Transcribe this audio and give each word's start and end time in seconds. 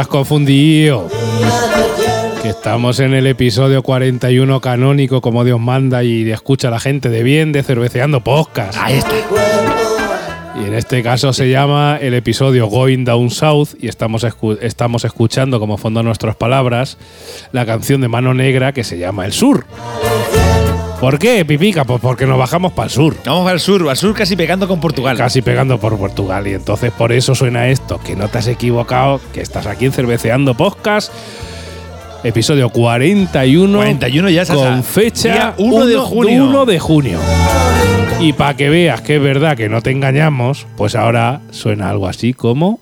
has 0.00 0.06
confundido. 0.08 1.08
Que 2.42 2.50
estamos 2.50 3.00
en 3.00 3.14
el 3.14 3.26
episodio 3.26 3.82
41 3.82 4.60
canónico, 4.60 5.20
como 5.20 5.44
Dios 5.44 5.58
manda, 5.60 6.04
y 6.04 6.30
escucha 6.30 6.68
a 6.68 6.70
la 6.70 6.80
gente 6.80 7.08
de 7.08 7.22
bien 7.22 7.52
de 7.52 7.62
Cerveceando 7.62 8.22
Podcast. 8.22 8.78
Ahí 8.80 8.98
está. 8.98 9.14
Y 10.62 10.64
en 10.68 10.74
este 10.74 11.02
caso 11.02 11.32
se 11.32 11.50
llama 11.50 11.98
el 12.00 12.14
episodio 12.14 12.66
Going 12.68 13.04
Down 13.04 13.30
South 13.30 13.70
y 13.78 13.88
estamos, 13.88 14.24
escu- 14.24 14.58
estamos 14.62 15.04
escuchando 15.04 15.58
como 15.60 15.76
fondo 15.76 16.02
nuestras 16.02 16.34
palabras 16.36 16.96
la 17.52 17.66
canción 17.66 18.00
de 18.00 18.08
Mano 18.08 18.32
Negra 18.32 18.72
que 18.72 18.82
se 18.84 18.96
llama 18.98 19.26
El 19.26 19.32
Sur. 19.32 19.66
¿Por 21.00 21.18
qué, 21.18 21.44
Pipica? 21.44 21.84
Pues 21.84 22.00
porque 22.00 22.26
nos 22.26 22.38
bajamos 22.38 22.72
para 22.72 22.86
el 22.86 22.90
sur. 22.90 23.16
Vamos 23.26 23.50
al 23.50 23.60
sur, 23.60 23.86
al 23.88 23.96
sur 23.96 24.14
casi 24.14 24.34
pegando 24.34 24.66
con 24.66 24.80
Portugal. 24.80 25.16
Casi 25.18 25.42
pegando 25.42 25.78
por 25.78 25.98
Portugal. 25.98 26.46
Y 26.46 26.54
entonces 26.54 26.90
por 26.90 27.12
eso 27.12 27.34
suena 27.34 27.68
esto, 27.68 28.00
que 28.02 28.16
no 28.16 28.28
te 28.28 28.38
has 28.38 28.48
equivocado, 28.48 29.20
que 29.32 29.42
estás 29.42 29.66
aquí 29.66 29.84
en 29.84 29.92
Cerveceando 29.92 30.54
Podcast. 30.54 31.12
Episodio 32.24 32.70
41. 32.70 33.76
41 33.76 34.30
ya. 34.30 34.46
Con 34.46 34.82
fecha 34.82 35.32
Día 35.32 35.54
1 35.58 35.86
de 35.86 35.96
junio. 35.98 36.44
1 36.46 36.64
de 36.64 36.78
junio. 36.78 37.20
Y 38.18 38.32
para 38.32 38.56
que 38.56 38.70
veas 38.70 39.02
que 39.02 39.16
es 39.16 39.22
verdad 39.22 39.54
que 39.54 39.68
no 39.68 39.82
te 39.82 39.90
engañamos, 39.90 40.66
pues 40.78 40.94
ahora 40.94 41.42
suena 41.50 41.90
algo 41.90 42.08
así 42.08 42.32
como. 42.32 42.80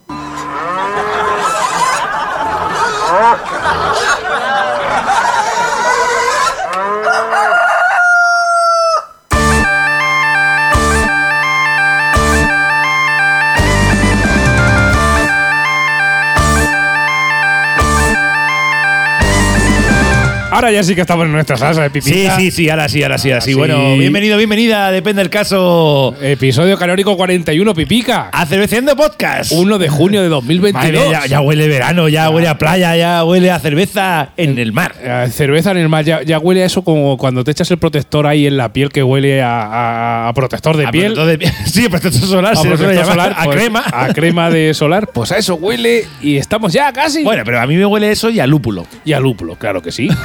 Ahora 20.54 20.70
ya 20.70 20.84
sí 20.84 20.94
que 20.94 21.00
estamos 21.00 21.26
en 21.26 21.32
nuestra 21.32 21.56
salsa 21.56 21.82
de 21.82 21.88
Sí, 22.00 22.12
pipita. 22.12 22.36
sí, 22.36 22.52
sí, 22.52 22.70
ahora 22.70 22.88
sí, 22.88 23.02
ahora 23.02 23.18
sí, 23.18 23.28
ahora 23.28 23.40
sí. 23.40 23.50
Sí. 23.50 23.54
Bueno, 23.58 23.96
bienvenido, 23.96 24.36
bienvenida, 24.38 24.92
depende 24.92 25.20
del 25.20 25.28
caso. 25.28 26.14
Episodio 26.22 26.78
canónico 26.78 27.16
41, 27.16 27.74
Pipica. 27.74 28.28
A 28.30 28.46
Cerveceando 28.46 28.94
Podcast. 28.94 29.50
1 29.50 29.78
de 29.78 29.88
junio 29.88 30.22
de 30.22 30.28
2022. 30.28 30.72
Madre 30.94 31.08
mía, 31.08 31.20
ya, 31.22 31.26
ya 31.26 31.40
huele 31.40 31.66
verano, 31.66 32.08
ya 32.08 32.30
huele 32.30 32.46
a 32.46 32.56
playa, 32.56 32.94
ya 32.94 33.24
huele 33.24 33.50
a 33.50 33.58
cerveza 33.58 34.28
en 34.36 34.56
el 34.60 34.72
mar. 34.72 34.94
Eh, 35.02 35.26
cerveza 35.32 35.72
en 35.72 35.78
el 35.78 35.88
mar, 35.88 36.04
ya, 36.04 36.22
ya 36.22 36.38
huele 36.38 36.62
a 36.62 36.66
eso 36.66 36.84
como 36.84 37.16
cuando 37.18 37.42
te 37.42 37.50
echas 37.50 37.68
el 37.72 37.78
protector 37.78 38.24
ahí 38.28 38.46
en 38.46 38.56
la 38.56 38.72
piel 38.72 38.90
que 38.90 39.02
huele 39.02 39.42
a, 39.42 39.60
a- 39.64 40.28
a 40.28 40.34
protector 40.34 40.76
de 40.76 40.86
A 40.86 40.92
piel. 40.92 41.14
protector 41.14 41.36
de- 41.50 41.64
sí, 41.68 41.88
protector 41.88 42.22
solar, 42.28 42.52
A 42.52 42.56
se 42.62 42.68
le 42.68 42.76
suele 42.76 42.92
protector 42.94 43.16
llamar, 43.16 43.32
solar, 43.32 43.40
a 43.40 43.44
pues, 43.44 43.56
crema. 43.58 43.84
A 43.92 44.14
crema 44.14 44.50
de 44.50 44.72
solar, 44.74 45.08
pues 45.08 45.32
a 45.32 45.38
eso 45.38 45.56
huele 45.56 46.04
y 46.22 46.36
estamos 46.36 46.72
ya 46.72 46.92
casi. 46.92 47.24
Bueno, 47.24 47.42
pero 47.44 47.60
a 47.60 47.66
mí 47.66 47.74
me 47.74 47.84
huele 47.86 48.12
eso 48.12 48.30
y 48.30 48.38
a 48.38 48.46
lúpulo. 48.46 48.86
Y 49.04 49.14
a 49.14 49.18
lúpulo, 49.18 49.56
claro 49.56 49.82
que 49.82 49.90
sí. 49.90 50.08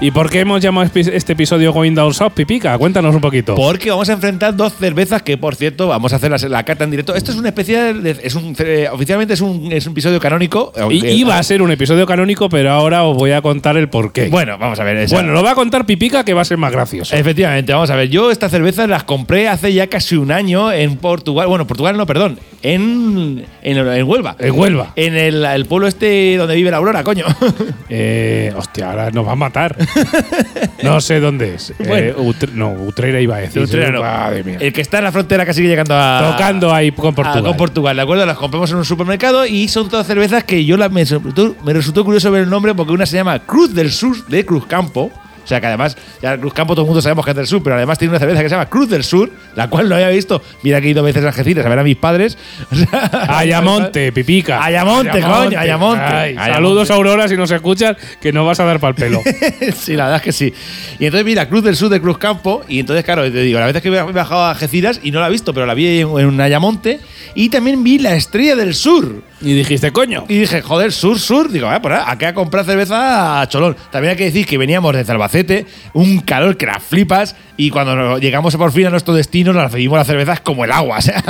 ¿Y 0.00 0.12
por 0.12 0.30
qué 0.30 0.38
hemos 0.40 0.60
llamado 0.62 0.88
este 0.94 1.32
episodio 1.32 1.72
Going 1.72 1.92
Down 1.92 2.14
South, 2.14 2.30
Pipica? 2.32 2.78
Cuéntanos 2.78 3.12
un 3.16 3.20
poquito. 3.20 3.56
Porque 3.56 3.90
vamos 3.90 4.08
a 4.08 4.12
enfrentar 4.12 4.54
dos 4.54 4.72
cervezas 4.74 5.22
que, 5.22 5.36
por 5.36 5.56
cierto, 5.56 5.88
vamos 5.88 6.12
a 6.12 6.16
hacer 6.16 6.30
la, 6.30 6.36
la 6.48 6.62
cata 6.64 6.84
en 6.84 6.92
directo. 6.92 7.16
Esto 7.16 7.32
es 7.32 7.36
un 7.36 7.46
especial, 7.46 8.00
de- 8.04 8.16
es 8.22 8.36
un, 8.36 8.54
eh, 8.60 8.88
oficialmente 8.92 9.34
es 9.34 9.40
un, 9.40 9.72
es 9.72 9.86
un 9.86 9.92
episodio 9.92 10.20
canónico. 10.20 10.72
I- 10.76 10.80
aunque- 10.82 11.12
Iba 11.14 11.36
a 11.36 11.42
ser 11.42 11.62
un 11.62 11.72
episodio 11.72 12.06
canónico, 12.06 12.48
pero 12.48 12.70
ahora 12.70 13.02
os 13.02 13.16
voy 13.16 13.32
a 13.32 13.42
contar 13.42 13.76
el 13.76 13.88
porqué. 13.88 14.28
Bueno, 14.28 14.56
vamos 14.56 14.78
a 14.78 14.84
ver. 14.84 14.98
esa- 14.98 15.16
Bueno, 15.16 15.32
lo 15.32 15.42
va 15.42 15.50
a 15.50 15.54
contar 15.56 15.84
Pipica 15.84 16.24
que 16.24 16.32
va 16.32 16.42
a 16.42 16.44
ser 16.44 16.58
más 16.58 16.70
gracioso. 16.70 17.16
Efectivamente, 17.16 17.72
vamos 17.72 17.90
a 17.90 17.96
ver. 17.96 18.08
Yo 18.08 18.30
estas 18.30 18.52
cervezas 18.52 18.88
las 18.88 19.02
compré 19.02 19.48
hace 19.48 19.72
ya 19.74 19.88
casi 19.88 20.14
un 20.16 20.30
año 20.30 20.70
en 20.70 20.96
Portugal. 20.96 21.48
Bueno, 21.48 21.66
Portugal 21.66 21.96
no, 21.96 22.06
perdón. 22.06 22.38
En, 22.62 23.44
en, 23.62 23.78
en 23.78 24.04
Huelva. 24.04 24.36
En 24.38 24.52
Huelva. 24.56 24.92
En 24.94 25.16
el, 25.16 25.44
el 25.44 25.64
pueblo 25.66 25.88
este 25.88 26.36
donde 26.36 26.54
vive 26.54 26.70
la 26.70 26.76
Aurora, 26.76 27.02
coño. 27.02 27.24
Eh, 27.90 28.52
hostia, 28.56 28.92
ahora 28.98 29.10
nos 29.12 29.26
va 29.26 29.32
a 29.32 29.36
matar. 29.36 29.76
no 30.82 31.00
sé 31.00 31.20
dónde 31.20 31.54
es. 31.54 31.72
Eh. 31.78 32.14
Utre- 32.16 32.52
no, 32.52 32.72
Utrera 32.72 33.20
iba 33.20 33.36
a 33.36 33.40
decir. 33.40 33.62
Utrera 33.62 33.90
no. 33.90 34.00
Madre 34.00 34.44
mía. 34.44 34.58
El 34.60 34.72
que 34.72 34.80
está 34.80 34.98
en 34.98 35.04
la 35.04 35.12
frontera 35.12 35.44
casi 35.46 35.62
llegando 35.62 35.94
a. 35.96 36.32
Tocando 36.32 36.72
ahí 36.72 36.90
con 36.92 37.12
a- 37.12 37.14
Portugal. 37.16 37.42
con 37.44 37.56
Portugal, 37.56 37.96
¿de 37.96 38.02
acuerdo? 38.02 38.26
Las 38.26 38.36
compramos 38.36 38.70
en 38.70 38.76
un 38.78 38.84
supermercado 38.84 39.46
y 39.46 39.68
son 39.68 39.88
todas 39.88 40.06
cervezas 40.06 40.44
que 40.44 40.64
yo 40.64 40.76
la- 40.76 40.88
me, 40.88 41.04
me 41.64 41.72
resultó 41.72 42.04
curioso 42.04 42.30
ver 42.30 42.42
el 42.42 42.50
nombre 42.50 42.74
porque 42.74 42.92
una 42.92 43.06
se 43.06 43.16
llama 43.16 43.38
Cruz 43.40 43.74
del 43.74 43.90
Sur 43.90 44.26
de 44.26 44.44
Cruz 44.44 44.66
Campo. 44.66 45.10
O 45.48 45.54
sea 45.58 45.62
que 45.62 45.66
además, 45.66 45.96
ya 46.20 46.36
Cruz 46.36 46.52
Campo 46.52 46.74
todo 46.74 46.82
el 46.82 46.88
mundo 46.88 47.00
sabemos 47.00 47.24
que 47.24 47.30
es 47.30 47.36
del 47.38 47.46
sur, 47.46 47.62
pero 47.62 47.74
además 47.74 47.96
tiene 47.96 48.10
una 48.10 48.18
cerveza 48.18 48.42
que 48.42 48.50
se 48.50 48.54
llama 48.54 48.68
Cruz 48.68 48.90
del 48.90 49.02
Sur, 49.02 49.30
la 49.56 49.70
cual 49.70 49.88
no 49.88 49.94
había 49.94 50.10
visto. 50.10 50.42
Mira 50.62 50.78
que 50.78 50.88
he 50.88 50.90
ido 50.90 51.02
veces 51.02 51.24
a 51.24 51.28
Algeciras 51.28 51.64
a 51.64 51.70
ver 51.70 51.78
a 51.78 51.82
mis 51.82 51.96
padres. 51.96 52.36
O 52.70 52.76
sea, 52.76 53.38
Ayamonte, 53.38 54.12
Pipica. 54.12 54.62
Ayamonte, 54.62 55.22
coño, 55.22 55.58
Ayamonte. 55.58 56.04
Ay, 56.04 56.36
Ayamonte. 56.36 56.52
Saludos, 56.52 56.90
Aurora, 56.90 57.28
si 57.28 57.36
nos 57.38 57.50
escuchas, 57.50 57.96
que 58.20 58.30
no 58.30 58.44
vas 58.44 58.60
a 58.60 58.64
dar 58.64 58.78
para 58.78 58.90
el 58.90 58.94
pelo. 58.94 59.22
sí, 59.74 59.96
la 59.96 60.04
verdad 60.04 60.16
es 60.16 60.22
que 60.22 60.32
sí. 60.32 60.52
Y 60.98 61.06
entonces 61.06 61.24
mira, 61.24 61.48
Cruz 61.48 61.64
del 61.64 61.76
Sur 61.76 61.88
de 61.88 61.98
Cruz 61.98 62.18
Campo. 62.18 62.62
Y 62.68 62.80
entonces, 62.80 63.06
claro, 63.06 63.22
te 63.22 63.40
digo, 63.40 63.58
la 63.58 63.64
vez 63.64 63.76
es 63.76 63.80
que 63.80 63.88
he 63.88 64.02
bajado 64.02 64.42
a 64.42 64.50
Algeciras 64.50 65.00
y 65.02 65.12
no 65.12 65.20
la 65.20 65.28
he 65.28 65.30
visto, 65.30 65.54
pero 65.54 65.64
la 65.64 65.72
vi 65.72 66.00
en, 66.00 66.08
en 66.08 66.26
un 66.26 66.40
Ayamonte. 66.42 67.00
Y 67.34 67.48
también 67.48 67.82
vi 67.82 67.98
la 67.98 68.14
Estrella 68.14 68.54
del 68.54 68.74
Sur. 68.74 69.22
Y 69.40 69.54
dijiste, 69.54 69.92
coño. 69.92 70.24
Y 70.28 70.38
dije, 70.38 70.62
joder, 70.62 70.92
sur, 70.92 71.18
sur. 71.18 71.50
Digo, 71.50 71.68
ah, 71.68 71.80
pues 71.80 71.94
nada, 71.94 72.10
aquí 72.10 72.24
a 72.24 72.34
comprar 72.34 72.64
cerveza 72.64 73.46
Cholón. 73.48 73.76
También 73.90 74.12
hay 74.12 74.16
que 74.16 74.24
decir 74.24 74.46
que 74.46 74.58
veníamos 74.58 74.94
desde 74.94 75.12
Albacete, 75.12 75.66
un 75.92 76.20
calor 76.20 76.56
que 76.56 76.66
las 76.66 76.82
flipas. 76.82 77.36
Y 77.60 77.70
cuando 77.70 78.18
llegamos 78.18 78.54
por 78.56 78.70
fin 78.70 78.86
a 78.86 78.90
nuestro 78.90 79.12
destino, 79.14 79.52
nos 79.52 79.64
recibimos 79.64 79.98
las 79.98 80.06
cervezas 80.06 80.40
como 80.40 80.64
el 80.64 80.70
agua. 80.70 80.98
O 80.98 81.02
sea, 81.02 81.22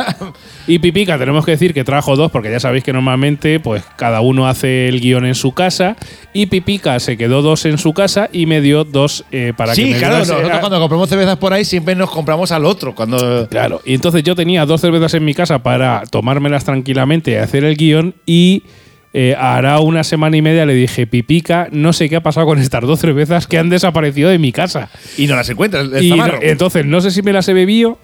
Y 0.66 0.78
Pipica, 0.78 1.16
tenemos 1.16 1.46
que 1.46 1.52
decir 1.52 1.72
que 1.72 1.84
trajo 1.84 2.14
dos, 2.16 2.30
porque 2.30 2.50
ya 2.50 2.60
sabéis 2.60 2.84
que 2.84 2.92
normalmente, 2.92 3.58
pues 3.58 3.82
cada 3.96 4.20
uno 4.20 4.46
hace 4.46 4.88
el 4.88 5.00
guion 5.00 5.24
en 5.24 5.34
su 5.34 5.52
casa. 5.52 5.96
Y 6.34 6.44
Pipica 6.44 7.00
se 7.00 7.16
quedó 7.16 7.40
dos 7.40 7.64
en 7.64 7.78
su 7.78 7.94
casa 7.94 8.28
y 8.30 8.44
me 8.44 8.60
dio 8.60 8.84
dos 8.84 9.24
eh, 9.32 9.54
para 9.56 9.72
que 9.72 9.82
sí, 9.82 9.90
me 9.92 9.96
claro, 9.96 10.18
nosotros 10.18 10.58
cuando 10.60 10.78
compramos 10.78 11.08
cervezas 11.08 11.38
por 11.38 11.54
ahí 11.54 11.64
siempre 11.64 11.94
nos 11.94 12.10
compramos 12.10 12.52
al 12.52 12.66
otro. 12.66 12.94
Cuando. 12.94 13.48
Claro, 13.48 13.80
y 13.86 13.94
entonces 13.94 14.22
yo 14.22 14.36
tenía 14.36 14.66
dos 14.66 14.82
cervezas 14.82 15.14
en 15.14 15.24
mi 15.24 15.32
casa 15.32 15.62
para 15.62 16.02
tomármelas 16.10 16.66
tranquilamente 16.66 17.30
y 17.30 17.34
hacer 17.36 17.64
el 17.64 17.74
guion 17.74 18.14
y 18.26 18.64
eh, 19.14 19.34
hará 19.38 19.80
una 19.80 20.04
semana 20.04 20.36
y 20.36 20.42
media 20.42 20.66
le 20.66 20.74
dije, 20.74 21.06
Pipica, 21.06 21.68
no 21.72 21.92
sé 21.92 22.08
qué 22.08 22.16
ha 22.16 22.22
pasado 22.22 22.46
con 22.46 22.58
estas 22.58 22.82
dos 22.82 23.00
cervezas 23.00 23.46
que 23.46 23.58
han 23.58 23.68
desaparecido 23.70 24.28
de 24.30 24.38
mi 24.38 24.52
casa. 24.52 24.90
Y 25.16 25.26
no 25.26 25.34
las 25.36 25.48
encuentras. 25.48 25.88
el 25.92 26.04
Y 26.04 26.10
zamarro. 26.10 26.34
no- 26.40 26.42
entonces 26.42 26.84
no 26.84 27.00
sé 27.00 27.10
si 27.10 27.22
me 27.22 27.32
las 27.32 27.48
he 27.48 27.52
bebido, 27.54 27.98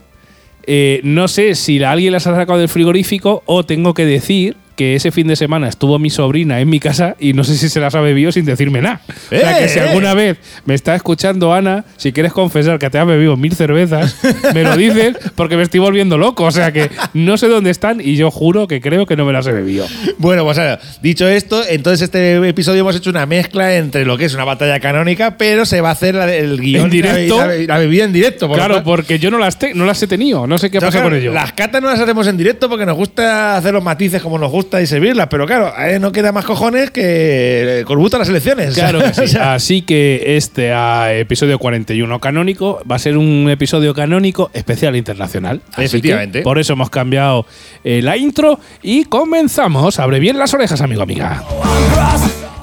eh, 0.67 1.01
no 1.05 1.29
sé 1.29 1.55
si 1.55 1.83
alguien 1.85 2.13
las 2.13 2.27
ha 2.27 2.35
sacado 2.35 2.59
del 2.59 2.69
frigorífico 2.71 3.43
o 3.47 3.65
tengo 3.65 3.93
que 3.93 4.07
decir 4.07 4.57
que 4.77 4.95
ese 4.97 5.11
fin 5.13 5.27
de 5.29 5.37
semana 5.37 5.69
estuvo 5.69 5.99
mi 5.99 6.11
sobrina 6.11 6.61
en 6.61 6.69
mi 6.69 6.81
casa 6.81 7.17
y 7.21 7.33
no 7.33 7.45
sé 7.45 7.57
si 7.57 7.69
se 7.69 7.81
las 7.81 7.95
ha 7.95 8.01
bebido 8.01 8.33
sin 8.33 8.45
decirme 8.45 8.81
nada. 8.83 9.01
o 9.09 9.13
sea, 9.29 9.59
que 9.59 9.65
¡Eh, 9.65 9.69
si 9.69 9.79
eh! 9.79 9.83
alguna 9.83 10.15
vez 10.15 10.39
me 10.67 10.75
está 10.75 10.95
escuchando 10.95 11.55
Ana, 11.55 11.85
si 11.97 12.13
quieres 12.13 12.33
confesar 12.33 12.79
que 12.79 12.91
te 12.91 12.99
has 12.99 13.07
bebido 13.07 13.37
mil 13.37 13.55
cervezas, 13.55 14.17
me 14.55 14.63
lo 14.65 14.77
dices 14.77 15.17
porque 15.37 15.57
me 15.57 15.63
estoy 15.63 15.81
volviendo 15.81 16.19
loco. 16.19 16.45
O 16.45 16.51
sea 16.51 16.73
que 16.73 16.91
no 17.15 17.37
sé 17.37 17.49
dónde 17.49 17.71
están 17.71 18.01
y 18.01 18.17
yo 18.17 18.31
juro 18.31 18.67
que 18.67 18.81
creo 18.81 19.07
que 19.07 19.17
no 19.17 19.25
me 19.25 19.33
las 19.33 19.47
he 19.47 19.53
bebido. 19.53 19.87
Bueno, 20.19 20.45
pues 20.45 20.59
ahora, 20.59 20.81
dicho 21.03 21.29
esto, 21.29 21.63
entonces 21.69 22.03
este 22.03 22.37
episodio 22.49 22.81
hemos 22.81 22.97
hecho 22.97 23.11
una 23.11 23.27
mezcla 23.27 23.77
entre 23.77 24.05
lo 24.05 24.19
que 24.19 24.25
es 24.25 24.35
una 24.35 24.45
batalla 24.45 24.81
canónica, 24.81 25.37
pero 25.39 25.65
se 25.67 25.81
va 25.81 25.91
a 25.91 25.93
hacer 25.93 26.15
la- 26.17 26.35
el 26.35 26.61
guion 26.61 26.85
En 26.85 26.89
la- 26.89 27.15
directo. 27.15 27.47
la, 27.47 27.57
y 27.57 27.67
la 27.67 27.79
bebida 27.79 28.05
en 28.05 28.13
directo. 28.13 28.49
por 28.49 28.57
Claro, 28.57 28.83
porque 28.83 29.19
yo 29.19 29.31
no 29.31 29.39
las, 29.39 29.59
te- 29.59 29.75
no 29.75 29.85
las 29.87 30.03
he 30.03 30.07
tenido. 30.07 30.47
No 30.47 30.59
sé 30.59 30.71
qué 30.71 30.81
pasa 30.81 30.91
claro, 30.93 31.11
con 31.11 31.19
ello. 31.19 31.33
Las 31.33 31.53
catas 31.53 31.81
no 31.81 31.89
las 31.89 32.01
hacemos 32.01 32.27
en 32.27 32.37
directo 32.37 32.69
porque 32.69 32.85
nos 32.87 32.97
gusta 32.97 33.57
hacer 33.57 33.73
los 33.73 33.83
matices 33.85 34.21
como 34.21 34.39
nos 34.39 34.51
gusta 34.51 34.64
y 34.81 34.87
servirlas, 34.87 35.29
pero 35.29 35.47
claro, 35.47 35.73
eh, 35.79 35.99
no 35.99 36.13
queda 36.13 36.33
más 36.33 36.45
cojones 36.45 36.91
que 36.91 37.81
eh, 37.81 37.85
Corbuta 37.85 38.19
las 38.19 38.29
elecciones. 38.29 38.75
Claro 38.75 39.01
que 39.01 39.09
O 39.11 39.15
sí. 39.15 39.29
sea, 39.29 39.55
Así 39.55 39.83
que 39.83 40.37
este 40.37 40.73
ah, 40.73 41.13
episodio 41.13 41.59
41 41.59 42.19
canónico 42.21 42.83
va 42.91 42.97
a 42.97 42.99
ser 42.99 43.17
un 43.17 43.49
episodio 43.51 43.95
canónico 43.95 44.51
especial 44.55 44.97
internacional. 44.97 45.61
Efectivamente. 45.77 46.43
por 46.43 46.59
eso 46.59 46.73
hemos 46.73 46.91
cambiado 46.91 47.47
eh, 47.85 48.01
la 48.03 48.17
intro 48.17 48.59
y 48.83 49.05
comenzamos. 49.05 49.99
Abre 49.99 50.19
bien 50.21 50.39
las 50.39 50.53
orejas, 50.55 50.81
amigo, 50.81 51.03
amiga. 51.03 51.43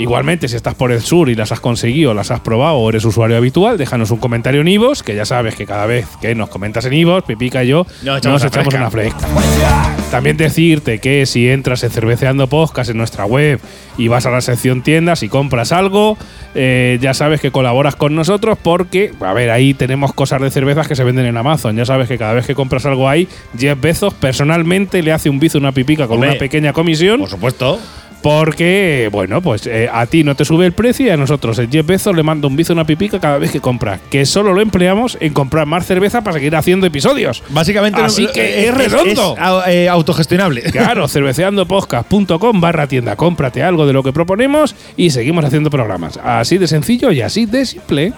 Igualmente, 0.01 0.47
si 0.47 0.55
estás 0.55 0.75
por 0.75 0.91
el 0.91 1.01
sur 1.01 1.29
y 1.29 1.35
las 1.35 1.51
has 1.51 1.59
conseguido, 1.59 2.13
las 2.13 2.31
has 2.31 2.39
probado 2.39 2.75
o 2.77 2.89
eres 2.89 3.05
usuario 3.05 3.37
habitual, 3.37 3.77
déjanos 3.77 4.11
un 4.11 4.17
comentario 4.17 4.61
en 4.61 4.67
Ivos, 4.67 5.03
que 5.03 5.15
ya 5.15 5.25
sabes 5.25 5.55
que 5.55 5.65
cada 5.65 5.85
vez 5.85 6.07
que 6.21 6.33
nos 6.35 6.49
comentas 6.49 6.85
en 6.85 6.93
Ivos, 6.93 7.23
Pipica 7.23 7.63
y 7.63 7.67
yo 7.67 7.85
Nos 8.03 8.17
echamos 8.19 8.43
nos 8.43 8.51
una 8.53 8.61
echamos 8.61 8.93
fresca. 8.93 9.27
una 9.27 9.39
fresca. 9.39 9.95
También 10.11 10.37
decirte 10.37 10.99
que 10.99 11.25
si 11.25 11.49
entras 11.49 11.83
en 11.83 11.91
Cerveceando 11.91 12.47
Podcast 12.47 12.89
en 12.89 12.97
nuestra 12.97 13.25
web 13.25 13.59
y 13.97 14.07
vas 14.07 14.25
a 14.25 14.31
la 14.31 14.41
sección 14.41 14.81
tiendas 14.81 15.23
y 15.23 15.29
compras 15.29 15.71
algo, 15.71 16.17
eh, 16.55 16.97
ya 17.01 17.13
sabes 17.13 17.39
que 17.39 17.51
colaboras 17.51 17.95
con 17.95 18.15
nosotros 18.15 18.57
porque, 18.61 19.13
a 19.21 19.33
ver, 19.33 19.51
ahí 19.51 19.73
tenemos 19.73 20.13
cosas 20.13 20.41
de 20.41 20.49
cervezas 20.51 20.87
que 20.87 20.95
se 20.95 21.03
venden 21.03 21.25
en 21.27 21.37
Amazon. 21.37 21.75
Ya 21.77 21.85
sabes 21.85 22.07
que 22.07 22.17
cada 22.17 22.33
vez 22.33 22.45
que 22.45 22.55
compras 22.55 22.85
algo 22.85 23.07
ahí, 23.07 23.27
Jeff 23.57 23.79
Bezos 23.79 24.13
personalmente 24.15 25.01
le 25.03 25.11
hace 25.13 25.29
un 25.29 25.39
bizo 25.39 25.59
a 25.59 25.61
una 25.61 25.71
pipica 25.71 26.07
con 26.07 26.15
Hombre. 26.15 26.31
una 26.31 26.39
pequeña 26.39 26.73
comisión 26.73 27.19
Por 27.19 27.29
supuesto. 27.29 27.79
Porque, 28.21 29.09
bueno, 29.11 29.41
pues 29.41 29.65
eh, 29.67 29.89
a 29.91 30.05
ti 30.05 30.23
no 30.23 30.35
te 30.35 30.45
sube 30.45 30.65
el 30.65 30.73
precio 30.73 31.07
y 31.07 31.09
a 31.09 31.17
nosotros 31.17 31.57
el 31.59 31.69
Jeff 31.69 31.85
Bezos 31.85 32.15
le 32.15 32.23
manda 32.23 32.47
un 32.47 32.55
bizo 32.55 32.73
una 32.73 32.85
pipica 32.85 33.19
cada 33.19 33.37
vez 33.37 33.51
que 33.51 33.59
compra. 33.59 33.99
Que 34.09 34.25
solo 34.25 34.53
lo 34.53 34.61
empleamos 34.61 35.17
en 35.19 35.33
comprar 35.33 35.65
más 35.65 35.85
cerveza 35.85 36.21
para 36.21 36.35
seguir 36.35 36.55
haciendo 36.55 36.85
episodios. 36.85 37.43
Básicamente, 37.49 38.01
Así 38.01 38.23
no- 38.25 38.31
que 38.31 38.67
es 38.67 38.73
redondo. 38.73 39.35
eh, 39.67 39.89
autogestionable. 39.89 40.61
Claro, 40.63 41.07
cerveceandopodcast.com 41.09 42.61
barra 42.61 42.87
tienda. 42.87 43.15
Cómprate 43.15 43.63
algo 43.63 43.85
de 43.87 43.93
lo 43.93 44.03
que 44.03 44.13
proponemos 44.13 44.75
y 44.95 45.09
seguimos 45.09 45.43
haciendo 45.45 45.69
programas. 45.69 46.17
Así 46.23 46.57
de 46.57 46.67
sencillo 46.67 47.11
y 47.11 47.21
así 47.21 47.45
de 47.45 47.65
simple. 47.65 48.13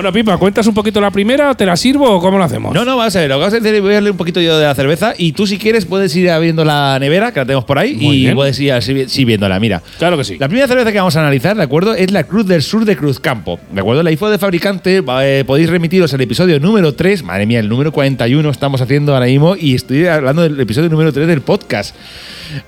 Bueno, 0.00 0.14
Pipa, 0.14 0.38
¿cuentas 0.38 0.66
un 0.66 0.72
poquito 0.72 0.98
la 0.98 1.10
primera? 1.10 1.54
¿Te 1.54 1.66
la 1.66 1.76
sirvo 1.76 2.10
o 2.10 2.22
cómo 2.22 2.38
lo 2.38 2.44
hacemos? 2.44 2.72
No, 2.72 2.86
no, 2.86 2.96
vamos 2.96 3.14
a 3.14 3.18
ver. 3.20 3.28
Lo 3.28 3.34
que 3.34 3.40
vamos 3.40 3.52
a 3.52 3.56
hacer 3.58 3.74
es 3.74 3.82
voy 3.82 3.94
a 3.94 4.00
leer 4.00 4.12
un 4.12 4.16
poquito 4.16 4.40
yo 4.40 4.58
de 4.58 4.64
la 4.64 4.74
cerveza. 4.74 5.12
Y 5.18 5.32
tú, 5.32 5.46
si 5.46 5.58
quieres, 5.58 5.84
puedes 5.84 6.16
ir 6.16 6.30
abriendo 6.30 6.64
la 6.64 6.96
nevera, 6.98 7.34
que 7.34 7.40
la 7.40 7.44
tenemos 7.44 7.66
por 7.66 7.78
ahí, 7.78 7.96
Muy 7.96 8.16
y 8.16 8.20
bien. 8.22 8.34
puedes 8.34 8.58
ir 8.60 8.72
así, 8.72 9.04
sí, 9.08 9.26
viéndola. 9.26 9.60
Mira. 9.60 9.82
Claro 9.98 10.16
que 10.16 10.24
sí. 10.24 10.38
La 10.38 10.48
primera 10.48 10.66
cerveza 10.66 10.90
que 10.90 10.96
vamos 10.96 11.16
a 11.16 11.20
analizar, 11.20 11.54
¿de 11.54 11.64
acuerdo? 11.64 11.92
Es 11.92 12.12
la 12.12 12.24
Cruz 12.24 12.46
del 12.46 12.62
Sur 12.62 12.86
de 12.86 12.96
Cruzcampo. 12.96 13.60
¿De 13.70 13.80
acuerdo? 13.82 14.02
La 14.02 14.10
info 14.10 14.30
de 14.30 14.38
fabricante, 14.38 15.02
va, 15.02 15.26
eh, 15.28 15.44
podéis 15.44 15.68
remitiros 15.68 16.14
al 16.14 16.22
episodio 16.22 16.58
número 16.58 16.94
3. 16.94 17.22
Madre 17.22 17.44
mía, 17.44 17.60
el 17.60 17.68
número 17.68 17.92
41 17.92 18.48
estamos 18.48 18.80
haciendo 18.80 19.12
ahora 19.12 19.26
mismo 19.26 19.54
y 19.54 19.74
estoy 19.74 20.06
hablando 20.06 20.40
del 20.40 20.58
episodio 20.60 20.88
número 20.88 21.12
3 21.12 21.26
del 21.28 21.42
podcast. 21.42 21.94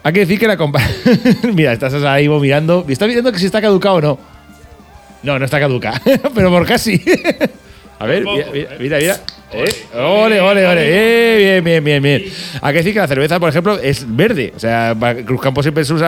Hay 0.03 0.13
que 0.13 0.21
decir 0.21 0.39
que 0.39 0.47
la 0.47 0.59
compa. 0.59 0.83
mira, 1.55 1.73
estás 1.73 1.95
ahí 1.95 2.29
mirando. 2.29 2.85
¿Estás 2.87 3.09
mirando 3.09 3.33
que 3.33 3.39
si 3.39 3.47
está 3.47 3.63
caducado 3.63 3.95
o 3.95 4.01
no? 4.03 4.32
No, 5.23 5.39
no 5.39 5.45
está 5.45 5.61
caduca, 5.61 6.01
pero 6.35 6.51
por 6.51 6.67
casi. 6.67 7.01
A 7.99 8.07
ver, 8.07 8.25
mira, 8.25 8.47
mira, 8.53 8.71
mira. 8.79 8.99
mira. 8.99 9.17
Eh, 9.55 9.65
Ole, 9.95 10.41
ole, 10.41 10.67
ole. 10.67 10.81
Eh, 10.87 11.61
bien, 11.61 11.65
bien, 11.65 11.85
bien, 11.85 12.03
bien. 12.03 12.25
Hay 12.63 12.73
que 12.73 12.79
decir 12.79 12.95
que 12.95 13.01
la 13.01 13.07
cerveza, 13.07 13.39
por 13.39 13.51
ejemplo, 13.51 13.79
es 13.79 14.05
verde. 14.09 14.53
O 14.57 14.59
sea, 14.59 14.95
va- 14.95 15.15
Cruzcampo 15.15 15.63
siempre 15.63 15.85
su, 15.85 15.99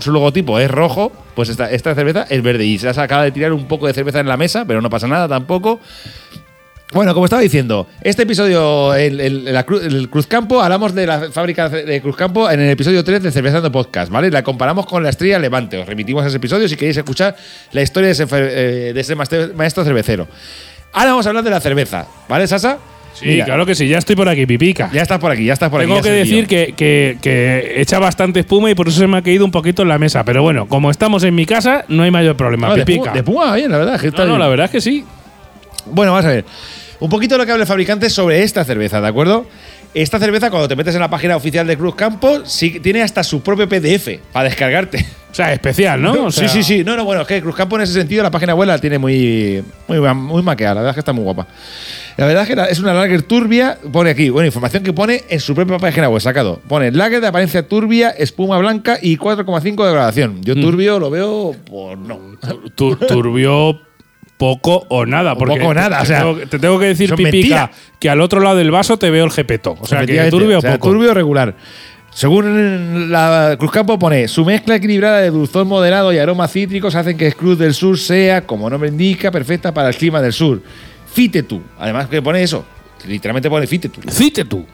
su 0.00 0.10
logotipo 0.10 0.58
es 0.58 0.70
rojo. 0.70 1.12
Pues 1.34 1.50
esta, 1.50 1.70
esta 1.70 1.94
cerveza 1.94 2.26
es 2.30 2.42
verde. 2.42 2.64
Y 2.64 2.78
se 2.78 2.88
acaba 2.88 3.22
de 3.24 3.30
tirar 3.30 3.52
un 3.52 3.68
poco 3.68 3.86
de 3.86 3.92
cerveza 3.92 4.20
en 4.20 4.26
la 4.26 4.38
mesa, 4.38 4.64
pero 4.66 4.80
no 4.80 4.88
pasa 4.88 5.06
nada 5.06 5.28
tampoco. 5.28 5.80
Bueno, 6.92 7.12
como 7.12 7.26
estaba 7.26 7.42
diciendo, 7.42 7.88
este 8.02 8.22
episodio, 8.22 8.94
el, 8.94 9.18
el- 9.20 9.48
el 9.48 10.08
Cruzcampo, 10.10 10.60
hablamos 10.62 10.94
de 10.94 11.06
la 11.06 11.30
fábrica 11.32 11.68
de 11.68 12.00
Cruzcampo 12.00 12.48
en 12.48 12.60
el 12.60 12.70
episodio 12.70 13.02
3 13.02 13.20
de 13.22 13.32
Cervezando 13.32 13.72
Podcast, 13.72 14.12
¿vale? 14.12 14.30
La 14.30 14.44
comparamos 14.44 14.86
con 14.86 15.02
la 15.02 15.08
Estrella 15.10 15.40
Levante. 15.40 15.76
Os 15.78 15.86
remitimos 15.88 16.22
a 16.24 16.28
ese 16.28 16.36
episodio 16.36 16.68
si 16.68 16.76
queréis 16.76 16.96
escuchar 16.96 17.34
la 17.72 17.82
historia 17.82 18.08
de 18.08 18.12
ese, 18.12 18.26
eh, 18.30 18.92
de 18.94 19.00
ese 19.00 19.16
maestro 19.16 19.82
cervecero. 19.82 20.28
Ahora 20.92 21.10
vamos 21.10 21.26
a 21.26 21.30
hablar 21.30 21.42
de 21.42 21.50
la 21.50 21.60
cerveza, 21.60 22.06
¿vale, 22.28 22.46
Sasa? 22.46 22.78
Sí, 23.14 23.26
Mira, 23.26 23.44
claro 23.44 23.64
que 23.66 23.74
sí, 23.74 23.88
ya 23.88 23.98
estoy 23.98 24.14
por 24.14 24.28
aquí, 24.28 24.44
Pipica. 24.46 24.90
Ya 24.92 25.02
estás 25.02 25.18
por 25.18 25.30
aquí, 25.32 25.44
ya 25.44 25.52
estás 25.54 25.70
por 25.70 25.80
Tengo 25.80 25.94
aquí. 25.94 26.02
que 26.02 26.08
ya 26.16 26.22
has 26.22 26.28
decir 26.28 26.46
que, 26.46 26.74
que- 26.76 27.16
que 27.20 27.80
echa 27.80 27.98
bastante 27.98 28.40
espuma 28.40 28.70
y 28.70 28.74
por 28.76 28.86
eso 28.88 28.98
se 29.00 29.06
me 29.08 29.16
ha 29.18 29.22
caído 29.22 29.44
un 29.44 29.50
poquito 29.52 29.82
en 29.82 29.88
la 29.88 29.98
mesa. 29.98 30.24
Pero 30.24 30.42
bueno, 30.42 30.66
como 30.68 30.90
estamos 30.90 31.22
en 31.24 31.34
mi 31.34 31.46
casa, 31.46 31.84
no 31.88 32.02
hay 32.04 32.10
mayor 32.12 32.36
problema. 32.36 32.68
No, 32.68 32.74
de, 32.76 32.84
Pipica. 32.84 33.04
Puma, 33.10 33.14
de 33.16 33.22
Puma, 33.22 33.54
bien, 33.56 33.70
la 33.72 33.78
verdad. 33.78 34.00
que 34.00 34.08
está 34.08 34.22
no, 34.22 34.28
no, 34.28 34.32
bien. 34.34 34.40
la 34.40 34.48
verdad 34.48 34.64
es 34.66 34.70
que 34.72 34.80
sí. 34.80 35.04
Bueno, 35.86 36.12
vamos 36.12 36.26
a 36.26 36.30
ver. 36.30 36.44
Un 37.00 37.10
poquito 37.10 37.36
lo 37.36 37.44
que 37.44 37.52
habla 37.52 37.62
el 37.64 37.68
fabricante 37.68 38.08
sobre 38.08 38.42
esta 38.42 38.64
cerveza, 38.64 39.00
¿de 39.00 39.08
acuerdo? 39.08 39.46
Esta 39.94 40.18
cerveza, 40.18 40.50
cuando 40.50 40.66
te 40.68 40.74
metes 40.74 40.94
en 40.94 41.00
la 41.00 41.10
página 41.10 41.36
oficial 41.36 41.66
de 41.66 41.76
Cruz 41.76 41.94
Campo, 41.94 42.40
sí, 42.44 42.80
tiene 42.80 43.02
hasta 43.02 43.22
su 43.22 43.42
propio 43.42 43.68
PDF 43.68 44.08
para 44.32 44.48
descargarte. 44.48 45.04
O 45.34 45.36
sea, 45.36 45.52
especial, 45.52 46.00
¿no? 46.00 46.26
O 46.26 46.30
sea, 46.30 46.48
sí, 46.48 46.62
sí, 46.62 46.76
sí. 46.76 46.84
No, 46.84 46.96
no, 46.96 47.04
bueno, 47.04 47.22
es 47.22 47.26
que 47.26 47.42
Cruz 47.42 47.56
Campo 47.56 47.74
en 47.74 47.82
ese 47.82 47.92
sentido, 47.92 48.22
la 48.22 48.30
página 48.30 48.54
web 48.54 48.68
la 48.68 48.78
tiene 48.78 48.98
muy, 49.00 49.64
muy, 49.88 49.98
muy 50.14 50.42
maqueada. 50.44 50.74
La 50.74 50.80
verdad 50.82 50.90
es 50.90 50.94
que 50.94 51.00
está 51.00 51.12
muy 51.12 51.24
guapa. 51.24 51.48
La 52.16 52.26
verdad 52.26 52.44
es 52.48 52.54
que 52.54 52.70
es 52.70 52.78
una 52.78 52.94
lager 52.94 53.22
turbia. 53.22 53.76
Pone 53.92 54.10
aquí, 54.10 54.28
bueno, 54.30 54.46
información 54.46 54.84
que 54.84 54.92
pone 54.92 55.24
en 55.28 55.40
su 55.40 55.52
propia 55.56 55.76
página 55.80 56.08
web, 56.08 56.20
sacado. 56.20 56.60
Pone 56.68 56.92
lager 56.92 57.20
de 57.20 57.26
apariencia 57.26 57.66
turbia, 57.66 58.10
espuma 58.10 58.58
blanca 58.58 58.96
y 59.02 59.16
4,5 59.18 59.84
de 59.84 59.92
gradación. 59.92 60.36
Mm. 60.36 60.42
Yo 60.42 60.54
turbio 60.54 61.00
lo 61.00 61.10
veo, 61.10 61.56
pues 61.68 61.98
no. 61.98 62.20
tu- 62.76 62.94
turbio 62.94 63.80
poco 64.36 64.84
o 64.88 65.06
nada. 65.06 65.36
Porque 65.36 65.56
poco 65.56 65.68
o 65.68 65.74
nada, 65.74 65.98
te 65.98 66.02
o 66.02 66.06
sea, 66.06 66.18
tengo, 66.20 66.36
te 66.38 66.58
tengo 66.58 66.78
que 66.78 66.86
decir, 66.86 67.10
Pipica, 67.10 67.30
mentira. 67.30 67.70
que 67.98 68.10
al 68.10 68.20
otro 68.20 68.40
lado 68.40 68.56
del 68.56 68.70
vaso 68.70 68.98
te 68.98 69.10
veo 69.10 69.24
el 69.24 69.30
jepeto. 69.30 69.76
O 69.80 69.86
sea, 69.86 69.98
que 69.98 70.04
Efectivamente, 70.04 70.36
turbio 70.36 70.58
o 70.58 70.60
sea, 70.60 70.72
poco. 70.72 70.90
turbio 70.90 71.14
regular. 71.14 71.54
Según 72.10 73.10
la 73.10 73.56
Cruzcampo 73.58 73.98
pone, 73.98 74.28
su 74.28 74.44
mezcla 74.44 74.76
equilibrada 74.76 75.20
de 75.20 75.30
dulzor 75.30 75.64
moderado 75.64 76.12
y 76.12 76.18
aromas 76.18 76.52
cítricos 76.52 76.94
hacen 76.94 77.16
que 77.16 77.32
Cruz 77.32 77.58
del 77.58 77.74
Sur 77.74 77.98
sea, 77.98 78.46
como 78.46 78.70
nombre 78.70 78.88
indica, 78.88 79.32
perfecta 79.32 79.74
para 79.74 79.88
el 79.88 79.96
clima 79.96 80.22
del 80.22 80.32
sur. 80.32 80.62
Fite 81.12 81.42
tú. 81.42 81.60
Además 81.78 82.06
que 82.08 82.22
pone 82.22 82.40
eso. 82.42 82.64
Literalmente 83.06 83.50
pone 83.50 83.66
fite 83.66 83.88
tú. 83.88 84.00
Cite 84.08 84.44
tú. 84.44 84.64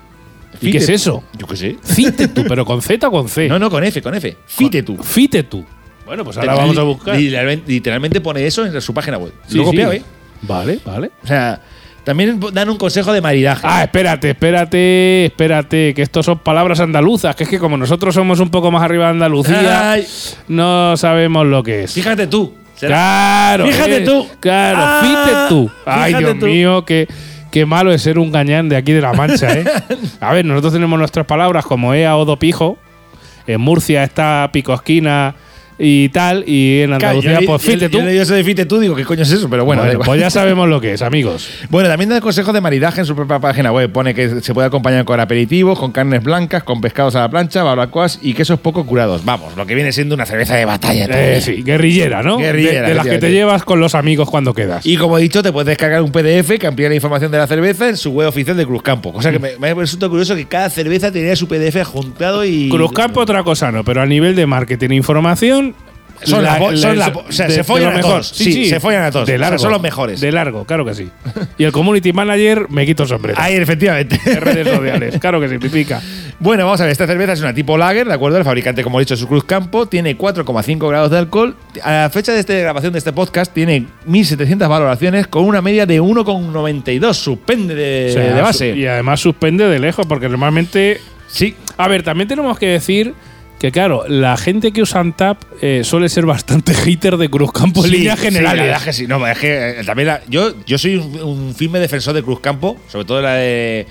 ¿Y 0.60 0.70
qué 0.70 0.78
es 0.78 0.88
eso? 0.90 1.24
Yo 1.38 1.46
qué 1.46 1.56
sé. 1.56 1.76
Cite 1.82 2.28
tú, 2.28 2.44
pero 2.46 2.66
con 2.66 2.82
Z 2.82 3.08
o 3.08 3.10
con 3.10 3.28
C. 3.28 3.48
No, 3.48 3.58
no, 3.58 3.70
con 3.70 3.82
F, 3.84 4.02
con 4.02 4.14
F. 4.14 4.36
Fite 4.46 4.82
tú. 4.82 5.64
Bueno, 6.10 6.24
pues 6.24 6.36
ahora 6.38 6.54
vamos 6.56 6.76
a 6.76 6.82
buscar. 6.82 7.14
Literalmente, 7.16 7.70
literalmente 7.70 8.20
pone 8.20 8.44
eso 8.44 8.66
en 8.66 8.80
su 8.80 8.92
página 8.92 9.16
web. 9.16 9.32
Sí, 9.46 9.58
Lo 9.58 9.70
sí. 9.70 9.76
¿eh? 9.80 10.02
Vale, 10.42 10.80
vale. 10.84 11.12
O 11.22 11.26
sea, 11.28 11.60
también 12.02 12.40
dan 12.52 12.68
un 12.68 12.78
consejo 12.78 13.12
de 13.12 13.20
maridaje. 13.20 13.64
Ah, 13.64 13.84
espérate, 13.84 14.30
espérate, 14.30 15.26
espérate, 15.26 15.94
que 15.94 16.02
estos 16.02 16.26
son 16.26 16.40
palabras 16.40 16.80
andaluzas, 16.80 17.36
que 17.36 17.44
es 17.44 17.48
que 17.48 17.60
como 17.60 17.76
nosotros 17.76 18.12
somos 18.12 18.40
un 18.40 18.50
poco 18.50 18.72
más 18.72 18.82
arriba 18.82 19.04
de 19.04 19.10
Andalucía, 19.12 19.92
Ay, 19.92 20.04
no 20.48 20.96
sabemos 20.96 21.46
lo 21.46 21.62
que 21.62 21.84
es. 21.84 21.92
fíjate 21.94 22.26
tú. 22.26 22.54
Será- 22.74 22.88
Claro. 22.96 23.66
Fíjate 23.68 23.96
eh, 23.98 24.00
tú. 24.04 24.26
Claro, 24.40 24.78
Ah, 24.82 25.00
fíjate 25.04 25.48
tú. 25.48 25.70
Ay, 25.86 26.06
fíjate 26.12 26.24
Dios 26.24 26.38
tú. 26.40 26.46
mío, 26.46 26.84
qué, 26.84 27.06
qué 27.52 27.66
malo 27.66 27.92
es 27.92 28.02
ser 28.02 28.18
un 28.18 28.32
gañán 28.32 28.68
de 28.68 28.74
aquí 28.74 28.90
de 28.90 29.00
La 29.00 29.12
Mancha, 29.12 29.52
¿eh? 29.52 29.64
A 30.20 30.32
ver, 30.32 30.44
nosotros 30.44 30.72
tenemos 30.72 30.98
nuestras 30.98 31.24
palabras 31.24 31.64
como 31.64 31.94
ea 31.94 32.16
o 32.16 32.24
do 32.24 32.36
pijo. 32.36 32.78
En 33.46 33.60
Murcia 33.60 34.02
está 34.02 34.50
picosquina 34.52 35.36
y 35.82 36.11
tal, 36.11 36.44
y 36.47 36.81
en 36.82 36.91
Claro, 36.91 37.06
Andalucía, 37.19 37.41
yo, 37.41 37.47
pues 37.47 37.62
yo- 37.62 37.67
fíjate 37.73 37.91
yo 37.93 37.99
tú. 38.00 38.05
leí 38.05 38.19
eso 38.19 38.35
de 38.35 38.44
fite 38.44 38.67
tú, 38.67 38.79
digo, 38.79 38.94
¿qué 38.94 39.05
coño 39.05 39.23
es 39.23 39.31
eso? 39.32 39.49
Pero 39.49 39.65
bueno, 39.65 39.82
pues 40.05 40.21
ya 40.21 40.29
sabemos 40.31 40.69
lo 40.69 40.81
que 40.81 40.93
es, 40.93 41.03
amigos. 41.11 41.49
Bueno, 41.71 41.88
también 41.88 42.11
da 42.11 42.21
consejos 42.21 42.53
de 42.53 42.61
maridaje 42.61 43.00
en 43.00 43.06
su 43.06 43.17
propia 43.17 43.38
página 43.38 43.73
web. 43.73 43.91
Pone 43.91 44.15
que 44.15 44.41
se 44.43 44.53
puede 44.55 44.67
acompañar 44.69 45.05
con 45.05 45.19
aperitivos, 45.21 45.79
con 45.79 45.91
carnes 45.93 46.23
blancas, 46.23 46.62
con 46.65 46.81
pescados 46.81 47.17
a 47.17 47.21
la 47.21 47.31
plancha, 47.31 47.62
barbacoas 47.62 48.19
y 48.23 48.35
quesos 48.35 48.61
poco 48.61 48.85
curados. 48.85 49.25
Vamos, 49.25 49.56
lo 49.56 49.65
que 49.67 49.75
viene 49.75 49.91
siendo 49.93 50.15
una 50.15 50.27
cerveza 50.27 50.55
de 50.56 50.65
batalla. 50.67 51.06
tú. 51.06 51.15
Eh, 51.17 51.41
sí, 51.41 51.62
guerrillera, 51.62 52.23
¿no? 52.23 52.37
Guerrillera, 52.38 52.82
de, 52.82 52.88
de 52.91 52.94
las 52.94 53.06
que 53.06 53.19
te 53.19 53.32
llevas 53.32 53.65
con 53.65 53.81
los 53.81 53.94
amigos 53.94 54.29
cuando 54.29 54.53
quedas. 54.55 54.85
Y 54.85 54.97
como 54.97 55.17
he 55.19 55.23
dicho, 55.23 55.43
te 55.43 55.50
puedes 55.53 55.67
descargar 55.67 56.03
un 56.03 56.12
PDF 56.12 56.59
que 56.59 56.67
amplía 56.67 56.88
la 56.88 56.94
información 56.94 57.31
de 57.32 57.38
la 57.38 57.47
cerveza 57.47 57.88
en 57.88 57.97
su 57.97 58.11
web 58.11 58.29
oficial 58.29 58.56
de 58.56 58.67
Cruzcampo. 58.67 59.12
Cosa 59.12 59.31
que 59.32 59.38
me, 59.38 59.56
me 59.59 59.73
resulta 59.75 60.09
curioso 60.09 60.35
que 60.37 60.47
cada 60.47 60.69
cerveza 60.70 61.10
tenía 61.10 61.34
su 61.37 61.49
PDF 61.49 61.77
adjuntado 61.81 62.44
y. 62.44 62.69
Cruzcampo 62.69 63.20
otra 63.20 63.43
cosa 63.43 63.72
no, 63.72 63.84
pero 63.84 64.03
a 64.03 64.06
nivel 64.06 64.34
de 64.37 64.46
marketing 64.46 64.91
e 64.91 64.94
información 64.96 65.69
Son 66.22 66.43
la 66.43 66.58
son 66.77 66.98
la 66.98 67.08
o 67.08 67.32
sea, 67.32 67.48
se 67.48 67.65
follan 67.65 67.96
a 67.96 68.00
todos. 68.00 68.29
Sí, 68.29 68.67
se 68.67 68.81
follan 68.81 69.05
a 69.05 69.10
todos. 69.10 69.27
De 69.27 69.34
O 69.34 69.39
sea, 69.39 69.46
largo, 69.48 69.58
son 69.58 69.72
los 69.72 69.81
mejores. 69.82 70.20
De 70.20 70.32
largo, 70.32 70.65
claro 70.65 70.84
que 70.84 70.94
sí. 70.94 71.08
Y 71.58 71.65
el 71.65 71.72
community 71.72 72.12
manager 72.12 72.67
me 72.70 72.86
quito 72.86 73.03
el 73.03 73.08
sombrero. 73.08 73.39
Ahí, 73.41 73.55
efectivamente. 73.56 74.19
En 74.24 74.41
redes 74.41 74.69
sociales, 74.69 75.19
claro 75.20 75.41
que 75.41 75.48
sí, 75.48 75.58
pipica. 75.58 76.00
Bueno, 76.39 76.65
vamos 76.65 76.81
a 76.81 76.84
ver, 76.84 76.93
esta 76.93 77.06
cerveza 77.06 77.34
es 77.34 77.41
una 77.41 77.53
tipo 77.53 77.77
lager, 77.77 78.06
¿de 78.06 78.15
acuerdo? 78.15 78.39
El 78.39 78.44
fabricante, 78.44 78.82
como 78.82 78.98
he 78.98 79.03
dicho, 79.03 79.12
es 79.15 79.20
su 79.20 79.29
Cruz 79.29 79.44
Campo, 79.44 79.86
tiene 79.86 80.17
4,5 80.17 80.89
grados 80.89 81.10
de 81.10 81.19
alcohol. 81.19 81.55
A 81.82 81.93
la 81.93 82.10
fecha 82.10 82.32
de 82.32 82.41
esta 82.41 82.55
grabación 82.55 82.93
de 82.93 82.98
este 82.98 83.12
podcast 83.12 83.53
tiene 83.53 83.86
1.700 84.08 84.67
valoraciones 84.69 85.27
con 85.27 85.44
una 85.44 85.60
media 85.60 85.84
de 85.84 86.00
1,92. 86.00 87.12
Suspende 87.15 87.74
de, 87.74 88.06
O 88.10 88.12
sea, 88.15 88.34
de 88.34 88.41
base. 88.41 88.77
Y 88.77 88.86
además 88.86 89.20
suspende 89.20 89.69
de 89.69 89.79
lejos, 89.79 90.06
porque 90.06 90.29
normalmente. 90.29 91.00
Sí, 91.29 91.55
A 91.77 91.86
ver, 91.89 92.03
también 92.03 92.27
tenemos 92.27 92.58
que 92.58 92.67
decir 92.67 93.15
que, 93.60 93.70
claro, 93.70 94.05
la 94.08 94.36
gente 94.36 94.72
que 94.72 94.82
usa 94.82 95.00
Antap 95.00 95.43
eh, 95.60 95.82
suele 95.84 96.08
ser 96.08 96.26
bastante 96.26 96.74
hater 96.84 97.17
de 97.19 97.29
Cruzcampo 97.29 97.84
en 97.84 97.90
Sí, 97.93 97.96
líneas 97.98 98.19
sí, 98.19 98.24
la 98.24 98.31
generales. 98.32 98.64
verdad 98.64 98.82
que 98.82 98.93
sí. 98.93 99.06
No, 99.06 99.24
es 99.26 99.38
que 99.38 99.81
eh, 99.81 99.84
también 99.84 100.08
la- 100.08 100.22
yo, 100.29 100.55
yo 100.64 100.79
soy 100.79 100.96
un, 100.96 101.20
un 101.20 101.55
firme 101.55 101.79
defensor 101.79 102.14
de 102.14 102.22
Cruz 102.22 102.40
Campo, 102.40 102.76
sobre 102.88 103.05
todo 103.05 103.20
la 103.22 103.34
de. 103.34 103.86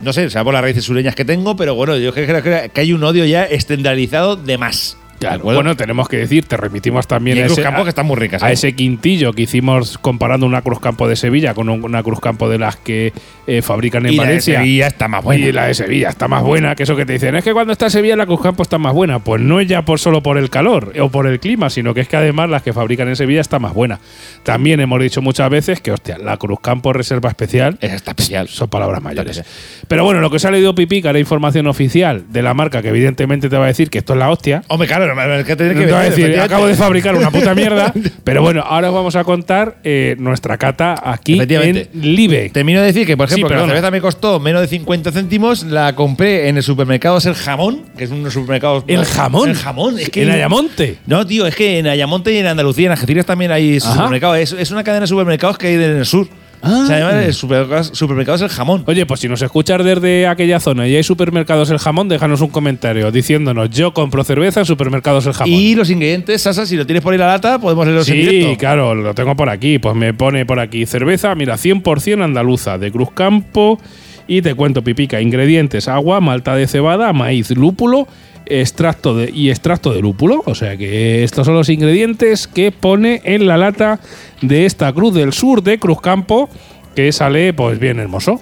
No 0.00 0.12
sé, 0.12 0.28
sea 0.28 0.42
por 0.42 0.52
las 0.52 0.62
raíces 0.62 0.84
sureñas 0.84 1.14
que 1.14 1.24
tengo, 1.24 1.54
pero 1.54 1.74
bueno, 1.74 1.96
yo 1.96 2.12
creo 2.12 2.42
que, 2.42 2.70
que 2.74 2.80
hay 2.80 2.92
un 2.92 3.04
odio 3.04 3.24
ya 3.24 3.44
estandarizado 3.44 4.36
de 4.36 4.58
más. 4.58 4.96
Bueno, 5.42 5.76
tenemos 5.76 6.08
que 6.08 6.16
decir, 6.18 6.44
te 6.46 6.56
remitimos 6.56 7.06
también 7.06 7.36
y 7.36 7.40
a 7.40 7.42
hay 7.44 7.48
Cruz 7.48 7.58
ese, 7.58 7.66
Campo 7.68 7.82
que 7.84 7.88
están 7.90 8.06
muy 8.06 8.16
ricas. 8.16 8.42
a 8.42 8.50
¿eh? 8.50 8.54
ese 8.54 8.74
quintillo 8.74 9.32
que 9.32 9.42
hicimos 9.42 9.98
comparando 9.98 10.46
una 10.46 10.62
Cruz 10.62 10.80
Campo 10.80 11.08
de 11.08 11.16
Sevilla 11.16 11.54
con 11.54 11.68
un- 11.68 11.84
una 11.84 12.02
Cruz 12.02 12.20
Campo 12.20 12.48
de 12.48 12.58
las 12.58 12.76
que 12.76 13.12
eh, 13.46 13.62
fabrican 13.62 14.06
en 14.06 14.12
y 14.12 14.16
la 14.16 14.22
de 14.22 14.28
Valencia. 14.28 14.58
Sevilla 14.60 14.86
está 14.86 15.08
más 15.08 15.22
buena. 15.22 15.46
Y 15.46 15.52
la 15.52 15.66
de 15.66 15.74
Sevilla 15.74 16.08
está 16.08 16.28
más 16.28 16.42
buena, 16.42 16.74
que 16.74 16.82
eso 16.84 16.96
que 16.96 17.04
te 17.06 17.12
dicen, 17.14 17.34
es 17.36 17.44
que 17.44 17.52
cuando 17.52 17.72
está 17.72 17.90
Sevilla 17.90 18.16
la 18.16 18.26
Cruz 18.26 18.40
Campo 18.42 18.62
está 18.62 18.78
más 18.78 18.92
buena. 18.94 19.18
Pues 19.18 19.42
no 19.42 19.60
es 19.60 19.68
ya 19.68 19.82
por 19.84 19.98
solo 20.00 20.22
por 20.22 20.38
el 20.38 20.50
calor 20.50 20.92
o 21.00 21.08
por 21.10 21.26
el 21.26 21.40
clima, 21.40 21.70
sino 21.70 21.94
que 21.94 22.00
es 22.00 22.08
que 22.08 22.16
además 22.16 22.48
las 22.50 22.62
que 22.62 22.72
fabrican 22.72 23.08
en 23.08 23.16
Sevilla 23.16 23.40
está 23.40 23.58
más 23.58 23.74
buena. 23.74 24.00
También 24.42 24.80
hemos 24.80 25.00
dicho 25.00 25.20
muchas 25.22 25.50
veces 25.50 25.80
que, 25.80 25.92
hostia, 25.92 26.18
la 26.18 26.36
Cruz 26.36 26.60
Campo 26.60 26.92
Reserva 26.92 27.28
Especial 27.28 27.78
está 27.80 28.10
especial. 28.12 28.48
son 28.48 28.68
palabras 28.68 29.02
mayores. 29.02 29.42
Pero 29.88 30.04
bueno, 30.04 30.20
lo 30.20 30.30
que 30.30 30.38
se 30.38 30.48
ha 30.48 30.50
leído 30.50 30.74
Pipica 30.74 31.10
era 31.10 31.18
información 31.18 31.66
oficial 31.66 32.24
de 32.30 32.42
la 32.42 32.54
marca 32.54 32.82
que 32.82 32.88
evidentemente 32.88 33.48
te 33.48 33.56
va 33.56 33.64
a 33.64 33.68
decir 33.68 33.90
que 33.90 33.98
esto 33.98 34.14
es 34.14 34.18
la 34.18 34.30
hostia. 34.30 34.62
Hombre, 34.68 34.88
claro, 34.88 35.04
pero 35.16 35.34
es 35.36 35.44
que 35.46 35.56
tener 35.56 35.72
que 35.74 35.80
No 35.80 35.86
te 35.86 35.92
voy 35.92 35.94
a 35.94 36.02
vender, 36.02 36.10
decir, 36.10 36.24
efectivamente. 36.24 36.54
acabo 36.54 36.66
de 36.66 36.74
fabricar 36.74 37.14
una 37.16 37.30
puta 37.30 37.54
mierda. 37.54 37.92
pero 38.24 38.42
bueno, 38.42 38.62
ahora 38.66 38.88
os 38.88 38.94
vamos 38.94 39.16
a 39.16 39.24
contar 39.24 39.76
eh, 39.84 40.16
nuestra 40.18 40.56
cata 40.58 40.94
aquí 41.04 41.40
en 41.40 41.88
Live. 41.92 42.50
Termino 42.50 42.80
de 42.80 42.86
decir 42.86 43.06
que, 43.06 43.16
por 43.16 43.28
Sí, 43.28 43.34
ejemplo, 43.34 43.48
que 43.56 43.60
la 43.62 43.66
cerveza 43.66 43.90
me 43.90 44.00
costó 44.00 44.40
menos 44.40 44.60
de 44.60 44.68
50 44.68 45.12
céntimos, 45.12 45.64
la 45.64 45.94
compré 45.94 46.48
en 46.48 46.56
el 46.56 46.62
supermercado 46.62 47.18
El 47.24 47.34
Jamón, 47.34 47.82
que 47.96 48.04
es 48.04 48.10
uno 48.10 48.18
de 48.18 48.24
los 48.24 48.32
supermercados. 48.34 48.84
El 48.86 49.04
jamón. 49.04 49.48
El 49.50 49.56
jamón, 49.56 49.98
es 49.98 50.10
que. 50.10 50.22
En 50.22 50.30
Ayamonte. 50.30 50.98
No, 51.06 51.26
tío, 51.26 51.46
es 51.46 51.54
que 51.54 51.78
en 51.78 51.86
Ayamonte 51.86 52.32
y 52.32 52.38
en 52.38 52.46
Andalucía, 52.46 52.86
en 52.86 52.92
Algeciras 52.92 53.26
también 53.26 53.52
hay 53.52 53.80
supermercados. 53.80 54.38
Es, 54.38 54.52
es 54.52 54.70
una 54.70 54.84
cadena 54.84 55.02
de 55.02 55.06
supermercados 55.08 55.58
que 55.58 55.68
hay 55.68 55.74
en 55.74 55.82
el 55.82 56.06
sur. 56.06 56.28
Ah. 56.64 56.84
Se 56.86 56.98
llama 56.98 57.24
el 57.24 57.34
supermercados, 57.34 57.90
supermercados 57.92 58.40
El 58.40 58.48
Jamón. 58.48 58.84
Oye, 58.86 59.04
pues 59.04 59.20
si 59.20 59.28
nos 59.28 59.42
escuchas 59.42 59.84
desde 59.84 60.26
aquella 60.26 60.60
zona 60.60 60.88
y 60.88 60.96
hay 60.96 61.02
supermercados 61.02 61.70
El 61.70 61.78
Jamón, 61.78 62.08
déjanos 62.08 62.40
un 62.40 62.48
comentario 62.48 63.12
diciéndonos 63.12 63.68
yo 63.68 63.92
compro 63.92 64.24
cerveza 64.24 64.60
en 64.60 64.66
supermercados 64.66 65.26
El 65.26 65.34
Jamón. 65.34 65.52
Y 65.52 65.74
los 65.74 65.90
ingredientes, 65.90 66.40
Sasa, 66.40 66.64
si 66.64 66.76
lo 66.76 66.86
tienes 66.86 67.02
por 67.02 67.12
ahí 67.12 67.18
la 67.18 67.26
lata, 67.26 67.58
podemos 67.58 67.84
leerlos 67.84 68.08
en 68.08 68.28
Sí, 68.28 68.56
claro, 68.58 68.94
lo 68.94 69.14
tengo 69.14 69.36
por 69.36 69.50
aquí. 69.50 69.78
Pues 69.78 69.94
me 69.94 70.14
pone 70.14 70.46
por 70.46 70.58
aquí 70.58 70.86
cerveza, 70.86 71.34
mira, 71.34 71.56
100% 71.56 72.24
andaluza, 72.24 72.78
de 72.78 72.90
Cruz 72.90 73.10
Campo. 73.12 73.78
Y 74.26 74.40
te 74.40 74.54
cuento, 74.54 74.82
pipica, 74.82 75.20
ingredientes, 75.20 75.86
agua, 75.86 76.20
malta 76.20 76.56
de 76.56 76.66
cebada, 76.66 77.12
maíz, 77.12 77.50
lúpulo, 77.50 78.08
extracto 78.46 79.16
de, 79.16 79.30
y 79.30 79.50
extracto 79.50 79.92
de 79.92 80.00
lúpulo. 80.00 80.42
O 80.46 80.54
sea 80.54 80.76
que 80.76 81.24
estos 81.24 81.46
son 81.46 81.54
los 81.54 81.68
ingredientes 81.68 82.46
que 82.46 82.72
pone 82.72 83.20
en 83.24 83.46
la 83.46 83.56
lata 83.56 84.00
de 84.42 84.66
esta 84.66 84.92
Cruz 84.92 85.14
del 85.14 85.32
Sur 85.32 85.62
de 85.62 85.78
Cruz 85.78 86.00
Campo, 86.00 86.48
que 86.94 87.10
sale 87.12 87.52
pues 87.52 87.78
bien 87.78 87.98
hermoso. 87.98 88.40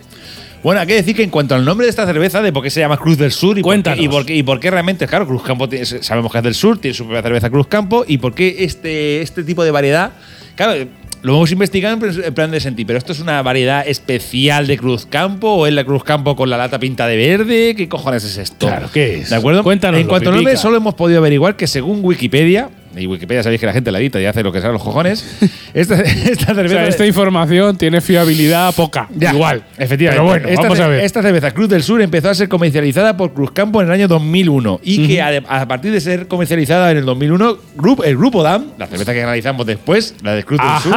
Bueno, 0.63 0.81
hay 0.81 0.87
que 0.87 0.95
decir 0.95 1.17
que 1.17 1.25
en 1.25 1.31
cuanto 1.31 1.57
al 1.57 1.65
nombre 1.65 1.87
de 1.87 1.91
esta 1.91 2.07
cerveza, 2.07 2.41
de 2.41 2.53
por 2.53 2.63
qué 2.63 2.71
se 2.71 2.79
llama 2.79 2.97
Cruz 2.97 3.19
del 3.19 3.33
Sur 3.33 3.59
y, 3.59 3.63
por 3.63 3.83
qué, 3.83 3.95
y, 3.99 4.09
por 4.09 4.25
qué, 4.25 4.37
y 4.37 4.43
por 4.45 4.61
qué 4.61 4.71
realmente, 4.71 5.09
claro, 5.09 5.27
Cruz 5.27 5.43
Campo 5.43 5.69
tiene- 5.69 5.85
sabemos 5.85 6.31
que 6.31 6.39
es 6.39 6.45
del 6.45 6.55
sur, 6.55 6.79
tiene 6.79 6.95
su 6.95 7.05
propia 7.05 7.21
cerveza 7.23 7.51
Cruz 7.51 7.67
Campo, 7.67 8.05
y 8.07 8.19
por 8.19 8.33
qué 8.33 8.57
este, 8.61 9.23
este 9.23 9.43
tipo 9.43 9.65
de 9.65 9.73
variedad, 9.73 10.13
claro, 10.55 10.87
lo 11.23 11.35
hemos 11.37 11.53
investigado 11.53 11.95
en 11.95 12.01
pl- 12.01 12.27
en 12.27 12.35
plan 12.35 12.51
de 12.51 12.61
sentir, 12.61 12.87
pero 12.87 12.99
esto 12.99 13.13
es 13.13 13.21
una 13.21 13.41
variedad 13.43 13.87
especial 13.87 14.67
de 14.67 14.77
Cruz 14.77 15.07
Campo 15.07 15.49
o 15.53 15.67
es 15.67 15.73
la 15.73 15.85
Cruz 15.85 16.03
Campo 16.05 16.35
con 16.37 16.51
la 16.51 16.57
lata 16.57 16.79
pinta 16.79 17.07
de 17.07 17.17
verde, 17.17 17.75
¿qué 17.77 17.89
cojones 17.89 18.25
es 18.25 18.39
esto? 18.39 18.67
Claro, 18.67 18.89
¿qué 18.93 19.21
es? 19.21 19.31
¿De 19.31 19.37
acuerdo? 19.37 19.63
Cuéntanoslo, 19.63 20.01
En 20.01 20.09
cuanto 20.09 20.31
al 20.31 20.35
nombre, 20.37 20.53
Pipica. 20.53 20.63
solo 20.63 20.77
hemos 20.77 20.95
podido 20.95 21.19
averiguar 21.21 21.57
que 21.57 21.67
según 21.67 22.01
Wikipedia, 22.03 22.71
y 22.97 23.07
Wikipedia 23.07 23.43
sabéis 23.43 23.61
que 23.61 23.67
la 23.67 23.73
gente 23.73 23.91
la 23.93 23.99
edita 23.99 24.21
y 24.21 24.27
hace 24.27 24.43
lo 24.43 24.53
que 24.53 24.61
sea 24.61 24.71
los 24.71 24.83
cojones, 24.83 25.25
esta, 25.75 26.01
esta 26.01 26.53
O 26.53 26.55
cerveza. 26.55 26.75
sea, 26.75 26.87
esta 26.89 27.07
información 27.07 27.77
tiene 27.79 28.01
fiabilidad 28.01 28.75
poca. 28.75 29.09
Ya, 29.15 29.33
Igual. 29.33 29.65
Efectivamente. 29.79 30.21
Pero 30.21 30.25
bueno, 30.25 30.49
esta, 30.49 30.63
vamos 30.63 30.81
a 30.81 30.87
ver. 30.89 31.01
Esta 31.05 31.23
cerveza 31.23 31.51
Cruz 31.53 31.69
del 31.69 31.83
Sur 31.83 32.03
empezó 32.03 32.31
a 32.31 32.35
ser 32.35 32.49
comercializada 32.49 33.17
por 33.17 33.33
Cruz 33.33 33.51
Campo 33.53 33.81
en 33.81 33.89
el 33.89 33.93
año 33.95 34.09
2001 34.09 34.81
y 34.83 35.07
que 35.07 35.21
ade- 35.23 35.45
a, 35.49 35.67
partir 35.67 35.93
de 35.93 36.01
ser 36.01 36.29
comercializada 36.29 36.91
en 36.91 36.99
el 36.99 37.05
2001, 37.05 37.59
grup- 37.77 38.05
el 38.05 38.17
grupo 38.17 38.43
DAM, 38.43 38.67
la 38.79 38.87
cerveza 38.87 39.13
que 39.13 39.23
analizamos 39.23 39.67
después, 39.67 40.15
la 40.23 40.35
de 40.35 40.45
Cruz 40.45 40.61
del 40.61 40.83
Sur. 40.83 40.95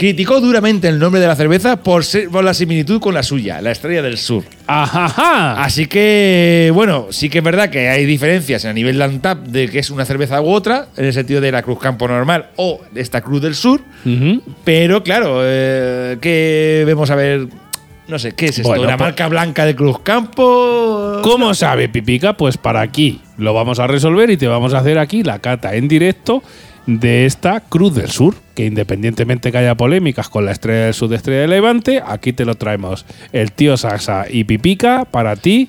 Criticó 0.00 0.40
duramente 0.40 0.88
el 0.88 0.98
nombre 0.98 1.20
de 1.20 1.26
la 1.26 1.36
cerveza 1.36 1.76
por, 1.76 2.06
ser, 2.06 2.30
por 2.30 2.42
la 2.42 2.54
similitud 2.54 3.00
con 3.02 3.12
la 3.12 3.22
suya, 3.22 3.60
la 3.60 3.70
Estrella 3.70 4.00
del 4.00 4.16
Sur. 4.16 4.44
Ajá. 4.66 5.62
Así 5.62 5.88
que, 5.88 6.70
bueno, 6.72 7.08
sí 7.10 7.28
que 7.28 7.36
es 7.38 7.44
verdad 7.44 7.68
que 7.68 7.90
hay 7.90 8.06
diferencias 8.06 8.64
a 8.64 8.72
nivel 8.72 8.96
de 8.96 9.04
Antap 9.04 9.40
de 9.44 9.68
que 9.68 9.78
es 9.78 9.90
una 9.90 10.06
cerveza 10.06 10.40
u 10.40 10.48
otra, 10.48 10.86
en 10.96 11.04
el 11.04 11.12
sentido 11.12 11.42
de 11.42 11.52
la 11.52 11.60
Cruz 11.62 11.80
Campo 11.80 12.08
normal 12.08 12.46
o 12.56 12.80
de 12.90 13.02
esta 13.02 13.20
Cruz 13.20 13.42
del 13.42 13.54
Sur, 13.54 13.82
pero 14.64 15.02
claro, 15.02 15.40
eh, 15.42 16.16
que 16.18 16.82
vemos 16.86 17.10
a 17.10 17.14
ver. 17.14 17.48
No 18.08 18.18
sé, 18.18 18.32
¿qué 18.32 18.46
es 18.46 18.58
esto? 18.58 18.70
Bueno, 18.70 18.84
¿Una 18.84 18.96
pues- 18.96 19.06
marca 19.08 19.28
blanca 19.28 19.66
de 19.66 19.76
Cruz 19.76 19.98
Campo? 20.00 21.20
¿Cómo 21.22 21.52
sabe 21.52 21.90
Pipica? 21.90 22.38
Pues 22.38 22.56
para 22.56 22.80
aquí 22.80 23.20
lo 23.36 23.52
vamos 23.52 23.78
a 23.78 23.86
resolver 23.86 24.30
y 24.30 24.38
te 24.38 24.48
vamos 24.48 24.72
a 24.72 24.78
hacer 24.78 24.98
aquí 24.98 25.22
la 25.22 25.40
cata 25.40 25.74
en 25.74 25.88
directo 25.88 26.42
de 26.98 27.26
esta 27.26 27.60
Cruz 27.60 27.94
del 27.94 28.10
Sur, 28.10 28.34
que 28.54 28.66
independientemente 28.66 29.52
que 29.52 29.58
haya 29.58 29.76
polémicas 29.76 30.28
con 30.28 30.44
la 30.44 30.52
Estrella 30.52 30.86
del 30.86 30.94
Sur 30.94 31.08
de 31.08 31.16
Estrella 31.16 31.42
del 31.42 31.50
Levante, 31.50 32.02
aquí 32.04 32.32
te 32.32 32.44
lo 32.44 32.56
traemos. 32.56 33.06
El 33.32 33.52
tío 33.52 33.76
Sasa 33.76 34.24
y 34.28 34.44
Pipica 34.44 35.04
para 35.04 35.36
ti 35.36 35.68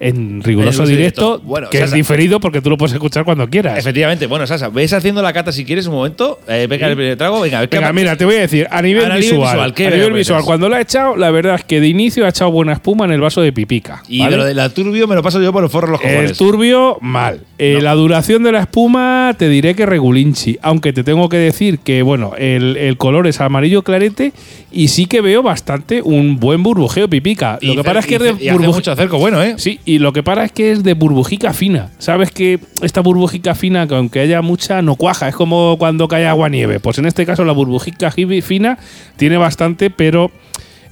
en 0.00 0.42
riguroso 0.42 0.84
En 0.84 0.88
directo, 0.90 1.22
directo. 1.38 1.46
Bueno, 1.48 1.70
que 1.70 1.82
es 1.82 1.90
diferido 1.92 2.38
porque 2.40 2.60
tú 2.60 2.70
lo 2.70 2.76
puedes 2.78 2.92
escuchar 2.94 3.24
cuando 3.24 3.48
quieras. 3.48 3.78
Efectivamente, 3.78 4.26
bueno, 4.26 4.46
Sasa, 4.46 4.68
ves 4.68 4.92
haciendo 4.92 5.22
la 5.22 5.32
cata 5.32 5.50
si 5.52 5.64
quieres 5.64 5.86
un 5.86 5.94
momento. 5.94 6.38
Eh, 6.46 6.66
venga, 6.68 6.86
el 6.86 6.94
primer 6.96 7.16
trago, 7.16 7.40
venga, 7.40 7.66
¿qué 7.66 7.76
Venga, 7.76 7.88
ha- 7.88 7.92
mira, 7.92 8.16
te 8.16 8.24
voy 8.24 8.36
a 8.36 8.40
decir, 8.40 8.66
a 8.70 8.80
nivel 8.82 9.04
A 9.04 9.08
nivel 9.16 9.22
visual, 9.22 9.40
visual, 9.54 9.74
¿qué 9.74 9.86
a 9.86 9.90
nivel 9.90 10.12
visual, 10.12 10.42
cuando 10.44 10.68
lo 10.68 10.76
ha 10.76 10.80
echado, 10.80 11.16
la 11.16 11.30
verdad 11.30 11.56
es 11.56 11.64
que 11.64 11.80
de 11.80 11.88
inicio 11.88 12.26
ha 12.26 12.28
echado 12.28 12.50
buena 12.52 12.72
espuma 12.74 13.04
en 13.06 13.10
el 13.12 13.20
vaso 13.20 13.40
de 13.42 13.52
Pipica. 13.52 14.02
Y 14.08 14.20
¿vale? 14.20 14.30
de 14.32 14.36
lo 14.36 14.44
de 14.44 14.54
la 14.54 14.68
turbio 14.68 15.06
me 15.08 15.14
lo 15.16 15.22
paso 15.22 15.40
yo 15.42 15.52
por 15.52 15.64
el 15.64 15.70
forro 15.70 15.86
de 15.88 15.92
los 15.94 16.00
El 16.04 16.10
cojones. 16.10 16.38
turbio, 16.38 16.98
mal. 17.00 17.40
Eh, 17.58 17.80
La 17.82 17.94
duración 17.94 18.44
de 18.44 18.52
la 18.52 18.60
espuma, 18.60 19.34
te 19.36 19.48
diré 19.48 19.74
que 19.74 19.84
regulinchi. 19.84 20.58
Aunque 20.62 20.92
te 20.92 21.02
tengo 21.02 21.28
que 21.28 21.38
decir 21.38 21.80
que, 21.80 22.02
bueno, 22.02 22.32
el, 22.38 22.76
el 22.76 22.96
color 22.96 23.26
es 23.26 23.40
amarillo 23.40 23.82
clarete 23.82 24.32
y 24.70 24.88
sí 24.88 25.06
que 25.06 25.20
veo 25.20 25.42
bastante 25.42 26.02
un 26.02 26.38
buen 26.38 26.62
burbujeo 26.62 27.08
pipica. 27.08 27.58
Y 27.60 27.68
Lo 27.68 27.76
que 27.76 27.84
pasa 27.84 27.98
es 28.00 28.06
que 28.06 28.14
y 28.14 28.28
es 28.28 28.42
y 28.42 28.48
hace 28.48 28.58
mucho 28.68 28.94
cerco, 28.94 29.18
bueno, 29.18 29.42
¿eh? 29.42 29.54
Sí, 29.56 29.80
y 29.94 29.98
lo 30.00 30.12
que 30.12 30.22
pasa 30.22 30.44
es 30.44 30.52
que 30.52 30.70
es 30.72 30.82
de 30.82 30.94
burbujica 30.94 31.52
fina. 31.52 31.90
Sabes 31.98 32.30
que 32.30 32.58
esta 32.82 33.00
burbujica 33.00 33.54
fina, 33.54 33.86
que 33.86 33.94
aunque 33.94 34.20
haya 34.20 34.42
mucha, 34.42 34.82
no 34.82 34.96
cuaja. 34.96 35.28
Es 35.28 35.34
como 35.34 35.76
cuando 35.78 36.08
cae 36.08 36.26
agua 36.26 36.48
nieve. 36.48 36.78
Pues 36.80 36.98
en 36.98 37.06
este 37.06 37.24
caso 37.24 37.44
la 37.44 37.52
burbujica 37.52 38.10
ji- 38.10 38.42
fina 38.42 38.78
tiene 39.16 39.36
bastante, 39.38 39.90
pero 39.90 40.30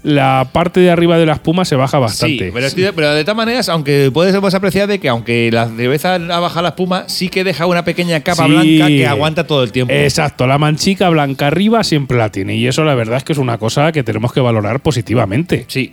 la 0.02 0.48
parte 0.52 0.78
de 0.80 0.90
arriba 0.90 1.18
de 1.18 1.26
la 1.26 1.32
espuma 1.32 1.64
se 1.64 1.74
baja 1.74 1.98
bastante. 1.98 2.44
Sí, 2.46 2.50
pero, 2.54 2.66
estoy 2.66 2.84
de- 2.84 2.92
pero 2.92 3.12
de 3.12 3.24
todas 3.24 3.36
maneras, 3.36 3.68
aunque 3.68 4.10
puedes 4.14 4.34
apreciar 4.34 4.86
de 4.86 5.00
que 5.00 5.08
aunque 5.08 5.50
la 5.52 5.66
cerveza 5.68 6.14
ha 6.14 6.38
bajado 6.40 6.62
la 6.62 6.68
espuma, 6.68 7.04
sí 7.08 7.28
que 7.28 7.42
deja 7.42 7.66
una 7.66 7.84
pequeña 7.84 8.20
capa 8.20 8.44
Sí. 8.46 8.50
blanca 8.52 8.86
que 8.86 9.06
aguanta 9.06 9.46
todo 9.46 9.64
el 9.64 9.72
tiempo. 9.72 9.92
Exacto, 9.92 10.46
la 10.46 10.58
manchica 10.58 11.08
blanca 11.08 11.48
arriba 11.48 11.82
siempre 11.82 12.16
la 12.18 12.30
tiene. 12.30 12.54
Y 12.56 12.66
eso 12.68 12.84
la 12.84 12.94
verdad 12.94 13.16
es 13.18 13.24
que 13.24 13.32
es 13.32 13.38
una 13.38 13.58
cosa 13.58 13.90
que 13.92 14.04
tenemos 14.04 14.32
que 14.32 14.40
valorar 14.40 14.78
positivamente. 14.80 15.64
Sí. 15.68 15.92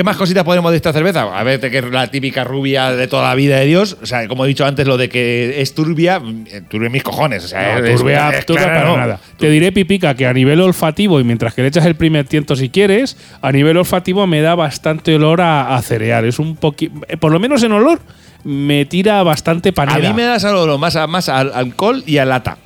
¿Qué 0.00 0.04
más 0.04 0.16
cositas 0.16 0.44
podemos 0.44 0.70
de 0.70 0.78
esta 0.78 0.94
cerveza? 0.94 1.24
A 1.38 1.42
ver, 1.42 1.60
que 1.60 1.76
es 1.76 1.84
la 1.84 2.06
típica 2.06 2.42
rubia 2.42 2.90
de 2.92 3.06
toda 3.06 3.28
la 3.28 3.34
vida 3.34 3.58
de 3.58 3.66
Dios. 3.66 3.98
O 4.00 4.06
sea, 4.06 4.26
como 4.28 4.46
he 4.46 4.48
dicho 4.48 4.64
antes, 4.64 4.86
lo 4.86 4.96
de 4.96 5.10
que 5.10 5.60
es 5.60 5.74
turbia, 5.74 6.22
eh, 6.46 6.62
turbia 6.70 6.88
mis 6.88 7.02
cojones. 7.02 7.44
O 7.44 7.48
sea, 7.48 7.78
No, 7.80 7.84
es- 7.84 7.96
turbia, 8.00 8.30
es 8.30 8.46
turbia 8.46 8.64
para 8.64 8.84
no. 8.86 8.96
nada. 8.96 9.20
Te 9.36 9.50
diré, 9.50 9.72
Pipica, 9.72 10.14
que 10.14 10.26
a 10.26 10.32
nivel 10.32 10.58
olfativo, 10.62 11.20
y 11.20 11.24
mientras 11.24 11.52
que 11.52 11.60
le 11.60 11.68
echas 11.68 11.84
el 11.84 11.96
primer 11.96 12.24
tiento 12.24 12.56
si 12.56 12.70
quieres, 12.70 13.18
a 13.42 13.52
nivel 13.52 13.76
olfativo 13.76 14.26
me 14.26 14.40
da 14.40 14.54
bastante 14.54 15.14
olor 15.16 15.42
a, 15.42 15.76
a 15.76 15.82
cereal. 15.82 16.24
Es 16.24 16.38
un 16.38 16.56
poquito. 16.56 16.98
Por 17.18 17.30
lo 17.30 17.38
menos 17.38 17.62
en 17.62 17.72
olor, 17.72 18.00
me 18.42 18.86
tira 18.86 19.22
bastante 19.22 19.68
A 19.68 19.72
panera. 19.72 19.98
mí 20.08 20.14
me 20.14 20.22
da 20.22 20.40
solo 20.40 20.78
más, 20.78 20.96
a- 20.96 21.06
más 21.08 21.28
al 21.28 21.52
alcohol 21.52 22.02
y 22.06 22.16
a 22.16 22.24
lata. 22.24 22.56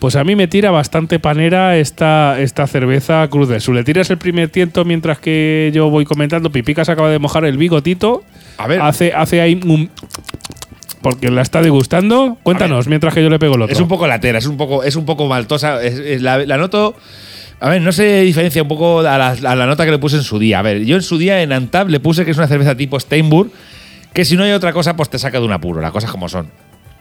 Pues 0.00 0.16
a 0.16 0.24
mí 0.24 0.34
me 0.34 0.48
tira 0.48 0.70
bastante 0.70 1.18
panera 1.18 1.76
esta, 1.76 2.40
esta 2.40 2.66
cerveza 2.66 3.28
Cruz 3.28 3.48
del 3.50 3.60
Sur. 3.60 3.74
Le 3.74 3.84
tiras 3.84 4.08
el 4.10 4.16
primer 4.18 4.48
tiento 4.48 4.84
mientras 4.86 5.18
que 5.18 5.70
yo 5.74 5.90
voy 5.90 6.04
comentando. 6.06 6.50
Pipica 6.50 6.84
se 6.84 6.92
acaba 6.92 7.10
de 7.10 7.18
mojar 7.18 7.44
el 7.44 7.58
bigotito. 7.58 8.22
A 8.56 8.66
ver. 8.66 8.80
Hace, 8.80 9.12
hace 9.12 9.40
ahí 9.42 9.60
un. 9.64 9.90
Porque 11.02 11.30
la 11.30 11.42
está 11.42 11.60
degustando. 11.62 12.38
Cuéntanos, 12.42 12.88
mientras 12.88 13.12
que 13.14 13.22
yo 13.22 13.28
le 13.30 13.38
pego 13.38 13.54
el 13.56 13.62
otro. 13.62 13.74
Es 13.74 13.80
un 13.80 13.88
poco 13.88 14.06
latera, 14.06 14.38
es 14.38 14.46
un 14.46 14.56
poco, 14.56 14.82
es 14.84 14.96
un 14.96 15.04
poco 15.04 15.26
maltosa. 15.28 15.82
es- 15.82 15.98
es 15.98 16.22
la, 16.22 16.38
la 16.46 16.56
noto. 16.56 16.94
A 17.60 17.68
ver, 17.68 17.82
no 17.82 17.92
se 17.92 18.22
diferencia 18.22 18.62
un 18.62 18.68
poco 18.68 19.00
a 19.00 19.18
la, 19.18 19.28
a 19.32 19.54
la 19.54 19.66
nota 19.66 19.84
que 19.84 19.90
le 19.90 19.98
puse 19.98 20.16
en 20.16 20.22
su 20.22 20.38
día. 20.38 20.60
A 20.60 20.62
ver, 20.62 20.82
yo 20.84 20.96
en 20.96 21.02
su 21.02 21.18
día 21.18 21.42
en 21.42 21.52
Antap 21.52 21.88
le 21.90 22.00
puse 22.00 22.24
que 22.24 22.30
es 22.30 22.38
una 22.38 22.48
cerveza 22.48 22.74
tipo 22.74 22.98
Steinburg, 22.98 23.50
que 24.14 24.24
si 24.24 24.34
no 24.34 24.44
hay 24.44 24.52
otra 24.52 24.72
cosa, 24.72 24.96
pues 24.96 25.10
te 25.10 25.18
saca 25.18 25.38
de 25.40 25.44
un 25.44 25.52
apuro, 25.52 25.82
las 25.82 25.90
cosas 25.92 26.10
como 26.10 26.26
son. 26.30 26.48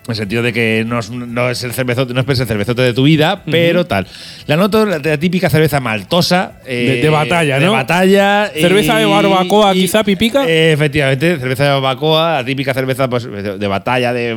En 0.10 0.14
el 0.14 0.18
sentido 0.18 0.42
de 0.42 0.52
que 0.52 0.84
no 0.88 0.98
es, 0.98 1.12
no 1.12 1.50
es 1.52 1.64
el 1.64 1.72
cervezote, 1.72 2.16
no 2.16 2.22
es 2.22 2.40
el 2.40 2.48
cervezote 2.48 2.82
de 2.82 2.94
tu 2.94 3.04
vida, 3.04 3.44
pero 3.46 3.86
tal. 3.86 4.08
La 4.48 4.58
noto 4.58 4.84
la, 4.88 4.98
la 4.98 5.18
típica 5.20 5.52
cerveza 5.52 5.80
maltosa. 5.80 6.54
eh, 6.66 6.96
De- 6.96 7.02
de 7.04 7.10
batalla, 7.10 7.60
De 7.60 7.66
¿no? 7.68 7.74
batalla. 7.74 8.52
Cerveza 8.54 8.98
de 8.98 9.06
barbacoa, 9.06 9.72
quizá, 9.74 10.04
pipica. 10.04 10.46
eh, 10.50 10.72
efectivamente, 10.74 11.38
cerveza 11.38 11.66
de 11.66 11.70
barbacoa, 11.70 12.34
la 12.38 12.44
típica 12.46 12.74
cerveza 12.74 13.08
pues, 13.08 13.24
de, 13.32 13.60
de 13.60 13.68
batalla, 13.68 14.12
de, 14.12 14.32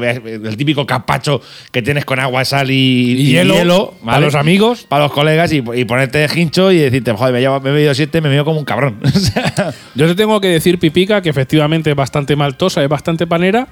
el 0.44 0.56
típico 0.58 0.84
capacho 0.86 1.40
que 1.70 1.80
tienes 1.80 2.04
con 2.04 2.18
agua, 2.20 2.44
sal 2.44 2.70
y, 2.70 2.74
Y 3.18 3.26
hielo, 3.32 3.94
¿vale? 4.02 4.04
para 4.04 4.20
los 4.20 4.34
amigos. 4.34 4.84
Para 4.86 5.04
los 5.04 5.12
colegas 5.12 5.52
y, 5.54 5.62
y 5.74 5.84
ponerte 5.86 6.18
de 6.18 6.28
hincho 6.38 6.70
y 6.70 6.76
decirte, 6.80 7.12
joder, 7.12 7.32
me, 7.32 7.40
llevo- 7.40 7.60
me 7.62 7.70
he 7.70 7.72
bebido 7.72 7.94
siete, 7.94 8.20
me 8.20 8.28
veo 8.28 8.44
como 8.44 8.58
un 8.58 8.66
cabrón. 8.66 8.96
Yo 9.94 10.06
te 10.06 10.14
tengo 10.14 10.38
que 10.38 10.48
decir, 10.48 10.78
Pipica, 10.78 11.22
que 11.22 11.30
efectivamente 11.30 11.88
es 11.88 11.96
bastante 11.96 12.36
maltosa, 12.36 12.82
es 12.82 12.88
bastante 12.90 13.26
panera. 13.26 13.66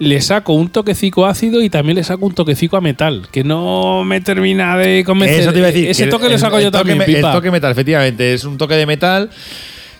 Le 0.00 0.20
saco 0.22 0.54
un 0.54 0.68
toquecico 0.70 1.26
ácido 1.26 1.62
y 1.62 1.68
también 1.70 1.94
le 1.96 2.02
saco 2.04 2.24
un 2.26 2.34
toquecico 2.34 2.76
a 2.76 2.80
metal, 2.80 3.28
que 3.30 3.44
no 3.44 4.02
me 4.02 4.20
termina 4.20 4.76
de 4.76 5.04
convencer. 5.04 5.40
Eso 5.40 5.52
te 5.52 5.58
iba 5.58 5.68
a 5.68 5.70
decir. 5.70 5.88
Ese 5.88 6.04
que 6.06 6.10
toque 6.10 6.26
el- 6.26 6.32
le 6.32 6.38
saco 6.38 6.56
el 6.56 6.64
yo 6.64 6.70
toque 6.70 6.78
también, 6.90 6.98
me- 6.98 7.04
Pipa. 7.04 7.28
El 7.28 7.34
toque 7.36 7.50
metal, 7.50 7.70
efectivamente, 7.70 8.32
es 8.34 8.44
un 8.44 8.56
toque 8.58 8.74
de 8.74 8.86
metal. 8.86 9.30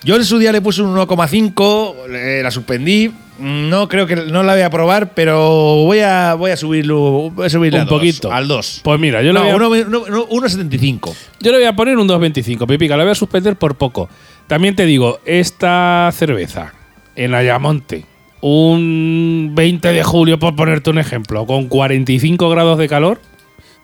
Yo 0.03 0.17
en 0.17 0.25
su 0.25 0.39
día 0.39 0.51
le 0.53 0.63
puse 0.63 0.81
un 0.81 0.89
1,5, 0.97 1.95
eh, 2.11 2.41
la 2.43 2.51
suspendí. 2.51 3.11
No 3.39 3.89
creo 3.89 4.07
que 4.07 4.17
no 4.17 4.43
la 4.43 4.55
voy 4.55 4.63
a 4.63 4.71
probar, 4.71 5.13
pero 5.15 5.39
voy 5.85 5.99
a, 6.01 6.33
voy 6.35 6.51
a 6.51 6.57
subirlo 6.57 7.31
voy 7.31 7.47
a 7.47 7.51
subirle 7.51 7.79
Un 7.79 7.83
a 7.83 7.85
dos, 7.87 7.99
poquito. 7.99 8.33
al 8.33 8.49
2. 8.49 8.81
Pues 8.83 8.99
mira, 8.99 9.21
yo 9.23 9.33
le, 9.35 9.39
No, 9.39 9.41
voy 9.41 9.51
a, 9.51 9.57
uno- 9.57 9.69
uno- 9.69 10.05
uno- 10.09 10.27
1,75. 10.31 11.15
yo 11.41 11.51
le 11.53 11.59
voy 11.59 11.67
a 11.67 11.75
poner 11.75 11.99
un 11.99 12.07
2.25, 12.07 12.67
Pipica. 12.67 12.97
La 12.97 13.05
voy 13.05 13.13
a 13.13 13.15
suspender 13.15 13.57
por 13.57 13.77
poco. 13.77 14.09
También 14.47 14.75
te 14.77 14.87
digo, 14.87 15.21
esta 15.27 16.11
cerveza 16.15 16.73
en 17.17 17.35
Ayamonte, 17.35 18.05
un 18.41 19.53
20 19.55 19.93
de 19.93 20.03
julio, 20.03 20.39
por 20.39 20.57
ponerte 20.57 20.91
un 20.91 20.99
ejemplo, 20.99 21.47
con 21.47 21.69
45 21.69 22.49
grados 22.51 22.79
de 22.79 22.89
calor, 22.89 23.21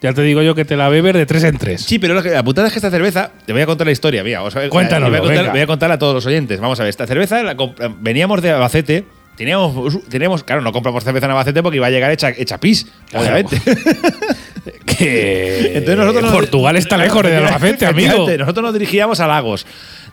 ya 0.00 0.12
te 0.12 0.22
digo 0.22 0.42
yo 0.42 0.54
que 0.54 0.64
te 0.64 0.76
la 0.76 0.88
bebes 0.88 1.14
de 1.14 1.26
3 1.26 1.44
en 1.44 1.58
3. 1.58 1.80
Sí, 1.80 1.98
pero 1.98 2.20
la 2.20 2.42
putada 2.44 2.66
es 2.68 2.72
que 2.72 2.78
esta 2.78 2.90
cerveza, 2.90 3.32
te 3.44 3.52
voy 3.52 3.62
a 3.62 3.66
contar 3.66 3.86
la 3.86 3.92
historia, 3.92 4.22
mira, 4.22 4.38
vamos 4.38 4.56
a 4.56 4.60
ver, 4.60 4.68
Cuéntanoslo, 4.68 5.18
voy 5.18 5.30
a, 5.30 5.34
contar, 5.34 5.52
voy 5.52 5.60
a 5.60 5.66
contarla 5.66 5.94
a 5.94 5.98
todos 5.98 6.14
los 6.14 6.26
oyentes. 6.26 6.60
Vamos 6.60 6.78
a 6.80 6.82
ver, 6.82 6.90
esta 6.90 7.06
cerveza 7.06 7.42
la 7.42 7.56
veníamos 8.00 8.42
de 8.42 8.50
Albacete, 8.50 9.04
teníamos, 9.36 9.98
teníamos, 10.08 10.44
claro, 10.44 10.62
no 10.62 10.72
compramos 10.72 11.02
cerveza 11.04 11.26
en 11.26 11.32
Albacete 11.32 11.62
porque 11.62 11.76
iba 11.76 11.86
a 11.86 11.90
llegar 11.90 12.10
hecha, 12.10 12.30
hecha 12.30 12.58
pis, 12.58 12.86
Claro. 13.10 13.48
Que 14.86 15.76
Entonces 15.78 15.96
nosotros 15.96 16.22
nos- 16.24 16.32
Portugal 16.32 16.76
está 16.76 16.96
lejos 16.96 17.22
de 17.22 17.36
Albacete, 17.38 17.86
amigo. 17.86 18.26
Nosotros 18.38 18.62
nos 18.64 18.72
dirigíamos 18.72 19.20
a 19.20 19.26
Lagos. 19.26 19.66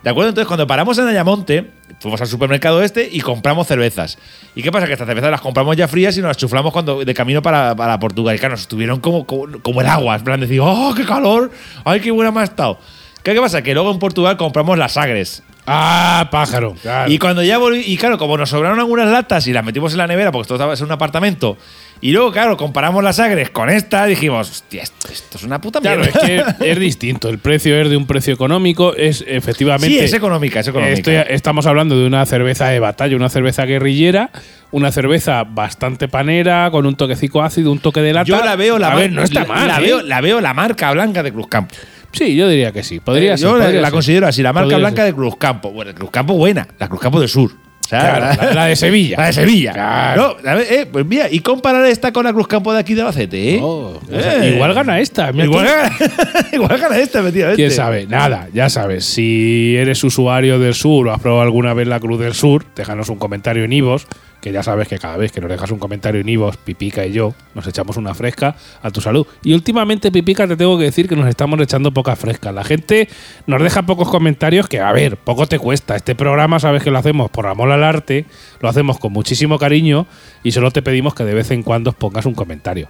¿De 0.03 0.10
acuerdo? 0.10 0.29
Entonces, 0.29 0.48
cuando 0.48 0.67
paramos 0.67 0.98
en 0.98 1.07
Ayamonte, 1.07 1.72
fuimos 2.01 2.19
al 2.19 2.27
supermercado 2.27 2.83
este 2.83 3.07
y 3.10 3.22
compramos 3.22 3.67
cervezas. 3.67 4.17
¿Y 4.53 4.62
qué 4.62 4.69
pasa? 4.69 4.86
Que 4.86 4.91
estas 4.93 5.07
cervezas 5.07 5.31
las 5.31 5.39
compramos 5.39 5.77
ya 5.77 5.88
frías 5.88 6.17
y 6.17 6.19
nos 6.19 6.27
las 6.27 6.38
chuflamos 6.38 6.74
cuando, 6.74 7.05
de 7.05 7.13
camino 7.13 7.41
para, 7.41 7.74
para 7.74 7.98
Portugal. 8.00 8.36
Y 8.36 8.39
claro, 8.39 8.53
nos 8.55 8.62
estuvieron 8.62 9.00
como, 9.00 9.25
como, 9.25 9.48
como 9.62 9.79
el 9.79 9.88
agua. 9.88 10.17
En 10.17 10.24
plan, 10.25 10.39
decir, 10.41 10.60
¡oh, 10.62 10.93
qué 10.95 11.05
calor! 11.05 11.51
¡Ay, 11.86 12.01
qué 12.01 12.12
buena 12.12 12.31
me 12.31 12.41
ha 12.41 12.43
estado! 12.43 12.79
¿Qué, 13.24 13.33
qué 13.33 13.39
pasa? 13.39 13.62
Que 13.62 13.74
luego 13.74 13.91
en 13.91 14.00
Portugal 14.00 14.36
compramos 14.36 14.77
las 14.77 14.91
Sagres. 14.91 15.41
Ah, 15.65 16.27
pájaro. 16.29 16.75
claro. 16.81 17.10
Y 17.10 17.17
cuando 17.17 17.41
ya 17.41 17.57
volví, 17.57 17.79
y 17.88 17.95
claro, 17.95 18.17
como 18.17 18.38
nos 18.38 18.50
sobraron 18.50 18.79
algunas 18.79 19.07
latas 19.07 19.48
y 19.48 19.53
las 19.53 19.63
metimos 19.63 19.93
en 19.93 20.00
la 20.00 20.07
nevera, 20.07 20.29
porque 20.33 20.41
esto 20.41 20.55
estaba 20.55 20.74
en 20.74 20.83
un 20.83 20.91
apartamento, 20.91 21.57
y 22.03 22.12
luego, 22.12 22.31
claro, 22.31 22.57
comparamos 22.57 23.03
las 23.03 23.15
Sagres 23.15 23.50
con 23.50 23.69
esta, 23.69 24.05
dijimos, 24.05 24.50
hostia, 24.50 24.83
esto, 24.83 25.07
esto 25.12 25.38
es 25.38 25.43
una 25.43 25.60
puta 25.62 25.79
Claro, 25.79 26.01
mierda. 26.01 26.19
es 26.19 26.55
que 26.60 26.72
es 26.72 26.79
distinto. 26.79 27.29
El 27.29 27.39
precio 27.39 27.79
es 27.79 27.89
de 27.89 27.95
un 27.98 28.05
precio 28.05 28.33
económico. 28.33 28.93
Es 28.95 29.24
efectivamente. 29.27 29.88
Sí, 29.88 30.00
es 30.03 30.13
económica, 30.13 30.60
es 30.60 30.67
económica. 30.67 30.95
Estoy- 30.98 31.33
estamos 31.33 31.65
hablando 31.65 31.98
de 31.98 32.05
una 32.05 32.25
cerveza 32.25 32.67
de 32.67 32.79
batalla, 32.79 33.15
una 33.15 33.29
cerveza 33.29 33.65
guerrillera, 33.65 34.31
una 34.72 34.91
cerveza 34.91 35.43
bastante 35.43 36.07
panera, 36.07 36.69
con 36.72 36.86
un 36.86 36.95
toquecico 36.95 37.41
ácido, 37.41 37.72
un 37.72 37.79
toque 37.79 38.01
de 38.01 38.13
lata. 38.13 38.25
Yo 38.27 38.43
la 38.43 38.55
veo 38.55 38.77
la 38.77 38.91
A 38.91 38.95
ver, 38.95 39.12
no 39.12 39.24
está 39.24 39.45
mal. 39.45 39.67
La, 39.67 39.79
¿eh? 39.79 39.83
veo, 39.83 40.01
la 40.01 40.19
veo 40.22 40.41
la 40.41 40.53
marca 40.53 40.91
blanca 40.91 41.24
de 41.24 41.31
Cruzcampo. 41.31 41.74
Sí, 42.12 42.36
yo 42.36 42.48
diría 42.48 42.72
que 42.72 42.83
sí. 42.83 43.00
Podría 43.00 43.33
Eh, 43.33 43.38
ser. 43.38 43.48
Yo 43.48 43.57
la, 43.57 43.63
podría 43.65 43.81
la 43.81 43.88
ser. 43.88 43.93
considero 43.93 44.27
así, 44.27 44.43
la 44.43 44.51
marca 44.53 44.65
Podría 44.65 44.77
blanca 44.79 45.01
ser. 45.03 45.05
de 45.05 45.13
Cruzcampo. 45.15 45.72
Bueno, 45.72 45.93
Cruzcampo 45.95 46.33
buena, 46.36 46.67
la 46.77 46.88
Cruzcampo 46.89 47.19
del 47.19 47.29
Sur. 47.29 47.51
O 47.85 47.87
sea, 47.89 47.99
Claro, 47.99 48.41
la, 48.41 48.53
la 48.53 48.65
de 48.65 48.75
Sevilla. 48.75 49.17
la 49.17 49.25
de 49.27 49.33
Sevilla. 49.33 49.73
Claro. 49.73 50.37
No, 50.43 50.59
eh, 50.59 50.87
pues 50.91 51.05
mira, 51.05 51.27
y 51.29 51.39
comparar 51.41 51.85
esta 51.85 52.11
con 52.13 52.23
la 52.23 52.31
Cruzcampo 52.33 52.71
de 52.73 52.79
aquí 52.79 52.93
de 52.93 53.01
Albacete, 53.01 53.55
¿eh? 53.55 53.59
Oh, 53.61 53.99
o 54.01 54.19
sea, 54.21 54.43
Eh. 54.45 54.53
Igual 54.55 54.73
gana 54.73 54.99
esta. 54.99 55.31
Igual 55.31 55.65
gana, 55.65 55.91
igual 56.53 56.77
gana 56.77 56.97
esta, 56.97 57.19
efectivamente. 57.19 57.61
¿Quién 57.61 57.71
sabe? 57.71 58.05
Nada, 58.07 58.47
ya 58.53 58.69
sabes. 58.69 59.05
Si 59.05 59.75
eres 59.77 60.03
usuario 60.03 60.59
del 60.59 60.73
sur 60.73 61.07
o 61.07 61.13
has 61.13 61.19
probado 61.21 61.41
alguna 61.41 61.73
vez 61.73 61.87
la 61.87 61.99
Cruz 61.99 62.19
del 62.19 62.33
Sur, 62.33 62.65
déjanos 62.75 63.09
un 63.09 63.17
comentario 63.17 63.63
en 63.65 63.73
Ivos, 63.73 64.07
que 64.43 64.51
ya 64.51 64.62
sabes 64.62 64.89
que 64.89 65.00
cada 65.00 65.15
vez 65.15 65.31
que 65.31 65.39
nos 65.39 65.50
dejas 65.50 65.71
un 65.71 65.79
comentario 65.79 66.19
en 66.19 66.27
Ivos, 66.27 66.57
Pipica 66.57 67.05
y 67.05 67.13
yo 67.13 67.33
nos 67.55 67.65
echamos 67.65 67.95
una 67.95 68.13
fresca 68.13 68.57
a 68.81 68.91
tu 68.91 69.00
salud. 69.00 69.25
Y 69.41 69.53
últimamente, 69.53 70.12
Pipica, 70.12 70.45
te 70.45 70.57
tengo 70.57 70.77
que 70.77 70.83
decir 70.83 71.07
que 71.07 71.15
nos 71.15 71.29
estamos 71.29 71.57
echando 71.62 71.93
poca 71.93 72.17
fresca. 72.17 72.51
La 72.51 72.65
gente 72.65 73.07
nos 73.47 73.63
deja 73.63 73.83
pocos 73.83 74.09
comentarios 74.09 74.67
que, 74.67 74.81
a 74.81 74.91
ver, 74.91 75.15
poco 75.15 75.47
te 75.47 75.57
cuesta. 75.59 75.95
Este 75.95 76.13
programa 76.13 76.59
sabes 76.59 76.83
que 76.83 76.91
lo 76.91 76.97
hacemos 76.97 77.31
por 77.31 77.47
amor 77.47 77.71
al 77.71 77.85
arte, 77.85 78.25
lo 78.59 78.67
hacemos 78.67 79.00
con 79.00 79.13
muchísimo 79.13 79.57
cariño 79.57 80.07
y 80.43 80.51
solo 80.51 80.71
te 80.71 80.81
pedimos 80.81 81.15
que 81.15 81.23
de 81.23 81.33
vez 81.33 81.50
en 81.51 81.63
cuando 81.63 81.93
pongas 81.93 82.25
un 82.25 82.33
comentario. 82.33 82.89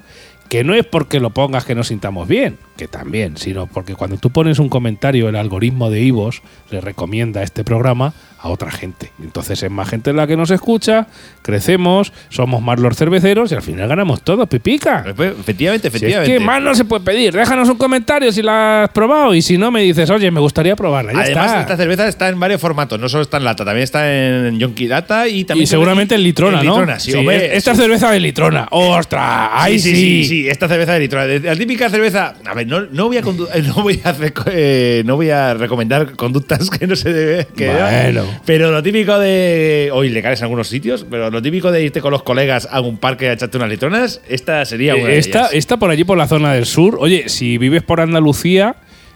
Que 0.50 0.63
no 0.63 0.74
es 0.74 0.86
porque 0.86 1.19
lo 1.19 1.29
pongas 1.29 1.65
que 1.65 1.75
nos 1.75 1.88
sintamos 1.88 2.27
bien, 2.27 2.57
que 2.77 2.88
también, 2.88 3.38
sino 3.38 3.67
porque 3.67 3.93
cuando 3.93 4.17
tú 4.17 4.31
pones 4.31 4.57
un 4.57 4.69
comentario, 4.69 5.29
el 5.29 5.36
algoritmo 5.36 5.91
de 5.91 6.01
Ivos 6.01 6.41
le 6.72 6.81
recomienda 6.81 7.43
este 7.43 7.63
programa 7.63 8.13
a 8.43 8.50
otra 8.50 8.69
gente. 8.69 9.09
Entonces 9.23 9.63
es 9.63 9.71
más 9.71 9.88
gente 9.88 10.12
la 10.12 10.27
que 10.27 10.35
nos 10.35 10.51
escucha, 10.51 11.07
crecemos, 11.41 12.12
somos 12.27 12.62
más 12.62 12.77
los 12.77 12.95
cerveceros 12.97 13.50
y 13.53 13.55
al 13.55 13.62
final 13.62 13.88
ganamos 13.88 14.21
todos, 14.21 14.50
pipica. 14.50 15.05
Pues, 15.15 15.31
Efectivamente, 15.39 15.89
Si 15.89 15.95
es 15.95 16.03
efectivamente. 16.03 16.33
que 16.33 16.39
más 16.45 16.62
no 16.62 16.75
se 16.75 16.83
puede 16.83 17.05
pedir. 17.05 17.33
Déjanos 17.33 17.69
un 17.69 17.77
comentario 17.77 18.33
si 18.33 18.41
la 18.41 18.83
has 18.83 18.89
probado 18.89 19.33
y 19.33 19.41
si 19.41 19.57
no 19.57 19.71
me 19.71 19.81
dices, 19.81 20.09
oye, 20.09 20.29
me 20.29 20.41
gustaría 20.41 20.75
probarla. 20.75 21.13
Ya 21.13 21.19
Además, 21.21 21.45
está. 21.45 21.62
esta 21.62 21.77
cerveza 21.77 22.07
está 22.09 22.27
en 22.27 22.38
varios 22.38 22.59
formatos, 22.59 23.00
no 23.00 23.07
solo 23.07 23.23
está 23.23 23.38
en 23.38 23.45
lata, 23.45 23.63
también 23.63 23.85
está 23.85 24.13
en 24.13 24.59
Yonki 24.59 24.88
Data 24.88 25.25
y 25.29 25.45
también 25.45 25.63
y 25.63 25.67
seguramente 25.67 26.15
en 26.15 26.23
litrona, 26.23 26.59
en 26.59 26.65
¿no? 26.65 26.73
litrona, 26.73 27.00
sí, 27.00 27.13
hombre, 27.13 27.55
esta 27.55 27.73
sí. 27.73 27.81
cerveza 27.81 28.12
de 28.12 28.19
litrona. 28.19 28.67
¡Ostras! 28.71 29.51
¡Ay, 29.53 29.79
sí, 29.79 30.25
sí! 30.25 30.49
esta 30.49 30.67
cerveza 30.67 30.91
de 30.93 30.99
litrona. 30.99 31.27
La 31.27 31.56
típica 31.56 31.89
cerveza. 31.89 32.34
A 32.45 32.53
ver, 32.53 32.67
no, 32.67 32.82
no 32.91 33.08
voy 33.08 33.17
a 33.17 33.21
no 33.62 33.84
voy 33.84 34.01
a 34.03 34.15
eh, 34.47 35.01
no 35.06 35.15
voy 35.15 35.29
a 35.29 35.53
recomendar 35.53 36.12
conductas 36.17 36.69
que 36.69 36.88
no 36.88 36.97
se 36.97 37.13
debe. 37.13 37.47
Que 37.56 37.69
Bueno. 37.71 38.33
Pero 38.46 38.72
lo 38.72 38.82
típico 38.84 39.17
de. 39.19 39.89
O 39.93 40.04
ilegales 40.04 40.39
en 40.39 40.46
algunos 40.46 40.67
sitios, 40.67 41.06
pero 41.10 41.30
lo 41.30 41.41
típico 41.41 41.72
de 41.72 41.84
irte 41.84 42.02
con 42.02 42.12
los 42.12 42.24
colegas 42.24 42.67
a 42.72 42.82
un 42.82 42.98
parque 42.98 43.30
a 43.30 43.34
echarte 43.34 43.58
unas 43.58 43.69
litronas, 43.69 44.22
esta 44.28 44.63
sería 44.65 44.96
una 44.96 45.06
de 45.06 45.15
Eh, 45.15 45.19
Esta, 45.19 45.39
ellas. 45.39 45.54
esta 45.54 45.78
por 45.78 45.89
allí, 45.91 46.04
por 46.04 46.17
la 46.17 46.28
zona 46.28 46.54
del 46.54 46.65
sur. 46.65 46.98
Oye, 47.00 47.30
si 47.30 47.58
vives 47.58 47.84
por 47.84 48.02
Andalucía, 48.02 48.76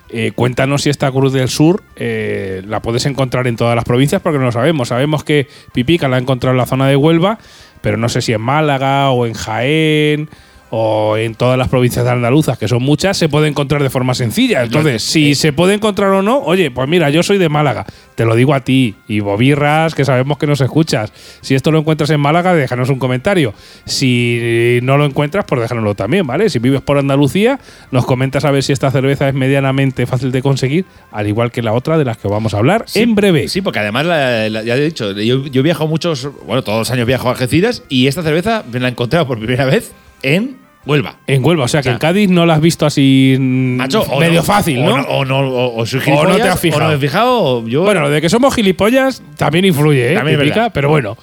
eh, 0.09 0.31
cuéntanos 0.33 0.83
si 0.83 0.89
esta 0.89 1.11
Cruz 1.11 1.33
del 1.33 1.49
Sur 1.49 1.83
eh, 1.97 2.61
la 2.67 2.81
puedes 2.81 3.05
encontrar 3.05 3.45
en 3.47 3.55
todas 3.57 3.75
las 3.75 3.83
provincias 3.83 4.21
porque 4.21 4.39
no 4.39 4.45
lo 4.45 4.51
sabemos. 4.51 4.87
Sabemos 4.87 5.23
que 5.23 5.47
Pipica 5.73 6.07
la 6.07 6.15
ha 6.15 6.19
encontrado 6.19 6.53
en 6.53 6.57
la 6.57 6.65
zona 6.65 6.87
de 6.87 6.95
Huelva, 6.95 7.39
pero 7.81 7.97
no 7.97 8.07
sé 8.07 8.21
si 8.21 8.31
en 8.33 8.41
Málaga 8.41 9.09
o 9.11 9.25
en 9.25 9.33
Jaén 9.33 10.29
o 10.69 11.15
en 11.17 11.35
todas 11.35 11.57
las 11.57 11.67
provincias 11.69 12.03
de 12.05 12.11
andaluzas, 12.11 12.57
que 12.57 12.67
son 12.67 12.83
muchas, 12.83 13.17
se 13.17 13.29
puede 13.29 13.47
encontrar 13.47 13.81
de 13.83 13.89
forma 13.89 14.13
sencilla. 14.13 14.63
Entonces, 14.63 15.01
si 15.03 15.33
se 15.35 15.53
puede 15.53 15.73
encontrar 15.73 16.09
o 16.11 16.21
no, 16.21 16.39
oye, 16.39 16.71
pues 16.71 16.87
mira, 16.89 17.09
yo 17.09 17.23
soy 17.23 17.37
de 17.37 17.47
Málaga, 17.49 17.85
te 18.15 18.25
lo 18.25 18.35
digo 18.35 18.53
a 18.53 18.59
ti, 18.61 18.95
y 19.07 19.19
Bobirras, 19.21 19.95
que 19.95 20.03
sabemos 20.05 20.37
que 20.37 20.47
nos 20.47 20.59
escuchas. 20.61 21.11
Si 21.41 21.55
esto 21.55 21.71
lo 21.71 21.79
encuentras 21.79 22.09
en 22.09 22.19
Málaga, 22.19 22.53
déjanos 22.53 22.89
un 22.89 22.99
comentario. 22.99 23.53
Si 23.85 24.79
no 24.83 24.97
lo 24.97 25.05
encuentras, 25.05 25.45
pues 25.47 25.61
déjanoslo 25.61 25.95
también, 25.95 26.25
¿vale? 26.27 26.49
Si 26.49 26.59
vives 26.59 26.81
por 26.81 26.97
Andalucía, 26.97 27.59
nos 27.91 28.05
comentas 28.05 28.45
a 28.45 28.51
ver 28.51 28.63
si 28.63 28.73
esta 28.73 28.91
cerveza 28.91 29.27
es 29.29 29.33
medianamente 29.33 30.05
fácil 30.05 30.31
de 30.31 30.41
conseguir, 30.41 30.85
al 31.11 31.27
igual 31.27 31.51
que 31.51 31.61
la 31.61 31.73
otra 31.73 31.97
de 31.97 32.05
las 32.05 32.17
que 32.17 32.27
vamos 32.27 32.53
a 32.53 32.57
hablar 32.57 32.83
Sí, 32.87 33.01
en 33.01 33.15
breve. 33.15 33.47
Sí, 33.47 33.61
porque 33.61 33.79
además, 33.79 34.05
la- 34.05 34.49
la- 34.49 34.63
ya 34.63 34.75
he 34.75 34.81
dicho, 34.81 35.11
yo, 35.13 35.45
yo 35.47 35.63
viajo 35.63 35.87
muchos, 35.87 36.27
bueno, 36.45 36.61
todos 36.63 36.79
los 36.79 36.91
años 36.91 37.07
viajo 37.07 37.27
a 37.29 37.31
Algeciras 37.31 37.83
y 37.89 38.07
esta 38.07 38.21
cerveza 38.23 38.63
me 38.71 38.79
la 38.79 38.87
he 38.87 38.91
encontrado 38.91 39.27
por 39.27 39.37
primera 39.39 39.65
vez 39.65 39.91
en 40.21 40.57
Huelva. 40.85 41.17
En 41.27 41.43
Huelva, 41.43 41.65
o 41.65 41.67
sea 41.67 41.81
que 41.81 41.89
O 41.89 41.91
sea, 41.91 41.93
en 41.93 41.99
Cádiz 41.99 42.29
no 42.29 42.45
la 42.45 42.53
has 42.55 42.61
visto 42.61 42.85
así 42.85 43.35
mm, 43.37 43.75
Macho, 43.77 44.05
medio 44.19 44.39
no- 44.39 44.43
fácil, 44.43 44.79
o 44.79 44.85
¿no? 44.97 45.03
O 45.07 45.25
no, 45.25 45.39
o, 45.39 45.75
o 45.81 45.85
soy 45.85 45.99
O 45.99 46.03
gilipollas, 46.03 46.37
no 46.37 46.43
te 46.43 46.49
has 46.49 46.59
fijado. 46.59 46.81
O 46.81 46.83
no 46.85 46.89
me 46.89 46.95
he 46.95 46.99
fijado. 46.99 47.39
o 47.43 47.67
Yo, 47.67 47.83
Bueno, 47.83 48.01
lo 48.01 48.09
de 48.09 48.21
que 48.21 48.29
somos 48.29 48.55
gilipollas 48.55 49.21
también 49.35 49.65
influye, 49.65 50.13
¿eh? 50.13 50.15
También 50.15 50.39
verdad. 50.39 50.71
pero 50.73 50.87
bueno. 50.89 51.17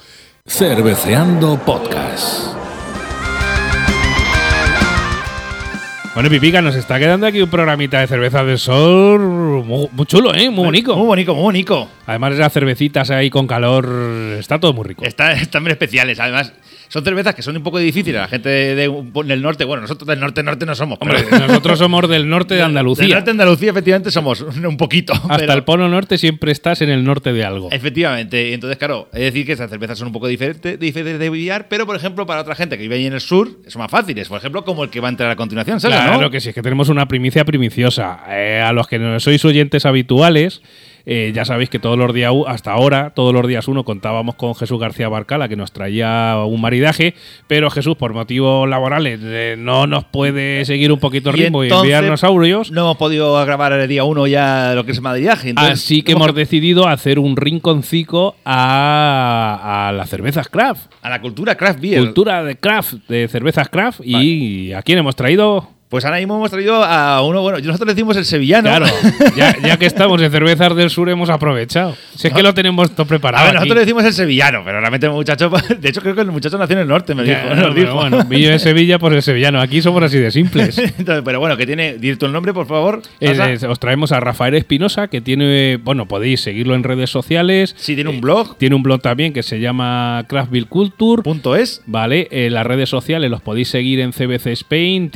Cerveceando 0.45 1.57
Podcast. 1.65 2.53
Bueno, 6.13 6.29
Pipica, 6.29 6.61
nos 6.61 6.75
está 6.75 6.97
quedando 6.97 7.27
aquí 7.27 7.41
un 7.41 7.49
programita 7.49 7.99
de 7.99 8.07
cerveza 8.07 8.41
del 8.45 8.57
sol 8.57 9.19
muy, 9.65 9.89
muy 9.91 10.05
chulo, 10.05 10.33
¿eh? 10.33 10.49
Muy 10.49 10.63
bonito. 10.63 10.95
Muy 10.95 11.07
bonito, 11.07 11.33
muy 11.33 11.43
bonito. 11.43 11.89
Además, 12.05 12.35
esas 12.35 12.53
cervecitas 12.53 13.09
ahí 13.11 13.29
con 13.29 13.47
calor, 13.47 13.85
está 14.39 14.57
todo 14.57 14.71
muy 14.71 14.85
rico. 14.85 15.03
Está- 15.03 15.33
están 15.33 15.63
muy 15.63 15.73
especiales. 15.73 16.17
Además, 16.21 16.53
son 16.95 17.03
cervezas 17.03 17.35
que 17.35 17.41
son 17.41 17.57
un 17.57 17.61
poco 17.63 17.77
difíciles. 17.77 18.21
La 18.21 18.29
gente 18.29 18.47
de, 18.47 18.73
de- 18.75 19.23
del 19.25 19.41
norte, 19.41 19.65
bueno, 19.65 19.81
nosotros 19.81 20.07
del 20.07 20.17
norte, 20.21 20.41
norte 20.43 20.65
no 20.65 20.75
somos. 20.75 20.97
Hombre, 21.01 21.25
pero- 21.29 21.45
nosotros 21.47 21.77
somos 21.77 22.07
del 22.07 22.29
norte 22.29 22.53
de 22.53 22.59
Del 22.61 22.67
Andalucía. 22.67 23.07
norte 23.15 23.25
de 23.25 23.31
Andalucía, 23.31 23.71
efectivamente, 23.71 24.11
somos 24.11 24.39
un 24.39 24.77
poquito. 24.77 25.11
Hasta 25.13 25.37
pero- 25.37 25.53
el 25.53 25.63
polo 25.65 25.89
norte 25.89 26.17
siempre 26.17 26.53
estás 26.53 26.81
en 26.81 26.89
el 26.89 27.03
norte 27.03 27.33
de 27.33 27.43
algo. 27.43 27.67
Efectivamente, 27.71 28.53
entonces, 28.53 28.77
claro, 28.77 29.09
es 29.11 29.19
decir 29.19 29.45
que 29.45 29.51
esas 29.51 29.69
cervezas 29.69 29.97
son 29.99 30.07
un 30.07 30.13
poco 30.13 30.27
diferentes, 30.27 30.79
diferentes 30.79 31.19
de 31.19 31.29
billar, 31.29 31.67
pero 31.67 31.85
por 31.85 31.97
ejemplo, 31.97 32.25
para 32.25 32.39
otra 32.41 32.55
gente 32.55 32.77
que 32.77 32.83
vive 32.83 32.95
ahí 32.95 33.05
en 33.07 33.13
el 33.13 33.21
sur, 33.21 33.49
son 33.67 33.81
más 33.81 33.91
fáciles. 33.91 34.29
Por 34.29 34.37
ejemplo, 34.37 34.63
como 34.63 34.85
el 34.85 34.89
que 34.89 35.01
va 35.01 35.09
a 35.09 35.11
entrar 35.11 35.29
a 35.29 35.35
continuación, 35.35 35.79
¿sabes? 35.81 35.97
Claro 35.97 36.21
no? 36.21 36.29
que 36.29 36.39
sí, 36.39 36.49
es 36.49 36.55
que 36.55 36.61
tenemos 36.61 36.87
una 36.87 37.07
primicia 37.07 37.43
primiciosa. 37.43 38.19
Eh, 38.29 38.61
a 38.65 38.71
los 38.71 38.87
que 38.87 38.99
no 38.99 39.19
sois 39.19 39.43
oyentes 39.43 39.85
habituales, 39.85 40.61
eh, 41.05 41.31
ya 41.35 41.45
sabéis 41.45 41.69
que 41.69 41.79
todos 41.79 41.97
los 41.97 42.13
días, 42.13 42.33
hasta 42.47 42.71
ahora, 42.71 43.11
todos 43.11 43.33
los 43.33 43.47
días 43.47 43.67
uno 43.67 43.83
contábamos 43.83 44.35
con 44.35 44.55
Jesús 44.55 44.79
García 44.79 45.07
Barcala, 45.07 45.47
que 45.47 45.55
nos 45.55 45.71
traía 45.71 46.37
un 46.45 46.59
maridaje, 46.61 47.13
pero 47.47 47.69
Jesús, 47.69 47.95
por 47.95 48.13
motivos 48.13 48.67
laborales, 48.67 49.19
eh, 49.23 49.55
no 49.57 49.85
nos 49.85 50.05
puede 50.05 50.65
seguir 50.65 50.91
un 50.91 50.99
poquito 50.99 51.29
el 51.29 51.37
ritmo 51.37 51.63
y, 51.63 51.67
entonces, 51.67 51.85
enviarnos 51.85 52.23
audios. 52.23 52.71
No 52.71 52.81
hemos 52.81 52.97
podido 52.97 53.33
grabar 53.45 53.73
el 53.73 53.87
día 53.87 54.03
uno 54.03 54.25
ya 54.27 54.73
lo 54.73 54.85
que 54.85 54.91
es 54.91 55.01
Madridaje. 55.01 55.49
entonces 55.49 55.73
Así 55.73 56.01
que 56.01 56.13
hemos 56.13 56.33
decidido 56.33 56.87
hacer 56.87 57.19
un 57.19 57.37
rinconcico 57.37 58.35
a, 58.43 59.89
a 59.89 59.91
las 59.91 60.09
cervezas 60.09 60.49
craft. 60.49 60.91
A 61.01 61.09
la 61.09 61.21
cultura 61.21 61.55
craft 61.55 61.79
beer. 61.79 61.99
Cultura 62.01 62.43
de 62.43 62.55
craft, 62.57 62.93
de 63.07 63.27
cervezas 63.27 63.69
craft. 63.69 64.01
Y 64.03 64.73
¿a 64.73 64.81
quién 64.81 64.97
hemos 64.99 65.15
traído? 65.15 65.74
Pues 65.87 66.03
ahora 66.03 66.17
mismo 66.17 66.35
hemos 66.35 66.49
traído 66.49 66.83
a 66.83 67.21
uno, 67.21 67.41
bueno, 67.43 67.59
nosotros 67.59 67.87
le 67.87 67.93
decimos 67.93 68.17
el 68.17 68.25
sevillano. 68.25 68.69
Claro, 68.69 68.87
ya, 69.37 69.55
ya 69.61 69.77
que 69.77 69.85
estamos 69.85 70.19
en 70.21 70.31
Cervezas 70.31 70.75
del 70.75 70.89
Sur 70.89 71.07
hemos 71.09 71.29
aprovechado. 71.29 71.95
Si 72.15 72.27
es 72.27 72.33
que 72.33 72.41
lo 72.41 72.53
tenemos 72.55 72.89
todo 72.95 73.05
preparado. 73.05 73.43
A 73.43 73.45
ver, 73.45 73.53
nosotros 73.55 73.75
le 73.75 73.81
decimos 73.81 74.03
el 74.03 74.13
sevillano, 74.13 74.63
pero 74.65 74.79
realmente 74.79 75.05
el 75.05 75.11
muchacho, 75.13 75.49
de 75.79 75.87
hecho 75.89 76.01
creo 76.01 76.15
que 76.15 76.21
el 76.21 76.31
muchacho 76.31 76.57
nació 76.57 76.73
en 76.75 76.81
el 76.81 76.87
norte, 76.87 77.13
me 77.13 77.23
Ya, 77.25 77.43
dijo. 77.43 77.49
no, 77.55 77.61
nos 77.67 77.75
pero 77.75 77.81
dijo. 77.87 77.93
bueno, 77.95 78.23
Villo 78.25 78.49
de 78.49 78.59
Sevilla, 78.65 78.97
pues 78.97 79.13
el 79.13 79.21
sevillano. 79.21 79.61
Aquí 79.61 79.81
somos 79.81 80.01
así 80.03 80.17
de 80.17 80.31
simples. 80.31 80.75
Entonces, 80.79 81.21
pero 81.23 81.39
bueno, 81.39 81.55
que 81.55 81.67
tiene, 81.67 81.97
dir 81.99 82.17
tu 82.17 82.25
el 82.25 82.31
nombre, 82.33 82.51
por 82.51 82.65
favor. 82.65 83.01
Es- 83.19 83.37
es- 83.39 83.63
os 83.63 83.79
traemos 83.79 84.11
a 84.11 84.19
Rafael 84.19 84.55
Espinosa, 84.55 85.07
que 85.07 85.21
tiene, 85.21 85.77
bueno, 85.77 86.07
podéis 86.07 86.41
seguirlo 86.41 86.73
en 86.73 86.83
redes 86.83 87.11
sociales. 87.11 87.75
Sí, 87.77 87.93
tiene 87.93 88.09
un 88.09 88.21
blog, 88.21 88.57
Tiene 88.57 88.75
un 88.75 88.81
blog 88.83 89.01
también 89.01 89.33
que 89.33 89.43
se 89.43 89.59
llama 89.59 90.25
Craftville 90.27 90.65
Culture. 90.65 91.21
punto 91.21 91.55
es. 91.55 91.83
Vale, 91.85 92.27
en 92.31 92.53
las 92.55 92.65
redes 92.65 92.89
sociales 92.89 93.29
los 93.29 93.41
podéis 93.41 93.69
seguir 93.69 93.99
en 93.99 94.11
CBC 94.11 94.47
Spain, 94.53 95.09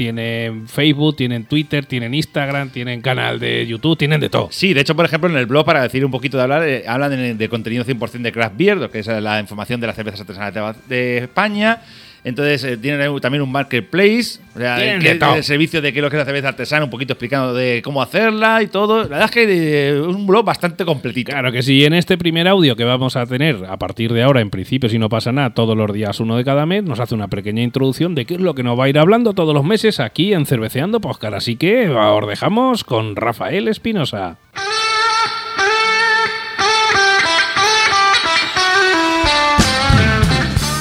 Facebook, 0.68 1.16
tienen 1.16 1.46
Twitter, 1.46 1.86
tienen 1.86 2.14
Instagram, 2.14 2.70
tienen 2.70 3.02
canal 3.02 3.40
de 3.40 3.66
YouTube, 3.66 3.98
tienen 3.98 4.20
de 4.20 4.30
todo. 4.30 4.50
Sí, 4.52 4.74
de 4.74 4.82
hecho, 4.82 4.96
por 4.96 5.06
ejemplo, 5.06 5.30
en 5.30 5.38
el 5.38 5.46
blog, 5.46 5.66
para 5.66 5.82
decir 5.82 6.04
un 6.04 6.12
poquito 6.12 6.38
de 6.38 6.44
hablar, 6.44 6.68
eh, 6.68 6.84
hablan 6.88 7.38
de, 7.38 7.50
contenido 7.50 7.86
100% 7.86 8.22
de 8.22 8.32
craft 8.32 8.58
beer, 8.58 8.90
que 8.92 9.00
es 9.00 9.08
la 9.08 9.40
información 9.40 9.80
de 9.80 9.88
las 9.88 9.96
cervezas 9.96 10.22
artesanales 10.22 10.76
de 10.88 11.18
España. 11.20 11.82
Entonces, 12.30 12.64
eh, 12.64 12.78
tienen 12.78 13.20
también 13.20 13.42
un 13.42 13.52
marketplace, 13.52 14.40
o 14.56 14.60
sea, 14.60 15.00
que 15.00 15.16
todo. 15.16 15.36
el 15.36 15.44
servicio 15.44 15.82
de 15.82 15.92
qué 15.92 16.00
es 16.00 16.04
lo 16.04 16.10
que 16.10 16.16
es 16.16 16.20
la 16.20 16.26
cerveza 16.26 16.50
artesana, 16.50 16.86
un 16.86 16.92
poquito 16.92 17.14
explicando 17.14 17.54
de 17.54 17.82
cómo 17.84 18.02
hacerla 18.02 18.62
y 18.62 18.68
todo. 18.68 19.04
La 19.04 19.10
verdad 19.10 19.26
es 19.26 19.32
que 19.32 19.44
eh, 19.44 20.00
es 20.00 20.16
un 20.16 20.28
blog 20.28 20.46
bastante 20.46 20.86
completito. 20.86 21.32
Claro 21.32 21.52
que 21.52 21.62
sí, 21.62 21.84
en 21.84 21.94
este 21.94 22.18
primer 22.18 22.48
audio 22.48 22.76
que 22.76 22.84
vamos 22.84 23.16
a 23.16 23.26
tener 23.26 23.66
a 23.68 23.78
partir 23.78 24.14
de 24.14 24.24
ahora, 24.24 24.42
en 24.42 24.50
principio, 24.50 24.90
si 24.90 25.00
no 25.00 25.10
pasa 25.10 25.32
nada, 25.32 25.50
todos 25.54 25.76
los 25.76 25.92
días 25.92 26.20
uno 26.20 26.38
de 26.38 26.46
cada 26.46 26.66
mes, 26.66 26.84
nos 26.84 27.00
hace 27.00 27.16
una 27.16 27.28
pequeña 27.28 27.64
introducción 27.64 28.16
de 28.16 28.26
qué 28.26 28.36
es 28.36 28.42
lo 28.42 28.54
que 28.54 28.64
nos 28.64 28.80
va 28.80 28.86
a 28.86 28.90
ir 28.90 29.00
hablando 29.00 29.34
todos 29.34 29.54
los 29.54 29.64
meses 29.64 30.00
aquí 30.00 30.34
en 30.34 30.46
Cerveceando 30.46 31.02
Podcast. 31.02 31.34
Así 31.34 31.56
que 31.56 31.90
os 31.90 32.28
dejamos 32.28 32.84
con 32.84 33.16
Rafael 33.16 33.68
Espinosa. 33.68 34.38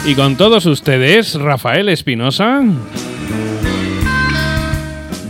Y 0.09 0.15
con 0.15 0.39
todos 0.39 0.65
ustedes, 0.65 1.35
Rafael 1.35 1.91
Espinosa. 1.91 2.63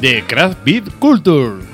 De 0.01 0.23
Craft 0.25 0.59
Beer 0.65 0.85
Culture. 1.01 1.65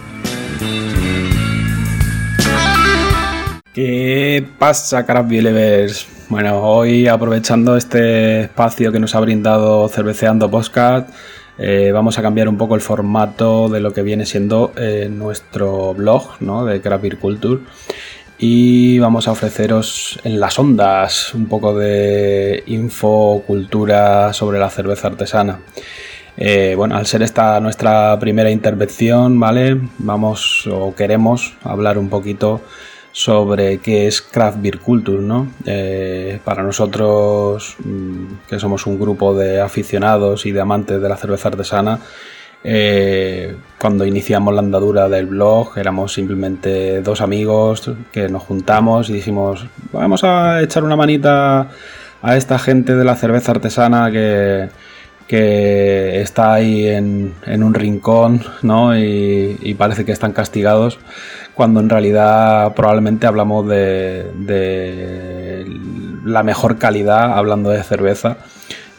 ¿Qué 3.75 4.47
pasa, 4.59 5.05
Craft 5.05 5.31
Lovers? 5.31 6.07
Bueno, 6.31 6.63
hoy 6.63 7.07
aprovechando 7.07 7.77
este 7.77 8.45
espacio 8.45 8.91
que 8.91 9.01
nos 9.01 9.15
ha 9.15 9.21
brindado 9.21 9.87
Cerveceando 9.91 10.51
Podcast, 10.51 11.11
eh, 11.59 11.91
vamos 11.93 12.19
a 12.19 12.23
cambiar 12.23 12.49
un 12.49 12.57
poco 12.57 12.75
el 12.75 12.81
formato 12.81 13.69
de 13.69 13.81
lo 13.81 13.93
que 13.93 14.01
viene 14.01 14.25
siendo 14.25 14.73
eh, 14.79 15.11
nuestro 15.13 15.93
blog 15.93 16.41
¿no? 16.41 16.65
de 16.65 16.81
Craft 16.81 17.03
Beer 17.03 17.19
Culture 17.19 17.61
y 18.39 18.99
vamos 18.99 19.29
a 19.29 19.33
ofreceros 19.33 20.19
en 20.25 20.41
las 20.41 20.59
ondas 20.59 21.35
un 21.35 21.47
poco 21.47 21.77
de 21.77 22.63
info, 22.67 23.43
cultura 23.47 24.33
sobre 24.33 24.59
la 24.59 24.71
cerveza 24.71 25.09
artesana. 25.09 25.61
Eh, 26.37 26.75
bueno, 26.77 26.97
al 26.97 27.07
ser 27.07 27.23
esta 27.23 27.61
nuestra 27.61 28.19
primera 28.19 28.51
intervención, 28.51 29.39
¿vale? 29.39 29.81
Vamos 29.99 30.67
o 30.67 30.95
queremos 30.95 31.55
hablar 31.63 31.97
un 31.97 32.09
poquito 32.09 32.61
sobre 33.13 33.79
qué 33.79 34.09
es 34.09 34.21
Craft 34.21 34.61
Beer 34.61 34.81
Culture, 34.81 35.23
¿no? 35.23 35.47
Eh, 35.65 36.41
para 36.43 36.65
nosotros, 36.65 37.77
mm, 37.85 38.49
que 38.49 38.59
somos 38.59 38.89
un 38.89 38.99
grupo 38.99 39.33
de 39.37 39.61
aficionados 39.61 40.47
y 40.47 40.51
de 40.51 40.61
amantes 40.61 41.01
de 41.01 41.09
la 41.09 41.17
cerveza 41.17 41.49
artesana, 41.49 42.01
eh, 42.65 43.55
cuando 43.79 44.07
iniciamos 44.07 44.55
la 44.55 44.61
andadura 44.61 45.09
del 45.09 45.27
blog 45.27 45.77
éramos 45.77 46.15
simplemente 46.15 47.03
dos 47.03 47.21
amigos 47.21 47.91
que 48.11 48.29
nos 48.29 48.43
juntamos 48.43 49.11
y 49.11 49.13
dijimos, 49.13 49.67
vamos 49.93 50.25
a 50.25 50.63
echar 50.63 50.83
una 50.83 50.97
manita 50.97 51.69
a 52.23 52.37
esta 52.37 52.59
gente 52.59 52.97
de 52.97 53.05
la 53.05 53.17
cerveza 53.17 53.53
artesana 53.53 54.11
que, 54.11 54.71
que 55.29 56.23
está 56.23 56.55
ahí 56.55 56.89
en, 56.89 57.35
en 57.45 57.63
un 57.63 57.75
rincón 57.75 58.43
¿no? 58.63 58.99
y, 58.99 59.77
parece 59.79 60.07
que 60.07 60.13
están 60.13 60.33
castigados 60.33 60.99
cuando 61.55 61.81
en 61.81 61.91
realidad 61.91 62.75
probablemente 62.75 63.27
hablamos 63.27 63.69
de, 63.69 64.25
de 64.39 65.67
la 66.25 66.43
mejor 66.43 66.79
calidad 66.79 67.37
hablando 67.37 67.71
de 67.71 67.83
cerveza 67.83 68.39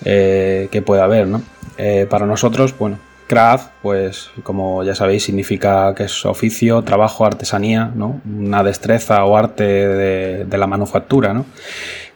eh, 0.05 0.69
que 0.71 0.83
puede 0.83 1.01
haber. 1.01 1.27
¿no? 1.27 1.41
Eh, 1.77 2.05
para 2.09 2.25
nosotros, 2.25 2.77
bueno, 2.77 2.99
craft, 3.27 3.71
pues 3.81 4.29
como 4.43 4.83
ya 4.83 4.95
sabéis, 4.95 5.23
significa 5.23 5.93
que 5.95 6.03
es 6.03 6.25
oficio, 6.25 6.81
trabajo, 6.83 7.25
artesanía, 7.25 7.91
¿no? 7.95 8.21
una 8.25 8.63
destreza 8.63 9.23
o 9.25 9.37
arte 9.37 9.63
de, 9.63 10.57
la 10.57 10.67
manufactura. 10.67 11.33
¿no? 11.33 11.45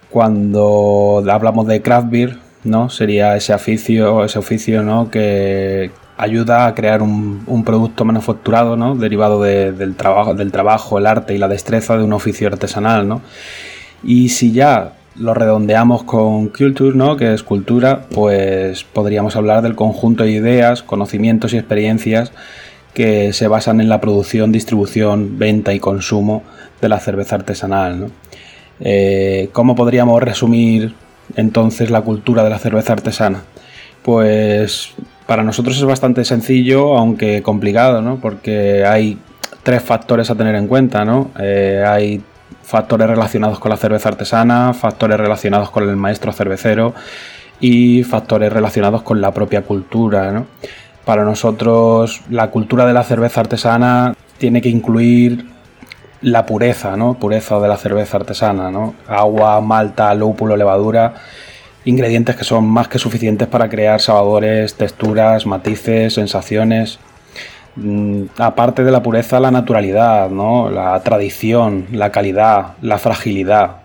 Cuando 0.09 1.23
hablamos 1.29 1.67
de 1.67 1.81
craft 1.81 2.09
beer, 2.09 2.37
¿no? 2.63 2.89
Sería 2.89 3.35
ese 3.35 3.53
oficio, 3.53 4.23
ese 4.25 4.39
oficio, 4.39 4.83
¿no? 4.83 5.09
Que 5.11 5.91
ayuda 6.17 6.65
a 6.65 6.75
crear 6.75 7.01
un, 7.01 7.63
producto 7.63 8.05
manufacturado, 8.05 8.75
¿no? 8.75 8.95
Derivado 8.95 9.41
de- 9.41 9.71
del 9.71 9.95
trabajo, 9.95 10.33
del 10.33 10.51
trabajo, 10.51 10.97
el 10.97 11.05
arte 11.05 11.35
y 11.35 11.37
la 11.37 11.47
destreza 11.47 11.97
de 11.97 12.03
un 12.03 12.13
oficio 12.13 12.47
artesanal, 12.47 13.07
¿no? 13.07 13.21
Y 14.03 14.29
si 14.29 14.51
ya 14.51 14.93
lo 15.19 15.33
redondeamos 15.33 16.03
con 16.03 16.47
culture, 16.47 16.95
¿no? 16.95 17.17
Que 17.17 17.33
es 17.33 17.43
cultura, 17.43 18.05
pues 18.13 18.83
podríamos 18.83 19.35
hablar 19.35 19.61
del 19.61 19.75
conjunto 19.75 20.23
de 20.23 20.31
ideas, 20.31 20.81
conocimientos 20.81 21.53
y 21.53 21.57
experiencias 21.57 22.31
que 22.93 23.33
se 23.33 23.47
basan 23.47 23.81
en 23.81 23.89
la 23.89 24.01
producción, 24.01 24.51
distribución, 24.51 25.37
venta 25.37 25.73
y 25.73 25.79
consumo 25.79 26.43
de 26.81 26.89
la 26.89 26.99
cerveza 26.99 27.35
artesanal, 27.35 27.99
¿no? 27.99 28.07
Eh, 28.79 29.49
¿Cómo 29.51 29.75
podríamos 29.75 30.23
resumir 30.23 30.93
entonces 31.35 31.91
la 31.91 32.01
cultura 32.01 32.43
de 32.43 32.49
la 32.49 32.59
cerveza 32.59 32.93
artesana? 32.93 33.43
Pues 34.03 34.93
para 35.27 35.43
nosotros 35.43 35.77
es 35.77 35.83
bastante 35.83 36.23
sencillo, 36.23 36.97
aunque 36.97 37.41
complicado, 37.43 38.01
¿no? 38.01 38.19
Porque 38.21 38.85
hay 38.85 39.19
tres 39.63 39.83
factores 39.83 40.29
a 40.31 40.35
tener 40.35 40.55
en 40.55 40.67
cuenta, 40.67 41.03
¿no? 41.03 41.31
Eh, 41.39 41.83
hay 41.85 42.21
factores 42.69 43.09
relacionados 43.09 43.57
con 43.57 43.71
la 43.71 43.77
cerveza 43.77 44.09
artesana, 44.09 44.75
factores 44.75 45.19
relacionados 45.19 45.71
con 45.71 45.89
el 45.89 45.95
maestro 45.95 46.31
cervecero 46.31 46.93
y 47.59 48.03
factores 48.03 48.53
relacionados 48.53 49.01
con 49.01 49.21
la 49.21 49.33
propia 49.33 49.63
cultura, 49.63 50.31
¿no? 50.31 50.45
Para 51.03 51.23
nosotros 51.23 52.21
la 52.29 52.51
cultura 52.51 52.85
de 52.85 52.93
la 52.93 53.03
cerveza 53.03 53.41
artesana 53.41 54.13
tiene 54.37 54.61
que 54.61 54.69
incluir 54.69 55.47
la 56.21 56.45
pureza, 56.45 56.95
¿no? 56.95 57.15
Pureza 57.15 57.59
de 57.59 57.67
la 57.67 57.77
cerveza 57.77 58.17
artesana, 58.17 58.69
¿no? 58.69 58.93
Agua, 59.07 59.59
malta, 59.61 60.13
lúpulo, 60.13 60.55
levadura, 60.55 61.15
ingredientes 61.85 62.35
que 62.35 62.43
son 62.43 62.67
más 62.67 62.87
que 62.87 62.99
suficientes 62.99 63.47
para 63.47 63.67
crear 63.67 63.99
sabores, 63.99 64.75
texturas, 64.75 65.47
matices, 65.47 66.13
sensaciones. 66.13 66.99
Mm, 67.81 68.23
Aparte 68.37 68.83
de 68.83 68.91
la 68.91 69.01
pureza, 69.01 69.39
la 69.39 69.51
naturalidad, 69.51 70.29
¿no? 70.29 70.69
La 70.69 70.99
tradición, 71.01 71.87
la 71.91 72.11
calidad, 72.11 72.73
la 72.81 72.97
fragilidad 72.97 73.77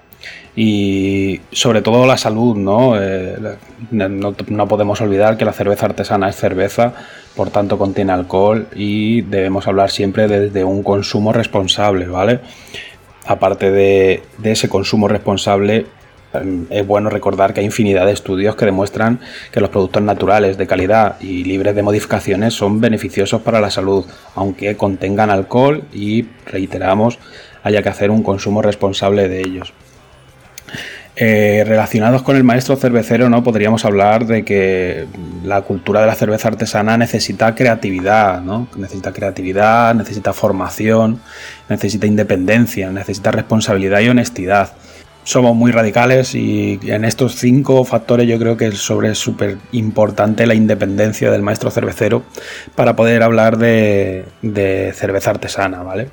y 0.56 1.40
sobre 1.50 1.82
todo 1.82 2.06
la 2.06 2.16
salud, 2.16 2.56
¿no? 2.56 3.00
Eh, 3.00 3.36
no, 3.90 4.34
no 4.48 4.68
podemos 4.68 5.00
olvidar 5.00 5.36
que 5.36 5.44
la 5.44 5.52
cerveza 5.52 5.86
artesana 5.86 6.28
es 6.28 6.36
cerveza, 6.36 6.92
por 7.36 7.50
tanto 7.50 7.78
contiene 7.78 8.12
alcohol 8.12 8.68
y 8.74 9.22
debemos 9.22 9.66
hablar 9.66 9.90
siempre 9.90 10.28
desde 10.28 10.64
un 10.64 10.82
consumo 10.82 11.32
responsable, 11.32 12.06
¿vale? 12.06 12.40
Aparte 13.26 13.70
de, 13.70 14.22
ese 14.42 14.68
consumo 14.68 15.08
responsable, 15.08 15.86
es 16.70 16.86
bueno 16.86 17.10
recordar 17.10 17.54
que 17.54 17.60
hay 17.60 17.66
infinidad 17.66 18.06
de 18.06 18.12
estudios 18.12 18.56
que 18.56 18.64
demuestran 18.64 19.20
que 19.52 19.60
los 19.60 19.70
productos 19.70 20.02
naturales 20.02 20.58
de 20.58 20.66
calidad 20.66 21.20
y 21.20 21.44
libres 21.44 21.74
de 21.74 21.82
modificaciones 21.82 22.54
son 22.54 22.80
beneficiosos 22.80 23.42
para 23.42 23.60
la 23.60 23.70
salud, 23.70 24.04
aunque 24.34 24.76
contengan 24.76 25.30
alcohol 25.30 25.84
y, 25.92 26.26
reiteramos, 26.46 27.18
haya 27.62 27.82
que 27.82 27.88
hacer 27.88 28.10
un 28.10 28.22
consumo 28.22 28.62
responsable 28.62 29.28
de 29.28 29.40
ellos. 29.40 29.72
Eh, 31.16 31.62
relacionados 31.64 32.22
con 32.22 32.34
el 32.34 32.42
maestro 32.42 32.74
cervecero, 32.74 33.30
¿no? 33.30 33.44
Podríamos 33.44 33.84
hablar 33.84 34.26
de 34.26 34.44
que 34.44 35.06
la 35.44 35.62
cultura 35.62 36.00
de 36.00 36.08
la 36.08 36.16
cerveza 36.16 36.48
artesana 36.48 36.96
necesita 36.96 37.54
creatividad, 37.54 38.40
¿no? 38.40 38.66
Necesita 38.76 39.12
creatividad, 39.12 39.94
necesita 39.94 40.32
formación, 40.32 41.20
necesita 41.68 42.08
independencia, 42.08 42.90
necesita 42.90 43.30
responsabilidad 43.30 44.00
y 44.00 44.08
honestidad. 44.08 44.72
Somos 45.24 45.56
muy 45.56 45.72
radicales 45.72 46.34
y 46.34 46.78
en 46.84 47.04
estos 47.04 47.36
cinco 47.36 47.84
factores 47.84 48.28
yo 48.28 48.38
creo 48.38 48.56
que 48.56 48.66
es 48.68 48.78
sobre 48.78 49.14
súper 49.14 49.56
importante 49.72 50.46
la 50.46 50.54
independencia 50.54 51.30
del 51.30 51.42
maestro 51.42 51.70
cervecero 51.70 52.22
para 52.74 52.94
poder 52.94 53.22
hablar 53.22 53.56
de, 53.56 54.26
de 54.42 54.92
cerveza 54.94 55.30
artesana, 55.30 55.82
¿vale? 55.82 56.10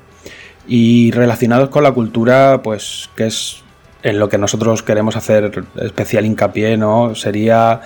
Y 0.66 1.10
relacionados 1.10 1.68
con 1.68 1.82
la 1.82 1.92
cultura, 1.92 2.62
pues 2.62 3.10
que 3.14 3.26
es 3.26 3.62
en 4.02 4.18
lo 4.18 4.28
que 4.28 4.38
nosotros 4.38 4.82
queremos 4.82 5.16
hacer 5.16 5.64
especial 5.80 6.26
hincapié, 6.26 6.76
¿no? 6.76 7.14
Sería 7.14 7.80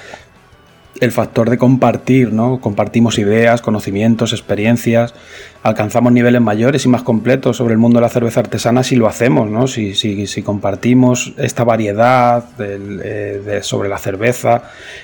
el 1.00 1.12
factor 1.12 1.50
de 1.50 1.58
compartir, 1.58 2.32
¿no? 2.32 2.60
Compartimos 2.60 3.18
ideas, 3.18 3.62
conocimientos, 3.62 4.32
experiencias, 4.32 5.14
alcanzamos 5.62 6.12
niveles 6.12 6.40
mayores 6.40 6.84
y 6.84 6.88
más 6.88 7.02
completos 7.02 7.56
sobre 7.56 7.72
el 7.72 7.78
mundo 7.78 7.98
de 7.98 8.02
la 8.02 8.08
cerveza 8.08 8.40
artesana 8.40 8.82
si 8.82 8.96
lo 8.96 9.06
hacemos, 9.06 9.50
¿no? 9.50 9.66
Si, 9.66 9.94
si, 9.94 10.42
compartimos 10.42 11.34
esta 11.38 11.64
variedad 11.64 12.44
eh, 12.58 13.60
sobre 13.62 13.88
la 13.88 13.98
cerveza, 13.98 14.62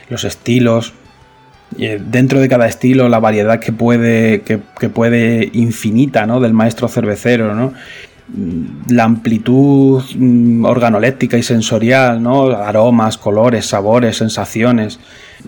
los 0.09 0.25
estilos, 0.25 0.95
eh, 1.79 2.01
dentro 2.05 2.41
de 2.41 2.49
cada 2.49 2.67
estilo 2.67 3.09
la 3.09 3.19
variedad 3.19 3.59
que 3.59 3.73
puede, 3.73 4.43
que, 4.43 4.59
puede 4.59 5.51
infinita, 5.53 6.27
¿no? 6.27 6.41
Del 6.41 6.53
maestro 6.53 6.89
cervecero, 6.89 7.55
¿no? 7.55 7.73
Mm, 8.29 8.93
la 8.93 9.05
amplitud 9.05 10.03
mm, 10.17 10.65
organoléptica 10.65 11.39
y 11.39 11.43
sensorial, 11.43 12.23
¿no? 12.23 12.51
Aromas, 12.51 13.17
colores, 13.19 13.67
sabores, 13.67 14.19
sensaciones 14.19 14.99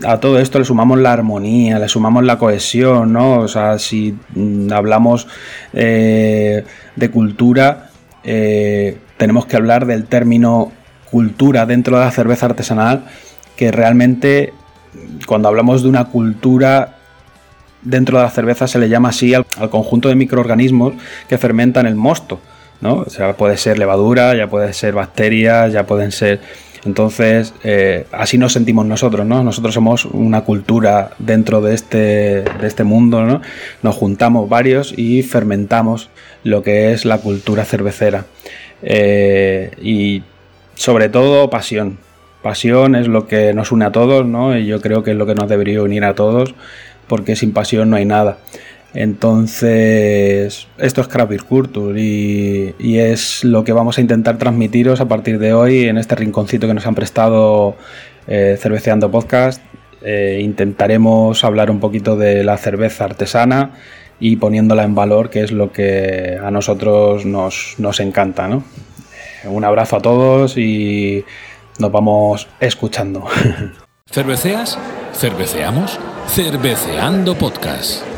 a 0.03 0.19
todo 0.19 0.39
esto 0.39 0.59
le 0.59 0.65
sumamos 0.65 0.99
la 0.99 1.13
armonía, 1.13 1.79
le 1.79 1.89
sumamos 1.89 2.25
la 2.25 2.39
cohesión, 2.39 3.13
¿no? 3.13 3.41
O 3.41 3.49
sea, 3.49 3.79
si 3.79 4.17
mm, 4.35 4.73
hablamos 4.73 5.29
eh, 5.73 6.65
de 6.97 7.11
cultura, 7.11 7.91
eh, 8.25 8.99
tenemos 9.17 9.47
que 9.47 9.57
hablar 9.57 9.87
del 9.87 10.07
término 10.07 10.73
cultura 11.11 11.67
dentro 11.67 11.99
de 11.99 12.05
la 12.05 12.11
cerveza 12.11 12.47
artesanal, 12.47 13.05
que 13.57 13.71
realmente 13.71 14.53
cuando 15.27 15.49
hablamos 15.49 15.83
de 15.83 15.89
una 15.89 16.07
cultura 16.07 16.97
dentro 17.83 18.19
de 18.19 18.25
la 18.25 18.31
cerveza 18.31 18.67
se 18.67 18.79
le 18.79 18.89
llama 18.89 19.11
así 19.11 19.35
al, 19.35 19.47
al 19.59 19.71
conjunto 19.71 20.09
de 20.09 20.15
microorganismos 20.15 20.95
que 21.29 21.39
fermentan 21.39 21.87
el 21.87 21.95
mosto, 21.95 22.41
¿no? 22.81 22.95
O 23.07 23.11
sea, 23.11 23.37
puede 23.37 23.57
ser 23.57 23.79
levadura, 23.79 24.35
ya 24.35 24.49
puede 24.49 24.73
ser 24.73 24.95
bacterias, 24.95 25.73
ya 25.73 25.87
pueden 25.87 26.11
ser 26.11 26.41
entonces, 26.85 27.55
eh, 27.65 28.07
así 28.13 28.37
nos 28.37 28.53
sentimos 28.53 28.85
nosotros, 28.85 29.25
¿no? 29.27 29.43
Nosotros 29.43 29.73
somos 29.75 30.05
una 30.05 30.43
cultura 30.43 31.11
dentro 31.19 31.61
de 31.63 31.75
este, 31.75 31.99
de 32.43 32.67
este 32.67 32.85
mundo, 32.85 33.25
¿no? 33.25 33.41
Nos 33.83 33.97
juntamos 33.97 34.49
varios 34.49 34.93
y 34.97 35.23
fermentamos 35.23 36.11
lo 36.43 36.63
que 36.63 36.93
es 36.93 37.07
la 37.07 37.19
cultura 37.19 37.65
cervecera. 37.65 38.27
Eh, 38.83 39.71
y 39.81 40.23
sobre 40.75 41.09
todo 41.09 41.49
pasión. 41.49 41.99
Pasión 42.43 42.95
es 42.95 43.09
lo 43.09 43.27
que 43.27 43.55
nos 43.55 43.73
une 43.73 43.87
a 43.87 43.93
todos, 43.93 44.27
¿no? 44.27 44.57
Y 44.57 44.67
yo 44.67 44.83
creo 44.83 45.03
que 45.03 45.13
es 45.13 45.17
lo 45.17 45.25
que 45.25 45.35
nos 45.35 45.49
debería 45.49 45.83
unir 45.83 46.05
a 46.05 46.15
todos, 46.15 46.55
porque 47.09 47.35
sin 47.35 47.53
pasión 47.53 47.89
no 47.89 47.97
hay 47.97 48.05
nada. 48.05 48.37
Entonces, 48.95 50.69
esto 50.79 51.01
es 51.01 51.09
Craft 51.09 51.29
Beer 51.29 51.43
Culture 51.43 52.01
y, 52.01 52.99
es 52.99 53.43
lo 53.43 53.65
que 53.65 53.73
vamos 53.73 53.99
a 53.99 54.01
intentar 54.01 54.39
transmitiros 54.39 55.01
a 55.01 55.09
partir 55.09 55.39
de 55.41 55.53
hoy 55.53 55.89
en 55.89 55.99
este 55.99 56.15
rinconcito 56.15 56.69
que 56.69 56.75
nos 56.75 56.87
han 56.87 56.95
prestado 56.95 57.77
eh, 58.29 58.57
Cerveceando 58.59 59.11
Podcast. 59.11 59.61
Eh, 60.03 60.41
intentaremos 60.43 61.43
hablar 61.43 61.71
un 61.71 61.81
poquito 61.81 62.17
de 62.17 62.45
la 62.45 62.57
cerveza 62.57 63.05
artesana 63.05 63.73
y 64.21 64.37
poniéndola 64.37 64.85
en 64.85 64.95
valor, 64.95 65.29
que 65.29 65.43
es 65.43 65.51
lo 65.51 65.73
que 65.73 66.39
a 66.43 66.51
nosotros 66.53 67.27
nos, 67.27 67.75
nos 67.79 67.99
encanta. 67.99 68.47
¿no? 68.47 68.63
Un 69.45 69.65
abrazo 69.65 69.97
a 69.97 70.01
todos 70.01 70.57
y 70.57 71.25
nos 71.81 71.91
vamos 71.91 72.49
escuchando. 72.61 73.25
¿Cerveceas? 74.11 74.79
¿Cerveceamos? 75.13 75.99
Cerveceando 76.29 77.35
Podcast. 77.35 78.14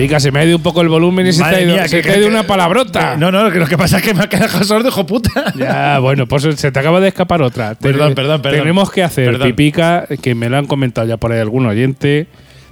Pica, 0.00 0.18
se 0.18 0.32
me 0.32 0.40
ha 0.40 0.44
ido 0.46 0.56
un 0.56 0.62
poco 0.62 0.80
el 0.80 0.88
volumen 0.88 1.26
y 1.26 1.32
se 1.34 1.42
te 1.42 1.56
ha 1.56 1.60
ido, 1.60 1.88
se 1.88 2.02
te 2.02 2.10
ha 2.10 2.16
ido 2.16 2.28
una 2.28 2.44
palabrota. 2.44 3.16
No, 3.16 3.30
no, 3.30 3.50
lo 3.50 3.66
que 3.66 3.76
pasa 3.76 3.98
es 3.98 4.02
que 4.02 4.14
me 4.14 4.22
ha 4.22 4.28
quedado 4.28 4.64
sordo, 4.64 4.88
hijo 4.88 5.04
puta. 5.04 5.52
Ya, 5.56 5.98
bueno, 5.98 6.26
pues 6.26 6.42
se 6.56 6.72
te 6.72 6.78
acaba 6.78 7.00
de 7.00 7.08
escapar 7.08 7.42
otra. 7.42 7.74
Perdón, 7.74 8.14
perdón, 8.14 8.40
perdón. 8.40 8.60
Tenemos 8.60 8.90
que 8.90 9.02
hacer, 9.02 9.38
Pipica, 9.38 10.06
que 10.22 10.34
me 10.34 10.48
lo 10.48 10.56
han 10.56 10.66
comentado 10.66 11.06
ya 11.06 11.18
por 11.18 11.32
ahí 11.32 11.40
algún 11.40 11.66
oyente 11.66 12.28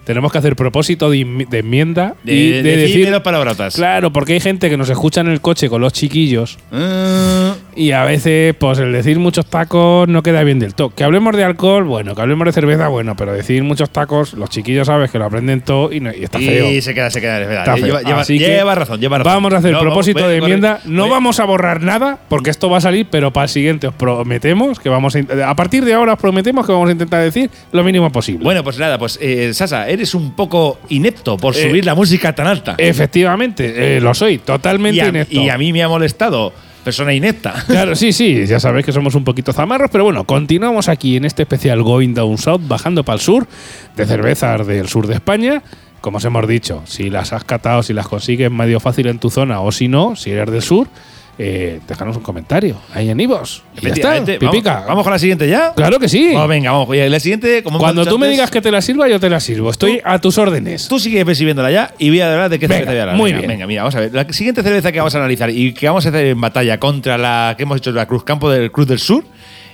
tenemos 0.09 0.33
que 0.33 0.39
hacer 0.39 0.57
propósito 0.57 1.11
de, 1.11 1.21
enmienda 1.21 2.15
de, 2.25 2.35
y 2.35 2.51
de, 2.63 2.77
decir 2.79 3.11
dos 3.11 3.21
palabrotas. 3.21 3.75
Claro, 3.75 4.11
porque 4.11 4.33
hay 4.33 4.41
gente 4.41 4.71
que 4.71 4.79
nos 4.79 4.89
escucha 4.89 5.21
en 5.21 5.29
el 5.29 5.43
coche 5.43 5.69
con 5.69 5.83
los 5.83 5.93
chiquillos 5.93 6.57
ah. 6.73 7.55
Y 7.75 7.93
a 7.93 8.05
veces, 8.05 8.55
pues 8.59 8.79
el 8.79 8.93
decir 8.93 9.19
muchos 9.19 9.47
tacos 9.47 10.09
no 10.09 10.23
queda 10.23 10.43
bien 10.43 10.59
del 10.59 10.75
todo. 10.75 10.91
Que 10.91 11.05
hablemos 11.05 11.37
de 11.37 11.45
alcohol, 11.45 11.85
bueno, 11.85 12.15
que 12.15 12.21
hablemos 12.21 12.47
de 12.47 12.53
cerveza, 12.53 12.89
bueno, 12.89 13.17
pero 13.17 13.33
decir 13.33 13.63
muchos 13.63 13.91
tacos, 13.91 14.35
los 14.35 14.51
chiquillos 14.51 14.87
sabes 14.87 15.11
que 15.11 15.19
lo 15.19 15.27
aprenden 15.27 15.61
todo 15.61 15.93
y, 15.93 15.99
está 16.23 16.39
feo. 16.39 16.71
Y 16.71 16.81
se 16.83 16.95
queda, 16.95 17.11
se 17.11 17.21
queda, 17.21 17.41
es 17.41 17.49
verdad. 17.49 17.77
Lleva, 17.77 18.75
razón, 18.75 19.01
lleva 19.01 19.19
razón. 19.19 19.33
Vamos 19.33 19.55
a 19.55 19.57
hacer 19.59 19.79
propósito 19.79 20.29
de 20.29 20.39
enmienda. 20.39 20.81
no 20.85 21.09
vamos 21.09 21.41
a 21.41 21.45
borrar 21.45 21.83
nada 21.83 22.19
porque 22.29 22.51
esto 22.51 22.69
va 22.69 22.79
a 22.79 22.81
salir, 22.81 23.07
pero 23.11 23.33
para 23.33 23.45
el 23.45 23.51
siguiente 23.51 23.87
os 23.87 23.95
prometemos 23.95 24.81
que 24.81 24.89
vamos 24.89 25.17
a, 25.17 25.49
a 25.49 25.55
partir 25.55 25.85
de 25.85 25.95
ahora 25.95 26.15
os 26.15 26.19
prometemos 26.19 26.67
que 26.67 26.73
vamos 26.73 26.89
a 26.89 26.93
intentar 26.93 27.23
decir 27.23 27.51
lo 27.73 27.85
mínimo 27.85 28.11
posible. 28.11 28.45
Bueno, 28.45 28.65
pues 28.65 28.79
nada, 28.79 28.99
pues 28.99 29.19
eh, 29.21 29.53
Sasa, 29.55 29.89
eres 29.89 30.15
un 30.15 30.35
poco 30.35 30.79
inepto 30.89 31.37
por 31.37 31.57
eh, 31.57 31.69
subir 31.69 31.85
la 31.85 31.95
música 31.95 32.35
tan 32.35 32.47
alta. 32.47 32.75
Efectivamente, 32.79 33.97
eh, 33.97 34.01
lo 34.01 34.15
soy, 34.15 34.39
totalmente 34.39 35.07
inepto. 35.07 35.41
Y 35.41 35.49
a 35.49 35.59
mí 35.59 35.73
me 35.73 35.83
ha 35.83 35.89
molestado 35.89 36.53
persona 36.89 37.13
inepta. 37.13 37.53
Claro, 37.67 37.95
sí, 37.95 38.15
sí, 38.15 38.47
ya 38.47 38.59
sabéis 38.59 38.87
que 38.87 38.93
somos 38.93 39.15
un 39.15 39.23
poquito 39.23 39.53
zamarros, 39.53 39.91
pero 39.91 40.05
bueno, 40.05 40.25
continuamos 40.25 40.89
aquí 40.89 41.17
en 41.17 41.27
este 41.27 41.43
especial 41.43 41.83
Going 41.83 42.15
Down 42.15 42.39
South, 42.39 42.63
bajando 42.67 43.05
para 43.05 43.17
el 43.17 43.21
sur, 43.21 43.47
de 43.95 44.07
cervezas 44.07 44.67
del 44.67 44.89
sur 44.89 45.07
de 45.07 45.15
España. 45.15 45.63
Como 46.01 46.17
os 46.17 46.25
hemos 46.25 46.49
dicho, 46.49 46.83
si 46.87 47.11
las 47.11 47.35
has 47.35 47.45
catado, 47.45 47.83
si 47.83 47.93
las 47.93 48.09
consigues 48.09 48.51
medio 48.51 48.81
fácil 48.81 49.09
en 49.09 49.19
tu 49.19 49.29
zona 49.29 49.61
o 49.61 49.71
si 49.71 49.87
no, 49.87 50.17
si 50.17 50.31
eres 50.31 50.51
del 50.51 50.63
sur, 50.63 50.89
eh, 51.39 51.79
déjanos 51.87 52.17
un 52.17 52.23
comentario 52.23 52.77
ahí 52.93 53.09
en 53.11 53.21
Ivos. 53.21 53.63
Está, 53.81 54.25
pipica. 54.25 54.85
Vamos, 54.89 55.05
con 55.05 55.13
la 55.13 55.19
siguiente 55.19 55.49
ya? 55.49 55.73
Claro 55.75 56.01
que 56.01 56.09
sí. 56.09 56.35
venga, 56.49 56.73
vamos. 56.73 56.97
la 56.97 57.21
siguiente, 57.21 57.63
como 57.63 57.79
Cuando 57.79 58.05
tú 58.05 58.19
me 58.19 58.29
digas 58.29 58.51
que 58.51 58.61
te 58.61 58.71
la 58.71 58.83
sirva, 58.83 59.09
yo 59.09 59.21
te 59.21 59.31
la 59.31 59.39
sirvo. 59.39 59.71
Estoy 59.71 60.01
a 60.05 60.19
tus 60.21 60.37
órdenes. 60.37 60.89
Tú 60.89 60.99
sigues 60.99 61.25
percibiéndola 61.25 61.71
ya 61.71 61.95
y 61.99 62.09
voy 62.09 62.21
a 62.21 62.33
hablar 62.33 62.51
de 62.51 62.59
qué 62.59 62.67
cerveza 62.67 62.91
voy 62.91 62.99
a 62.99 63.03
hablar. 63.03 63.17
Muy 63.17 63.33
bien. 63.33 63.47
Venga, 63.47 63.67
mira, 63.67 63.83
vamos 63.83 63.95
a 63.95 64.01
ver. 64.01 64.13
La 64.13 64.31
siguiente 64.33 64.63
cerveza 64.63 64.91
que 64.91 64.99
vamos 64.99 65.15
a 65.15 65.19
analizar 65.19 65.51
y 65.51 65.73
que 65.73 65.87
vamos 65.87 66.05
a 66.07 66.09
hacer 66.09 66.27
en 66.27 66.41
batalla 66.41 66.81
contra 66.81 67.17
la 67.17 67.55
que 67.57 67.63
hemos 67.63 67.79
hecho 67.79 67.93
la 67.93 68.07
Cruz 68.07 68.25
Campo 68.25 68.51
del 68.51 68.73
Cruz 68.73 68.89
del 68.89 68.99
Sur 68.99 69.25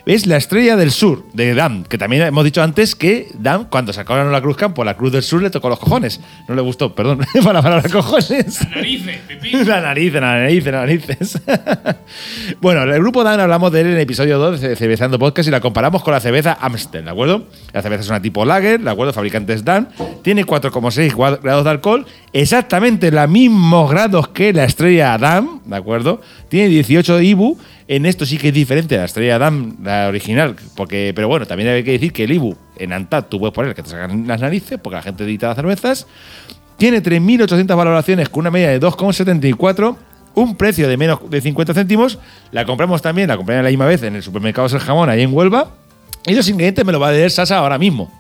es 0.07 0.27
la 0.27 0.37
estrella 0.37 0.77
del 0.77 0.91
sur 0.91 1.25
de 1.33 1.55
Dam, 1.55 1.85
que 1.85 1.97
también 1.97 2.23
hemos 2.23 2.45
dicho 2.45 2.63
antes 2.63 2.95
que 2.95 3.29
Dam, 3.39 3.67
cuando 3.71 3.93
sacaron 3.93 4.31
la 4.31 4.43
Cruz 4.43 4.57
Campo, 4.57 4.85
la 4.85 4.97
Cruz 4.97 5.13
del 5.13 5.23
Sur 5.23 5.43
le 5.43 5.51
tocó 5.51 5.69
los 5.69 5.79
cojones. 5.79 6.21
No 6.47 6.55
le 6.55 6.61
gustó, 6.61 6.95
perdón, 6.95 7.21
para 7.43 7.55
la 7.55 7.63
palabra 7.63 7.89
cojones. 7.89 8.61
La 8.65 8.77
narices, 8.77 9.21
La 9.67 9.81
nariz, 9.81 10.13
la 10.13 10.21
nariz, 10.21 10.65
la 10.65 10.73
narices. 10.73 11.41
bueno, 12.61 12.83
el 12.83 13.01
grupo 13.01 13.25
Dam 13.25 13.41
hablamos 13.41 13.73
de 13.73 13.81
él 13.81 13.87
en 13.89 13.93
el 13.95 14.01
episodio 14.01 14.39
2 14.39 14.61
de 14.61 14.77
Cervezando 14.77 15.19
Podcast 15.19 15.49
y 15.49 15.51
la 15.51 15.61
comparamos 15.61 16.03
con 16.03 16.13
la 16.13 16.21
cerveza 16.21 16.59
Amstel, 16.61 17.05
¿de 17.05 17.11
acuerdo? 17.11 17.47
La 17.73 17.81
cerveza 17.81 18.03
es 18.03 18.09
una 18.11 18.21
tipo 18.21 18.45
lager, 18.45 18.81
¿de 18.81 18.91
acuerdo? 18.91 19.13
Fabricantes 19.13 19.65
Dan, 19.65 19.89
tiene 20.23 20.45
4,6 20.45 21.41
grados 21.43 21.65
de 21.65 21.71
alcohol, 21.71 22.07
exactamente 22.33 23.11
los 23.11 23.29
mismos 23.29 23.91
grados 23.91 24.29
que 24.29 24.53
la 24.53 24.65
estrella 24.65 25.17
Dam, 25.17 25.63
¿de 25.65 25.77
acuerdo? 25.77 26.21
Tiene 26.49 26.69
18 26.69 27.17
de 27.17 27.25
IBU 27.25 27.59
en 27.87 28.07
esto 28.07 28.25
sí 28.25 28.39
que 28.39 28.49
es 28.49 28.55
diferente 28.55 28.97
la 28.97 29.05
estrella 29.05 29.37
Adam, 29.37 29.77
la 29.83 30.09
original, 30.09 30.57
porque, 30.77 31.13
pero 31.15 31.29
bueno, 31.29 31.47
también 31.47 31.69
hay 31.69 31.85
que 31.85 31.93
decir 31.93 32.13
que 32.13 32.25
el 32.25 32.33
Ibu 32.33 32.57
en 32.77 32.93
Antap 32.93 33.29
tú 33.29 33.39
puedes 33.39 33.55
poner 33.55 33.75
que 33.75 33.83
te 33.83 33.91
sacan 33.91 34.27
las 34.27 34.41
narices, 34.41 34.79
porque 34.83 34.97
la 34.97 35.03
gente 35.03 35.25
edita 35.25 35.49
las 35.49 35.57
cervezas. 35.57 36.07
Tiene 36.79 37.03
3.800 37.03 37.77
valoraciones 37.77 38.29
con 38.29 38.41
una 38.41 38.51
media 38.51 38.71
de 38.71 38.81
2,74, 38.81 39.97
un 40.35 40.57
precio 40.57 40.89
de 40.89 40.97
menos 40.97 41.31
de 41.31 41.41
50 41.41 41.75
céntimos. 41.75 42.19
La 42.51 42.65
compramos 42.65 43.03
también, 43.03 43.29
la 43.29 43.37
compré 43.37 43.63
la 43.63 43.69
misma 43.69 43.87
vez 43.87 44.03
en 44.03 44.17
el 44.17 44.23
supermercado 44.23 44.67
El 44.67 44.81
Jamón, 44.81 45.09
ahí 45.09 45.23
en 45.23 45.33
Huelva. 45.33 45.71
Y 46.27 46.35
los 46.35 46.49
ingredientes 46.49 46.85
me 46.85 46.93
lo 46.93 46.99
va 46.99 47.09
a 47.09 47.13
leer 47.13 47.31
Sasa 47.31 47.59
ahora 47.59 47.79
mismo. 47.79 48.11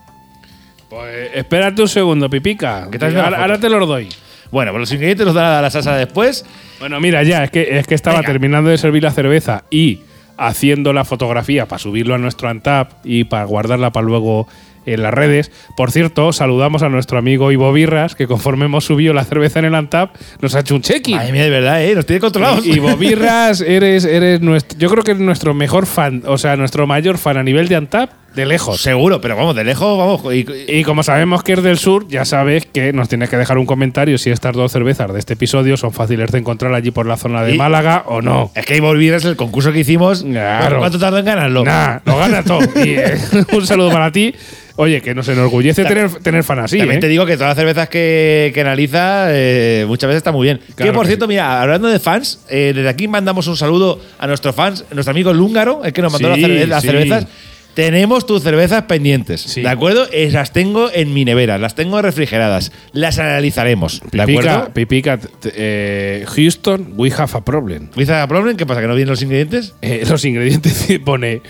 Pues 0.90 1.30
espérate 1.34 1.82
un 1.82 1.88
segundo, 1.88 2.30
Pipica. 2.30 2.84
Ahora, 2.84 3.42
ahora 3.42 3.58
te 3.58 3.68
los 3.68 3.88
doy. 3.88 4.08
Bueno, 4.54 4.70
pues 4.70 4.82
los 4.82 4.92
ingredientes 4.92 5.26
los 5.26 5.34
da 5.34 5.60
la 5.60 5.68
salsa 5.68 5.96
después. 5.96 6.46
Bueno, 6.78 7.00
mira, 7.00 7.24
ya, 7.24 7.42
es 7.42 7.50
que, 7.50 7.76
es 7.76 7.88
que 7.88 7.96
estaba 7.96 8.22
terminando 8.22 8.70
de 8.70 8.78
servir 8.78 9.02
la 9.02 9.10
cerveza 9.10 9.64
y 9.68 10.02
haciendo 10.36 10.92
la 10.92 11.04
fotografía 11.04 11.66
para 11.66 11.80
subirlo 11.80 12.14
a 12.14 12.18
nuestro 12.18 12.48
Antap 12.48 12.92
y 13.02 13.24
para 13.24 13.46
guardarla 13.46 13.90
para 13.90 14.06
luego 14.06 14.46
en 14.86 15.02
las 15.02 15.12
redes. 15.12 15.50
Por 15.76 15.90
cierto, 15.90 16.32
saludamos 16.32 16.84
a 16.84 16.88
nuestro 16.88 17.18
amigo 17.18 17.50
Ivo 17.50 17.72
Birras, 17.72 18.14
que 18.14 18.28
conforme 18.28 18.66
hemos 18.66 18.84
subido 18.84 19.12
la 19.12 19.24
cerveza 19.24 19.58
en 19.58 19.64
el 19.64 19.74
Antap, 19.74 20.14
nos 20.40 20.54
ha 20.54 20.60
hecho 20.60 20.76
un 20.76 20.82
check-in. 20.82 21.18
Ay, 21.18 21.32
mira, 21.32 21.42
de 21.42 21.50
verdad, 21.50 21.84
¿eh? 21.84 21.92
Nos 21.96 22.06
tiene 22.06 22.20
controlados. 22.20 22.64
Ivo 22.64 22.96
Birras, 22.96 23.60
eres, 23.66 24.04
eres 24.04 24.40
nuestro, 24.40 24.78
yo 24.78 24.88
creo 24.88 25.02
que 25.02 25.10
eres 25.10 25.22
nuestro 25.24 25.52
mejor 25.52 25.86
fan, 25.86 26.22
o 26.26 26.38
sea, 26.38 26.54
nuestro 26.54 26.86
mayor 26.86 27.18
fan 27.18 27.38
a 27.38 27.42
nivel 27.42 27.66
de 27.66 27.74
Antap 27.74 28.10
de 28.34 28.46
lejos. 28.46 28.80
Seguro, 28.80 29.20
pero 29.20 29.36
vamos, 29.36 29.54
de 29.56 29.64
lejos, 29.64 29.96
vamos. 29.98 30.34
y- 30.34 30.46
Y 30.68 30.82
como 30.84 31.02
sabemos 31.02 31.42
que 31.42 31.52
es 31.54 31.62
del 31.62 31.78
sur, 31.78 32.06
ya 32.08 32.24
sabes 32.24 32.66
que 32.66 32.92
nos 32.92 33.08
tienes 33.08 33.28
que 33.30 33.36
dejar 33.36 33.58
un 33.58 33.66
comentario 33.66 34.18
si 34.18 34.30
estas 34.30 34.54
dos 34.54 34.72
cervezas 34.72 35.12
de 35.12 35.18
este 35.18 35.34
episodio 35.34 35.76
son 35.76 35.92
fáciles 35.92 36.30
de 36.32 36.38
encontrar 36.38 36.74
allí 36.74 36.90
por 36.90 37.06
la 37.06 37.16
zona 37.16 37.42
de 37.42 37.54
Málaga 37.54 38.04
o 38.06 38.22
no. 38.22 38.50
es 38.54 38.66
que 38.66 38.74
ahí 38.74 38.80
olvidas 38.80 39.24
el 39.24 39.36
concurso 39.36 39.72
que 39.72 39.80
hicimos. 39.80 40.22
Claro. 40.22 40.78
¿Cuánto 40.78 40.98
tardó 40.98 41.18
en 41.18 41.24
ganarlo? 41.24 41.64
Nah, 41.64 41.98
lo 42.04 42.16
gana 42.18 42.42
todo. 42.42 42.60
Y 42.84 42.90
eh, 42.96 43.14
un 43.52 43.66
saludo 43.66 43.90
para 43.90 44.10
ti. 44.12 44.34
Oye, 44.76 45.00
que 45.00 45.14
nos 45.14 45.28
enorgullece 45.28 45.84
tener, 45.84 46.10
tener 46.14 46.42
fan 46.42 46.58
así. 46.58 46.78
También 46.78 46.98
¿eh? 46.98 47.00
te 47.00 47.06
digo 47.06 47.24
que 47.26 47.34
todas 47.34 47.50
las 47.50 47.56
cervezas 47.56 47.88
que, 47.88 48.50
que 48.52 48.60
analiza 48.62 49.26
eh, 49.28 49.84
muchas 49.86 50.08
veces 50.08 50.16
está 50.18 50.32
muy 50.32 50.46
bien. 50.48 50.58
Claro 50.74 50.90
que 50.90 50.94
por 50.96 51.04
que 51.04 51.10
cierto, 51.10 51.28
mira, 51.28 51.62
hablando 51.62 51.86
de 51.86 52.00
fans, 52.00 52.40
eh, 52.50 52.72
desde 52.74 52.88
aquí 52.88 53.06
mandamos 53.06 53.46
un 53.46 53.56
saludo 53.56 54.00
a 54.18 54.26
nuestros 54.26 54.52
fans, 54.52 54.84
nuestro 54.90 55.12
amigo 55.12 55.30
el 55.30 55.38
húngaro, 55.40 55.84
el 55.84 55.92
que 55.92 56.02
nos 56.02 56.12
mandó 56.12 56.34
Sí, 56.34 56.40
las, 56.40 56.50
cerve- 56.50 56.66
las 56.66 56.82
sí. 56.82 56.88
cervezas. 56.88 57.26
Tenemos 57.74 58.24
tus 58.26 58.42
cervezas 58.42 58.82
pendientes, 58.84 59.40
Sí. 59.40 59.62
¿de 59.62 59.68
acuerdo? 59.68 60.06
Eh, 60.12 60.30
las 60.30 60.52
tengo 60.52 60.90
en 60.92 61.12
mi 61.12 61.24
nevera, 61.24 61.58
las 61.58 61.74
tengo 61.74 62.00
refrigeradas, 62.00 62.70
las 62.92 63.18
analizaremos, 63.18 64.00
¿de 64.00 64.24
Pipica, 64.24 64.52
acuerdo? 64.54 64.74
Pipica, 64.74 65.18
eh, 65.56 66.24
Houston, 66.28 66.94
we 66.96 67.10
have 67.10 67.30
a 67.34 67.40
problem. 67.44 67.88
¿Dice 67.96 68.14
a 68.14 68.26
problem? 68.28 68.56
¿Qué 68.56 68.64
pasa? 68.66 68.80
¿Que 68.80 68.86
no 68.86 68.94
vienen 68.94 69.10
los 69.10 69.22
ingredientes? 69.22 69.74
Eh, 69.82 70.04
los 70.08 70.24
ingredientes 70.24 70.86
pone 71.04 71.42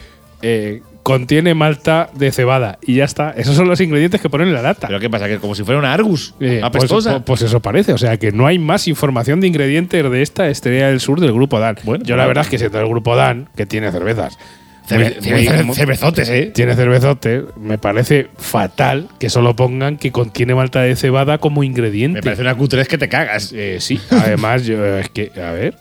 eh, 0.43 0.81
contiene 1.03 1.53
malta 1.53 2.09
de 2.15 2.33
cebada 2.33 2.79
y 2.81 2.95
ya 2.95 3.05
está. 3.05 3.33
Esos 3.37 3.55
son 3.57 3.69
los 3.69 3.79
ingredientes 3.83 4.23
que 4.23 4.31
ponen 4.31 4.49
en 4.49 4.55
la 4.55 4.63
lata. 4.63 4.87
¿Pero 4.87 5.01
qué 5.01 5.11
pasa? 5.11 5.29
¿Que 5.29 5.37
como 5.37 5.55
si 5.55 5.63
fuera 5.63 5.79
una 5.79 5.93
Argus? 5.93 6.31
Eh, 6.41 6.61
pues, 6.61 6.65
apestosa. 6.65 7.11
pues- 7.13 7.23
pues 7.27 7.43
eso 7.43 7.61
parece, 7.61 7.93
o 7.93 7.99
sea 7.99 8.17
que 8.17 8.33
no 8.33 8.47
hay 8.47 8.59
más 8.59 8.89
información 8.89 9.41
de 9.41 9.47
ingredientes 9.49 10.03
de 10.11 10.23
esta 10.23 10.49
estrella 10.49 10.89
del 10.89 11.01
sur 11.01 11.21
del 11.21 11.33
grupo 11.35 11.61
Dan. 11.61 11.77
Bueno, 11.85 12.03
Yo 12.05 12.17
la 12.17 12.23
bueno. 12.23 12.29
verdad 12.29 12.45
es 12.45 12.51
que 12.51 12.59
siendo 12.59 12.81
el 12.81 12.89
grupo 12.89 13.15
Dan, 13.17 13.51
que 13.55 13.67
tiene 13.67 13.93
cervezas, 13.93 14.39
Cerve- 14.87 15.16
muy- 15.20 15.31
muy- 15.33 15.47
cerve- 15.47 15.64
muy- 15.64 15.75
cervezotes, 15.77 16.29
¿eh? 16.29 16.51
tiene 16.55 16.75
cervezotes, 16.75 17.44
me 17.57 17.79
parece 17.79 18.29
fatal 18.37 19.09
que 19.18 19.31
solo 19.31 19.57
pongan 19.57 19.97
que 19.97 20.12
contiene 20.12 20.55
malta 20.55 20.83
de 20.83 20.94
cebada 20.94 21.38
como 21.38 21.62
ingrediente. 21.64 22.18
Me 22.18 22.23
parece 22.23 22.42
una 22.42 22.55
Q3 22.57 22.87
que 22.87 22.99
te 22.99 23.09
cagas. 23.09 23.53
Eh, 23.57 23.79
sí, 23.81 23.99
además 24.11 24.64
yo 24.66 24.85
es 24.99 25.09
que, 25.09 25.31
a 25.42 25.53
ver, 25.53 25.75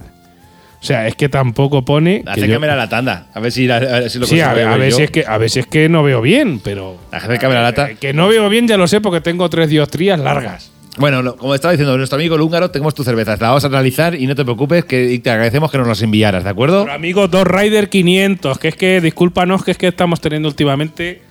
o 0.81 0.85
sea, 0.85 1.07
es 1.07 1.15
que 1.15 1.27
tampoco 1.29 1.83
pone... 1.83 2.19
que 2.19 2.25
yo- 2.25 2.31
Acércame 2.45 2.67
la 2.67 2.87
tanda, 2.89 3.27
a 3.33 3.39
ver 3.41 3.51
si, 3.51 3.67
la- 3.67 3.77
a 3.77 3.79
ver 3.79 4.09
si 4.09 4.19
lo 4.19 4.25
Sí, 4.25 4.39
a 4.41 4.53
ver, 4.53 4.67
a 4.67 4.71
ver 4.71 4.79
ver 4.79 4.89
yo. 4.91 4.97
si 4.97 5.03
es 5.03 5.11
que 5.11 5.25
a 5.27 5.37
ver 5.37 5.49
si 5.49 5.59
es 5.59 5.67
que 5.67 5.89
no 5.89 6.03
veo 6.03 6.21
bien, 6.21 6.59
pero 6.63 6.97
Acércame 7.11 7.53
la 7.55 7.61
lata. 7.63 7.89
Eh, 7.91 7.97
que 7.99 8.13
no 8.13 8.27
veo 8.29 8.47
bien 8.49 8.67
ya 8.67 8.77
lo 8.77 8.87
sé 8.87 9.01
porque 9.01 9.19
tengo 9.21 9.49
tres 9.49 9.69
dioptrías 9.69 10.19
largas. 10.19 10.71
Bueno, 10.97 11.21
lo- 11.23 11.36
como 11.38 11.56
estaba 11.56 11.71
diciendo 11.71 11.97
nuestro 11.97 12.17
amigo 12.17 12.36
el 12.36 12.41
húngaro, 12.41 12.69
tenemos 12.69 12.93
tus 12.93 13.06
cervezas. 13.06 13.41
La 13.41 13.47
vamos 13.49 13.63
a 13.63 13.67
analizar 13.67 14.13
y 14.15 14.27
no 14.27 14.36
te 14.36 14.43
preocupes, 14.43 14.86
que 14.86 15.12
y 15.12 15.19
te 15.19 15.32
agradecemos 15.32 15.71
que 15.71 15.77
nos 15.79 15.88
las 15.88 16.01
enviaras, 16.03 16.43
¿de 16.43 16.49
acuerdo? 16.51 16.84
Pero 16.84 16.93
amigo, 16.95 17.27
dos 17.27 17.45
Rider 17.47 17.89
500, 17.89 18.60
que 18.60 18.67
es 18.67 18.75
que, 18.75 19.01
discúlpanos, 19.01 19.63
que 19.63 19.71
es 19.71 19.77
que 19.77 19.88
estamos 19.88 20.21
teniendo 20.21 20.47
últimamente, 20.49 21.21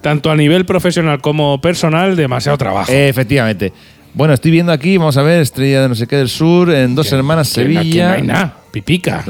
tanto 0.00 0.30
a 0.32 0.36
nivel 0.36 0.66
profesional 0.66 1.20
como 1.20 1.60
personal, 1.60 2.16
demasiado 2.16 2.58
trabajo. 2.58 2.90
Eh, 2.90 3.08
efectivamente. 3.08 3.72
Bueno, 4.14 4.32
estoy 4.32 4.52
viendo 4.52 4.70
aquí, 4.70 4.96
vamos 4.96 5.16
a 5.16 5.22
ver, 5.22 5.40
Estrella 5.42 5.82
de 5.82 5.88
no 5.88 5.96
sé 5.96 6.06
qué 6.06 6.14
del 6.16 6.28
Sur, 6.28 6.70
en 6.70 6.94
Dos 6.94 7.10
Hermanas 7.12 7.52
Que 7.52 7.62
no- 7.64 7.68
que 7.68 7.74
Sevilla. 7.78 8.08
no 8.10 8.14
hay 8.14 8.22
nada, 8.22 8.56
pipica. 8.70 9.24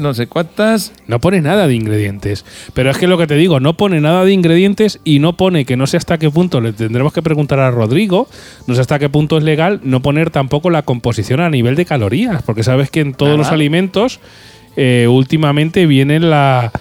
No 0.00 0.14
sé 0.14 0.28
cuántas. 0.28 0.92
No 1.06 1.20
pone 1.20 1.42
nada 1.42 1.66
de 1.66 1.74
ingredientes. 1.74 2.46
Pero 2.72 2.90
es 2.90 2.96
que 2.96 3.06
lo 3.06 3.18
que 3.18 3.26
te 3.26 3.34
digo, 3.34 3.60
no 3.60 3.76
pone 3.76 4.00
nada 4.00 4.24
de 4.24 4.32
ingredientes 4.32 4.98
y 5.04 5.18
no 5.18 5.36
pone 5.36 5.66
que 5.66 5.76
no 5.76 5.86
sé 5.86 5.98
hasta 5.98 6.16
qué 6.16 6.30
punto, 6.30 6.62
le 6.62 6.72
tendremos 6.72 7.12
que 7.12 7.20
preguntar 7.20 7.60
a 7.60 7.70
Rodrigo, 7.70 8.28
no 8.66 8.74
sé 8.74 8.80
hasta 8.80 8.98
qué 8.98 9.10
punto 9.10 9.36
es 9.36 9.44
legal 9.44 9.80
no 9.84 10.00
poner 10.00 10.30
tampoco 10.30 10.70
la 10.70 10.82
composición 10.82 11.40
a 11.40 11.50
nivel 11.50 11.74
de 11.76 11.84
calorías, 11.84 12.42
porque 12.42 12.62
sabes 12.62 12.90
que 12.90 13.00
en 13.00 13.12
todos 13.12 13.32
Nada. 13.32 13.42
los 13.44 13.52
alimentos 13.52 14.20
eh, 14.76 15.06
últimamente 15.06 15.84
viene 15.84 16.18
la... 16.18 16.72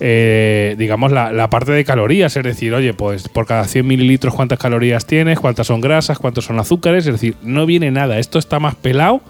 eh, 0.00 0.74
digamos 0.78 1.12
la, 1.12 1.32
la 1.32 1.50
parte 1.50 1.72
de 1.72 1.84
calorías, 1.84 2.36
es 2.36 2.42
decir, 2.44 2.72
oye, 2.74 2.94
pues 2.94 3.28
por 3.28 3.46
cada 3.46 3.64
100 3.64 3.86
mililitros 3.86 4.34
cuántas 4.34 4.58
calorías 4.58 5.06
tienes, 5.06 5.40
cuántas 5.40 5.66
son 5.66 5.80
grasas, 5.80 6.18
cuántos 6.18 6.44
son 6.44 6.58
azúcares, 6.58 7.06
es 7.06 7.12
decir, 7.14 7.34
no 7.42 7.66
viene 7.66 7.90
nada, 7.90 8.18
esto 8.18 8.38
está 8.38 8.58
más 8.60 8.74
pelado 8.74 9.20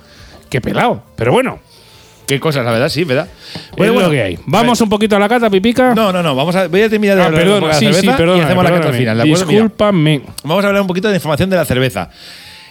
que 0.51 0.61
pelado, 0.61 1.03
pero 1.17 1.33
bueno, 1.33 1.59
Qué 2.29 2.39
cosas, 2.39 2.63
la 2.63 2.73
verdad, 2.73 2.91
sí, 2.91 3.05
¿verdad? 3.05 3.27
lo 3.79 4.11
que 4.11 4.23
hay. 4.23 4.39
Vamos 4.45 4.79
un 4.83 4.91
poquito 4.91 5.17
a 5.17 5.19
la 5.19 5.31
cata, 5.31 5.49
pipica. 5.49 5.95
No, 5.95 6.13
no, 6.13 6.23
no, 6.23 6.35
vamos 6.37 6.55
a, 6.57 6.69
voy 6.69 6.83
a 6.83 6.91
terminar 6.91 7.17
de 7.17 7.23
Ah, 7.23 7.27
hablar 7.29 7.41
un 7.41 7.47
perdona, 7.47 7.61
poco 7.73 7.79
de 7.81 7.87
la 7.87 7.93
sí, 7.95 8.01
sí, 8.03 8.07
perdona. 8.15 8.37
y 8.37 8.41
hacemos 8.45 8.65
la 8.65 8.71
cata 8.71 8.89
al 8.89 8.95
final, 8.95 9.17
¿de 9.17 9.23
acuerdo? 9.23 9.47
Mira, 9.47 9.61
Discúlpame. 9.63 10.21
Vamos 10.45 10.63
a 10.63 10.69
hablar 10.69 10.83
un 10.83 10.89
poquito 10.89 11.09
de 11.09 11.15
información 11.15 11.49
de 11.49 11.57
la 11.57 11.65
cerveza. 11.65 12.11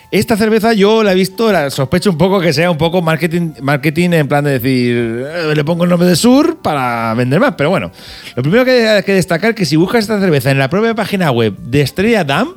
Esta 0.09 0.37
cerveza 0.37 0.71
yo 0.71 1.03
la 1.03 1.11
he 1.11 1.15
visto, 1.15 1.51
la 1.51 1.69
sospecho 1.69 2.09
un 2.09 2.17
poco 2.17 2.39
que 2.39 2.53
sea 2.53 2.71
un 2.71 2.77
poco 2.77 3.01
marketing, 3.01 3.51
marketing 3.61 4.11
en 4.11 4.27
plan 4.29 4.43
de 4.43 4.51
decir, 4.51 4.95
eh, 4.95 5.53
le 5.53 5.63
pongo 5.65 5.83
el 5.83 5.89
nombre 5.89 6.07
de 6.07 6.15
Sur 6.15 6.59
para 6.61 7.13
vender 7.13 7.41
más. 7.41 7.55
Pero 7.57 7.69
bueno, 7.69 7.91
lo 8.35 8.41
primero 8.41 8.63
que 8.63 8.87
hay 8.87 9.03
que 9.03 9.13
destacar 9.13 9.49
es 9.49 9.55
que 9.57 9.65
si 9.65 9.75
buscas 9.75 10.03
esta 10.03 10.19
cerveza 10.19 10.49
en 10.49 10.59
la 10.59 10.69
propia 10.69 10.95
página 10.95 11.29
web 11.31 11.57
de 11.57 11.81
Estrella 11.81 12.23
Dam, 12.23 12.53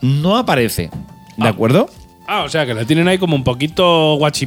no 0.00 0.38
aparece. 0.38 0.90
¿De 1.36 1.48
acuerdo? 1.48 1.90
Ah, 2.28 2.42
o 2.42 2.48
sea, 2.48 2.66
que 2.66 2.74
la 2.74 2.84
tienen 2.84 3.06
ahí 3.06 3.18
como 3.18 3.36
un 3.36 3.44
poquito 3.44 4.14
watchy 4.16 4.46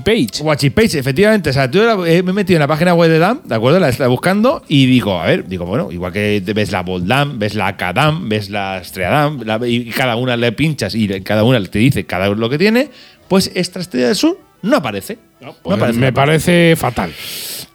page. 0.70 1.00
Efectivamente. 1.00 1.50
O 1.50 1.54
sea, 1.54 1.68
la- 1.68 1.94
eh, 2.10 2.22
me 2.24 2.32
he 2.32 2.34
metido 2.34 2.58
en 2.58 2.62
la 2.62 2.68
página 2.68 2.94
web 2.94 3.10
de 3.10 3.20
DAM, 3.20 3.40
¿de 3.46 3.56
acuerdo? 3.56 3.80
La 3.80 3.88
estaba 3.88 4.10
buscando 4.10 4.62
y 4.68 4.86
digo, 4.86 5.18
a 5.20 5.26
ver, 5.26 5.48
digo, 5.48 5.66
bueno, 5.66 5.90
igual 5.92 6.12
que 6.12 6.44
ves 6.54 6.72
la 6.74 6.82
Bold 6.84 7.08
DAM, 7.08 7.40
ves 7.40 7.56
la 7.56 7.78
K-DAM, 7.78 8.28
ves 8.28 8.50
la 8.50 8.80
Estrella 8.80 9.10
DAM, 9.12 9.42
la- 9.44 9.66
y 9.66 9.86
cada 9.92 10.18
una 10.18 10.36
le 10.36 10.52
pinchas 10.52 10.94
y 10.94 11.08
cada 11.22 11.44
una 11.46 11.64
te 11.64 11.80
dice 11.80 12.06
cada 12.06 12.30
uno 12.30 12.40
lo 12.42 12.50
que 12.50 12.58
tiene, 12.58 12.90
pues 13.30 13.50
esta 13.56 13.80
Estrella 13.80 14.08
del 14.08 14.16
Sur 14.18 14.38
no 14.62 14.76
aparece. 14.76 15.18
No, 15.42 15.56
Pues 15.64 15.96
me 15.96 16.12
parece 16.12 16.76
fatal. 16.78 17.12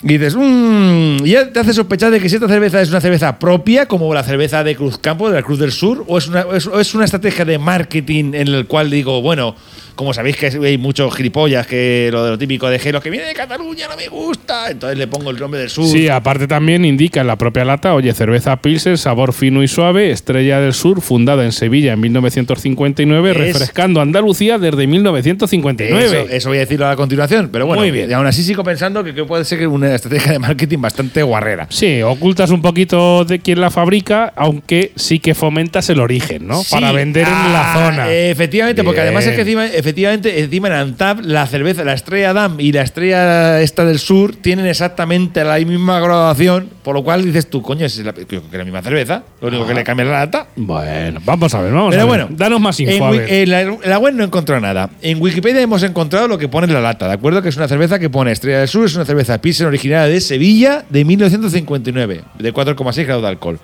Y 0.03 0.09
dices, 0.18 0.37
mmm, 0.37 1.24
ya 1.24 1.50
te 1.50 1.61
hace 1.61 1.72
sospechar 1.72 2.11
de 2.11 2.20
que 2.20 2.29
si 2.29 2.35
esta 2.35 2.46
cerveza 2.48 2.83
es 2.83 2.90
una 2.90 3.00
cerveza 3.00 3.38
propia, 3.38 3.87
como 3.87 4.12
la 4.12 4.22
cerveza 4.22 4.62
de 4.62 4.77
Cruz 4.77 4.98
Campo, 4.98 5.31
de 5.31 5.37
la 5.37 5.42
Cruz 5.42 5.59
del 5.59 5.72
Sur, 5.72 6.05
o 6.07 6.18
es 6.18 6.29
una, 6.29 6.44
es, 6.55 6.94
una 6.94 7.05
estrategia 7.07 7.46
de 7.46 7.59
marketing 7.59 8.35
en 8.35 8.48
el 8.48 8.66
cual 8.66 8.90
digo, 8.90 9.22
bueno, 9.22 9.57
como 9.94 10.12
sabéis 10.12 10.37
que 10.37 10.46
hay 10.48 10.77
muchos 10.77 11.14
gilipollas 11.14 11.66
que 11.68 12.09
lo 12.12 12.24
de 12.24 12.31
lo 12.33 12.37
típico 12.37 12.68
de 12.68 12.92
lo 12.92 13.00
que 13.00 13.11
viene 13.11 13.27
de 13.27 13.33
Cataluña 13.33 13.87
no 13.88 13.96
me 13.96 14.09
gusta, 14.09 14.70
entonces 14.70 14.98
le 14.98 15.07
pongo 15.07 15.31
el 15.31 15.38
nombre 15.38 15.61
del 15.61 15.70
sur. 15.70 15.87
Sí, 15.87 16.09
aparte 16.09 16.48
también 16.48 16.85
indica 16.85 17.20
en 17.20 17.29
la 17.29 17.37
propia 17.38 17.64
lata, 17.64 17.94
oye, 17.94 18.12
cerveza 18.12 18.61
Pilsen, 18.61 18.98
sabor 18.98 19.33
fino 19.33 19.62
y 19.62 19.68
suave, 19.68 20.11
Estrella 20.11 20.61
del 20.61 20.74
Sur, 20.74 21.00
fundada 21.00 21.44
en 21.44 21.53
Sevilla 21.53 21.92
en 21.94 22.00
1959, 22.00 23.31
Es- 23.31 23.37
refrescando 23.38 24.00
Andalucía 24.00 24.59
desde 24.59 24.87
1959. 24.87 26.05
Eso, 26.24 26.29
eso 26.31 26.48
voy 26.50 26.59
a 26.59 26.61
decirlo 26.62 26.88
a 26.88 26.96
continuación, 26.96 27.48
pero 27.55 27.67
bueno, 27.67 27.83
Muy 27.83 27.93
bien. 27.93 28.11
y 28.11 28.12
aún 28.12 28.27
así 28.27 28.43
sigo 28.43 28.64
pensando 28.64 29.05
que, 29.05 29.14
que 29.14 29.23
puede 29.25 29.45
ser 29.45 29.69
una 29.69 29.95
estrategia 29.95 30.33
de 30.33 30.40
marketing 30.40 30.79
bastante 30.81 31.23
guarrera. 31.23 31.69
Sí, 31.71 32.03
ocultas 32.03 32.51
un 32.51 32.61
poquito 32.61 33.25
de 33.25 33.38
quién 33.38 33.61
la 33.61 33.71
fabrica, 33.71 34.33
aunque 34.35 34.90
sí 34.97 35.21
que 35.21 35.37
fomentas 35.37 35.88
el 35.88 36.01
origen, 36.01 36.49
¿no? 36.49 36.64
Sí. 36.64 36.75
Para 36.75 36.90
vender 36.90 37.29
en 37.29 37.53
la 37.53 37.73
Ah, 37.73 37.75
zona. 37.90 38.11
Efectivamente, 38.12 38.83
porque 38.83 39.03
además 39.03 39.25
es 39.27 39.37
que 39.37 39.43
encima, 39.43 39.67
efectivamente, 39.67 40.40
encima 40.40 40.67
en 40.67 40.75
Antap, 40.75 41.21
la 41.23 41.47
cerveza, 41.47 41.85
la 41.85 41.93
estrella 41.93 42.33
Dam 42.33 42.59
y 42.59 42.73
la 42.73 42.83
estrella 42.83 43.61
esta 43.61 43.85
del 43.85 44.01
sur 44.01 44.35
tienen 44.35 44.67
exactamente 44.67 45.45
la 45.45 45.57
misma 45.61 46.01
graduación, 46.01 46.69
por 46.83 46.95
lo 46.97 47.05
cual 47.05 47.25
dices 47.25 47.49
tú, 47.49 47.62
coño, 47.62 47.87
es 47.87 47.97
la, 47.99 48.12
que 48.12 48.64
misma 48.64 48.83
cerveza, 48.83 49.23
lo 49.40 49.47
único 49.49 49.64
que 49.67 49.75
le 49.75 49.85
cambia 49.85 50.05
es 50.07 50.11
la 50.11 50.19
lata. 50.21 50.47
Bueno, 50.57 51.21
vamos 51.25 51.55
a 51.55 51.61
ver, 51.62 51.73
vamos 51.73 51.90
Pero 51.90 52.03
a 52.03 52.05
ver. 52.07 52.09
bueno, 52.25 52.37
danos 52.37 52.61
más 52.61 52.81
info. 52.81 52.93
en, 52.95 53.03
a 53.05 53.11
Wi- 53.11 53.19
ver. 53.19 53.33
en 53.33 53.51
la, 53.51 53.61
en 53.62 53.79
la 53.85 53.99
web 53.99 54.14
no 54.14 54.25
he 54.25 54.27
encontrado 54.27 54.61
nada. 54.61 54.90
En 55.03 55.23
Wikipedia 55.23 55.61
hemos 55.61 55.83
encontrado 55.85 56.27
lo 56.27 56.37
que 56.38 56.49
pone 56.49 56.67
en 56.67 56.75
la 56.75 56.81
lata, 56.81 57.07
¿de 57.07 57.14
acuerdo? 57.14 57.40
Que 57.44 57.50
es 57.50 57.57
una 57.59 57.68
cerveza 57.68 57.98
que 57.98 58.09
pone 58.11 58.33
Estrella 58.33 58.61
del 58.61 58.68
Sur, 58.68 58.87
es 58.87 58.96
una 58.96 59.04
cerveza 59.04 59.38
Pilsen 59.38 59.66
originaria 59.66 60.07
de 60.12 60.18
Sevilla 60.20 60.83
de 60.88 61.04
1959, 61.04 62.22
de 62.38 62.54
4,6 62.54 63.04
grados 63.04 63.22
de 63.22 63.28
alcohol. 63.28 63.61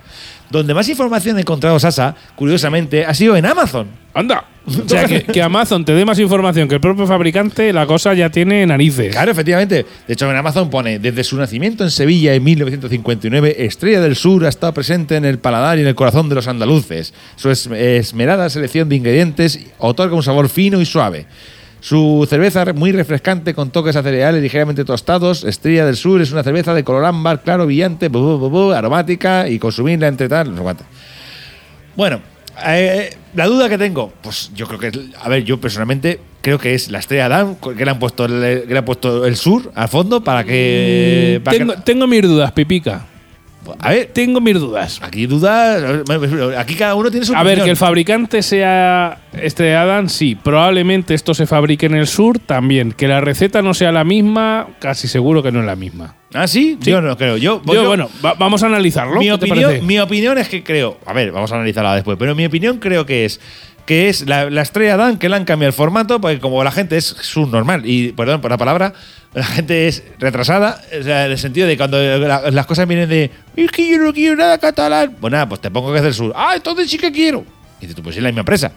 Donde 0.51 0.75
más 0.75 0.89
información 0.89 1.39
he 1.39 1.41
encontrado, 1.41 1.79
Sasa, 1.79 2.15
curiosamente, 2.37 3.07
ha 3.07 3.15
sido 3.15 3.37
en 3.37 3.47
Amazon. 3.47 3.89
Anda. 4.15 4.45
O 4.67 4.87
sea, 4.89 5.07
que, 5.07 5.23
que 5.25 5.43
Amazon 5.43 5.85
te 5.87 5.93
dé 5.95 6.05
más 6.05 6.19
información 6.19 6.69
que 6.69 6.75
el 6.75 6.81
propio 6.83 7.07
fabricante, 7.07 7.73
la 7.73 7.87
cosa 7.87 8.13
ya 8.13 8.29
tiene 8.29 8.67
narices. 8.67 9.13
Claro, 9.13 9.31
efectivamente. 9.33 9.87
De 10.07 10.13
hecho, 10.13 10.31
en 10.31 10.37
Amazon 10.37 10.69
pone, 10.69 10.99
desde 10.99 11.25
su 11.25 11.37
nacimiento 11.39 11.83
en 11.83 11.91
Sevilla 11.91 12.35
en 12.35 12.45
1959, 12.45 13.65
Estrella 13.65 14.01
del 14.03 14.15
Sur 14.15 14.45
ha 14.45 14.51
estado 14.51 14.75
presente 14.75 15.17
en 15.17 15.25
el 15.25 15.39
paladar 15.39 15.79
y 15.79 15.81
en 15.81 15.87
el 15.89 15.95
corazón 15.95 16.29
de 16.29 16.35
los 16.35 16.47
andaluces. 16.47 17.15
Su 17.37 17.51
es- 17.51 17.67
esmerada 17.67 18.51
selección 18.51 18.89
de 18.91 18.97
ingredientes 18.97 19.59
otorga 19.79 20.15
un 20.15 20.23
sabor 20.23 20.51
fino 20.51 20.81
y 20.83 20.85
suave. 20.85 21.25
Su 21.81 22.27
cerveza 22.29 22.65
muy 22.75 22.93
refrescante 22.93 23.55
con 23.55 23.71
toques 23.71 23.97
a 23.97 24.03
cereales 24.03 24.43
ligeramente 24.43 24.85
tostados. 24.85 25.45
Estrella 25.45 25.87
del 25.87 25.97
Sur 25.97 26.21
es 26.21 26.31
una 26.31 26.43
cerveza 26.43 26.75
de 26.75 26.85
color 26.85 27.05
ámbar 27.07 27.43
claro, 27.43 27.67
brillante, 27.67 28.09
bu, 28.09 28.37
bu, 28.51 28.73
aromática 28.73 29.49
y 29.49 29.59
consumirla 29.59 30.07
entre 30.09 30.29
tal, 30.29 30.55
no 30.55 30.63
cuánto. 30.63 30.85
Bueno, 31.97 32.21
eh, 32.67 33.17
la 33.35 33.47
duda 33.47 33.69
que 33.69 33.79
tengo, 33.79 34.13
pues 34.23 34.51
yo 34.55 34.67
creo 34.67 34.79
que, 34.79 34.89
es- 34.89 34.99
a 35.23 35.29
ver, 35.31 35.45
yo 35.45 35.59
personalmente 35.61 36.21
creo 36.43 36.59
que 36.59 36.75
es 36.75 36.91
la 36.91 36.99
estrella 36.99 37.29
Damm, 37.29 37.57
que 37.57 37.85
le 37.85 37.91
han 37.91 37.99
puesto 37.99 38.27
el, 38.27 38.65
que 38.67 38.73
le 38.73 38.79
han 38.79 38.85
puesto 38.85 39.25
el 39.25 39.37
sur 39.37 39.73
al 39.75 39.89
fondo 39.89 40.23
para 40.23 40.45
que. 40.45 41.41
para 41.45 41.57
que- 41.59 41.65
Tengo, 41.65 41.83
tengo 41.83 42.07
mis 42.07 42.23
dudas, 42.23 42.53
Pipica. 42.53 43.07
A 43.79 43.91
ver, 43.91 44.11
Tengo 44.13 44.41
mis 44.41 44.55
dudas. 44.55 45.01
aquí 45.03 45.27
dudas. 45.27 45.83
Aquí 46.57 46.75
cada 46.75 46.95
uno 46.95 47.11
tiene 47.11 47.27
su 47.27 47.35
A 47.35 47.43
ver, 47.43 47.53
opinión. 47.53 47.65
que 47.67 47.71
el 47.71 47.77
fabricante 47.77 48.43
sea 48.43 49.19
este 49.33 49.77
Adam, 49.77 50.09
sí. 50.09 50.35
Probablemente 50.35 51.15
esto 51.15 51.35
se 51.35 51.47
fabrique 51.47 51.87
en 51.87 51.95
el 51.95 52.07
sur 52.07 52.39
también. 52.39 52.93
Que 52.93 53.07
la 53.09 53.21
receta 53.21 53.63
no 53.63 53.75
sea 53.75 53.93
la 53.93 54.05
misma, 54.05 54.67
casi 54.81 55.09
seguro 55.09 55.43
que 55.43 55.53
no 55.53 55.61
es 55.61 55.67
la 55.67 55.77
misma. 55.77 56.15
¿Ah, 56.33 56.47
sí? 56.47 56.79
Sí. 56.81 56.91
Yo 56.91 57.01
no 57.01 57.17
creo. 57.17 57.37
Yo, 57.37 57.61
pues 57.63 57.77
Yo, 57.77 57.83
yo- 57.83 57.89
bueno, 57.89 58.09
va- 58.25 58.35
vamos 58.35 58.63
a 58.63 58.67
analizarlo. 58.67 59.19
mi 59.19 59.27
¿Qué 59.29 59.39
te 59.39 59.47
opinión, 59.47 59.65
parece? 59.71 59.85
mi 59.87 59.99
opinión 59.99 60.39
es 60.39 60.49
que 60.49 60.63
creo. 60.63 60.99
A 61.05 61.13
ver, 61.13 61.33
vamos 61.33 61.51
a 61.53 61.57
analizarla 61.57 61.95
después. 61.97 62.17
Pero 62.19 62.35
mi 62.37 62.47
opinión 62.47 62.79
creo 62.79 63.05
que 63.05 63.25
es 63.25 63.41
que 63.91 64.09
es 64.09 64.25
la, 64.29 64.49
la 64.51 64.63
estrella 64.63 64.97
Dan 64.97 65.19
que 65.19 65.29
le 65.29 65.35
han 65.35 65.45
cambiado 65.45 65.67
el 65.71 65.73
formato, 65.73 66.21
porque 66.21 66.39
como 66.39 66.63
la 66.63 66.71
gente 66.71 66.97
es 66.97 67.07
subnormal, 67.07 67.83
y 67.85 68.13
perdón 68.13 68.41
por 68.41 68.49
la 68.53 68.57
palabra, 68.57 68.93
la 69.35 69.43
gente 69.43 69.89
es 69.89 70.05
retrasada, 70.21 70.81
o 70.97 71.03
sea, 71.03 71.27
en 71.27 71.33
el 71.33 71.39
sentido 71.39 71.67
de 71.67 71.77
cuando 71.77 71.99
la- 72.01 72.53
las 72.53 72.67
cosas 72.67 72.87
vienen 72.87 73.09
de 73.09 73.33
es 73.57 73.69
que 73.73 73.91
yo 73.91 73.99
no 73.99 74.13
quiero 74.13 74.37
nada 74.37 74.59
catalán. 74.59 75.17
Pues 75.21 75.33
nada, 75.33 75.49
pues 75.49 75.61
te 75.61 75.73
pongo 75.73 75.93
que 75.93 76.01
del 76.01 76.15
sur. 76.15 76.33
Ah, 76.37 76.53
entonces 76.55 76.89
sí 76.89 76.99
que 76.99 77.11
quiero. 77.11 77.45
Y 77.79 77.81
dices 77.81 77.97
tú, 77.97 78.03
pues 78.05 78.17
es 78.17 78.23
la 78.23 78.29
misma 78.29 78.43
empresa. 78.43 78.71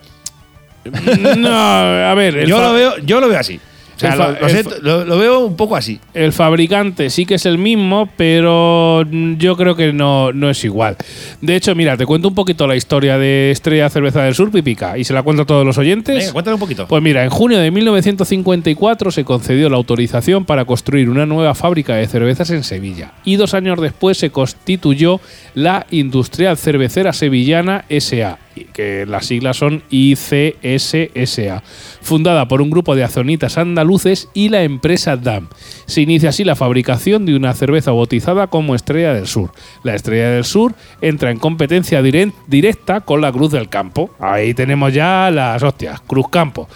no, 1.38 1.55
a 1.55 2.14
ver. 2.16 2.47
Yo 2.47 2.59
lo 2.59 2.74
veo, 2.74 2.97
yo 2.97 3.20
lo 3.22 3.30
veo 3.30 3.39
así. 3.39 3.59
O 3.95 3.99
sea, 3.99 4.15
lo, 4.15 4.31
lo 4.31 4.37
el 4.47 4.49
siento, 4.49 4.69
fa- 4.71 4.75
lo- 4.81 5.05
lo 5.05 5.17
veo 5.17 5.39
un 5.41 5.55
poco 5.55 5.75
así. 5.75 5.99
El 6.13 6.33
fabricante 6.33 7.09
sí 7.09 7.25
que 7.25 7.35
es 7.35 7.45
el 7.45 7.57
mismo, 7.57 8.09
pero 8.17 9.03
yo 9.37 9.55
creo 9.55 9.75
que 9.75 9.93
no, 9.93 10.31
no 10.33 10.49
es 10.49 10.63
igual. 10.65 10.97
De 11.41 11.55
hecho, 11.55 11.75
mira, 11.75 11.95
te 11.97 12.05
cuento 12.05 12.27
un 12.27 12.35
poquito 12.35 12.65
la 12.67 12.75
historia 12.75 13.17
de 13.17 13.51
Estrella 13.51 13.89
Cerveza 13.89 14.23
del 14.23 14.33
Sur, 14.35 14.51
Pipica, 14.51 14.97
y 14.97 15.03
se 15.03 15.13
la 15.13 15.21
cuento 15.23 15.43
a 15.43 15.45
todos 15.45 15.65
los 15.65 15.77
oyentes. 15.77 16.17
Venga, 16.17 16.33
cuéntame 16.33 16.55
un 16.55 16.59
poquito. 16.59 16.87
Pues 16.87 17.01
mira, 17.03 17.23
en 17.23 17.29
junio 17.29 17.59
de 17.59 17.69
1954 17.71 19.11
se 19.11 19.23
concedió 19.23 19.69
la 19.69 19.77
autorización 19.77 20.45
para 20.45 20.65
construir 20.65 21.09
una 21.09 21.25
nueva 21.25 21.55
fábrica 21.55 21.95
de 21.95 22.07
cervezas 22.07 22.49
en 22.51 22.63
Sevilla 22.63 23.11
y 23.23 23.35
dos 23.35 23.53
años 23.53 23.79
después 23.79 24.17
se 24.17 24.29
constituyó 24.31 25.19
la 25.55 25.85
Industrial 25.91 26.57
Cervecera 26.57 27.13
Sevillana 27.13 27.85
SA, 27.99 28.39
que 28.74 29.06
las 29.06 29.26
siglas 29.26 29.58
son 29.58 29.84
ICSSA, 29.89 31.64
fundada 32.01 32.47
por 32.47 32.62
un 32.62 32.70
grupo 32.70 32.95
de 32.95 33.04
azonitas 33.04 33.58
andaluces 33.58 34.30
y 34.34 34.49
la 34.49 34.64
empresa 34.64 35.18
DAM. 35.18 35.47
Se 35.86 36.01
inicia 36.01 36.30
así 36.30 36.43
la 36.43 36.56
fabricación 36.56 37.26
de 37.26 37.36
una 37.36 37.54
cerveza 37.54 37.91
bautizada 37.91 38.47
como 38.47 38.76
Estrella 38.76 39.14
del 39.14 39.28
Sur. 39.28 39.51
La 39.84 39.95
Estrella 39.95 40.30
del 40.30 40.45
Sur 40.45 40.74
entra 41.01 41.32
en 41.32 41.39
competencia 41.39 42.01
directa 42.01 43.01
con 43.01 43.22
la 43.22 43.32
Cruz 43.32 43.51
del 43.51 43.70
Campo. 43.70 44.10
Ahí 44.20 44.54
tenemos 44.54 44.93
ya 44.93 45.30
las 45.32 45.62
hostias, 45.64 46.01
Cruz 46.01 46.28
Campo 46.30 46.68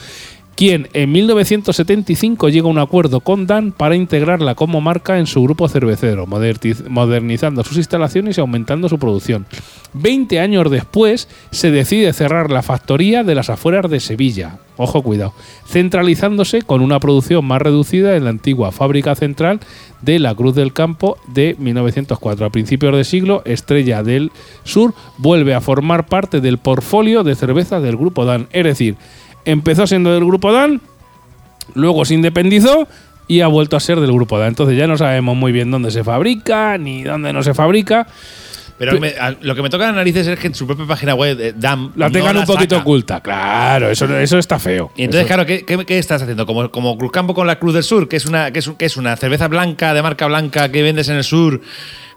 quien 0.58 0.90
en 0.94 1.12
1975 1.12 2.50
llega 2.50 2.66
a 2.66 2.72
un 2.72 2.80
acuerdo 2.80 3.20
con 3.20 3.46
Dan 3.46 3.72
para 3.72 3.96
integrarla 3.96 4.56
como 4.56 4.82
marca 4.82 5.20
en 5.20 5.28
su 5.28 5.44
grupo 5.44 5.70
cervecero, 5.70 6.26
moderniz- 6.26 6.84
modernizando 6.90 7.64
sus 7.64 7.78
instalaciones 7.78 8.38
y 8.38 8.42
aumentando 8.42 8.90
su 8.90 8.98
producción. 8.98 9.46
Veinte 9.94 10.40
años 10.40 10.70
después 10.72 11.30
se 11.52 11.70
decide 11.70 12.12
cerrar 12.12 12.50
la 12.50 12.64
factoría 12.64 13.24
de 13.24 13.36
las 13.36 13.52
afueras 13.52 13.90
de 13.92 14.00
Sevilla, 14.00 14.58
ojo 14.78 15.04
cuidado, 15.04 15.34
centralizándose 15.68 16.64
con 16.64 16.82
una 16.82 17.00
producción 17.00 17.46
más 17.46 17.62
reducida 17.62 18.16
en 18.16 18.24
la 18.24 18.32
antigua 18.32 18.72
fábrica 18.72 19.14
central 19.14 19.60
de 20.02 20.18
la 20.18 20.34
Cruz 20.34 20.56
del 20.56 20.74
Campo 20.74 21.18
de 21.28 21.56
1904. 21.60 22.48
A 22.48 22.50
principios 22.50 22.96
de 22.96 23.04
siglo, 23.04 23.44
Estrella 23.46 24.02
del 24.02 24.32
Sur 24.64 24.96
vuelve 25.20 25.54
a 25.54 25.62
formar 25.62 26.08
parte 26.08 26.42
del 26.42 26.58
portfolio 26.58 27.24
de 27.24 27.36
cervezas 27.36 27.84
del 27.84 27.96
grupo 27.96 28.26
Dan, 28.26 28.48
es 28.52 28.64
decir, 28.64 28.96
empezó 29.52 29.88
siendo 29.88 30.14
del 30.14 30.26
grupo 30.26 30.52
Dan, 30.54 30.82
luego 31.74 32.06
se 32.06 32.14
independizó 32.14 32.88
y 33.28 33.42
ha 33.42 33.48
vuelto 33.48 33.76
a 33.76 33.80
ser 33.80 34.00
del 34.00 34.12
grupo 34.12 34.38
Dan. 34.38 34.50
Entonces 34.50 34.78
ya 34.78 34.88
no 34.88 34.98
sabemos 34.98 35.36
muy 35.36 35.52
bien 35.52 35.72
dónde 35.72 35.92
se 35.92 36.04
fabrica 36.04 36.78
ni 36.78 37.04
dónde 37.04 37.34
no 37.34 37.42
se 37.44 37.54
fabrica. 37.54 38.08
Pero 38.80 39.00
me- 39.00 39.16
a- 39.20 39.36
lo 39.42 39.56
que 39.56 39.64
me 39.64 39.72
toca 39.72 39.88
las 39.88 39.96
narices 39.96 40.28
es 40.28 40.38
que 40.38 40.46
en 40.46 40.54
su 40.54 40.68
propia 40.68 40.86
página 40.86 41.16
web, 41.16 41.36
eh, 41.42 41.52
DAM, 41.58 41.94
La 41.96 42.10
no 42.10 42.12
tengan 42.12 42.38
un 42.38 42.46
poquito 42.46 42.76
saca. 42.76 42.82
oculta. 42.84 43.20
Claro, 43.22 43.90
eso, 43.90 44.06
eso 44.20 44.38
está 44.38 44.60
feo. 44.60 44.92
Y 44.96 45.02
entonces, 45.06 45.22
Eso- 45.22 45.28
claro, 45.30 45.46
¿qué, 45.48 45.66
qué, 45.66 45.84
qué 45.84 45.98
estás 45.98 46.22
haciendo? 46.22 46.46
Como, 46.46 46.70
como 46.70 46.96
Cruz 46.96 47.12
Campo 47.12 47.34
con 47.34 47.48
la 47.48 47.58
Cruz 47.58 47.74
del 47.74 47.82
Sur, 47.82 48.08
que 48.08 48.18
es, 48.18 48.28
una, 48.28 48.52
que, 48.52 48.60
es, 48.60 48.70
que 48.78 48.86
es 48.86 48.96
una 48.96 49.16
cerveza 49.18 49.48
blanca 49.48 49.96
de 49.96 50.04
marca 50.04 50.28
blanca 50.28 50.72
que 50.72 50.84
vendes 50.84 51.10
en 51.10 51.16
el 51.16 51.24
sur. 51.24 51.60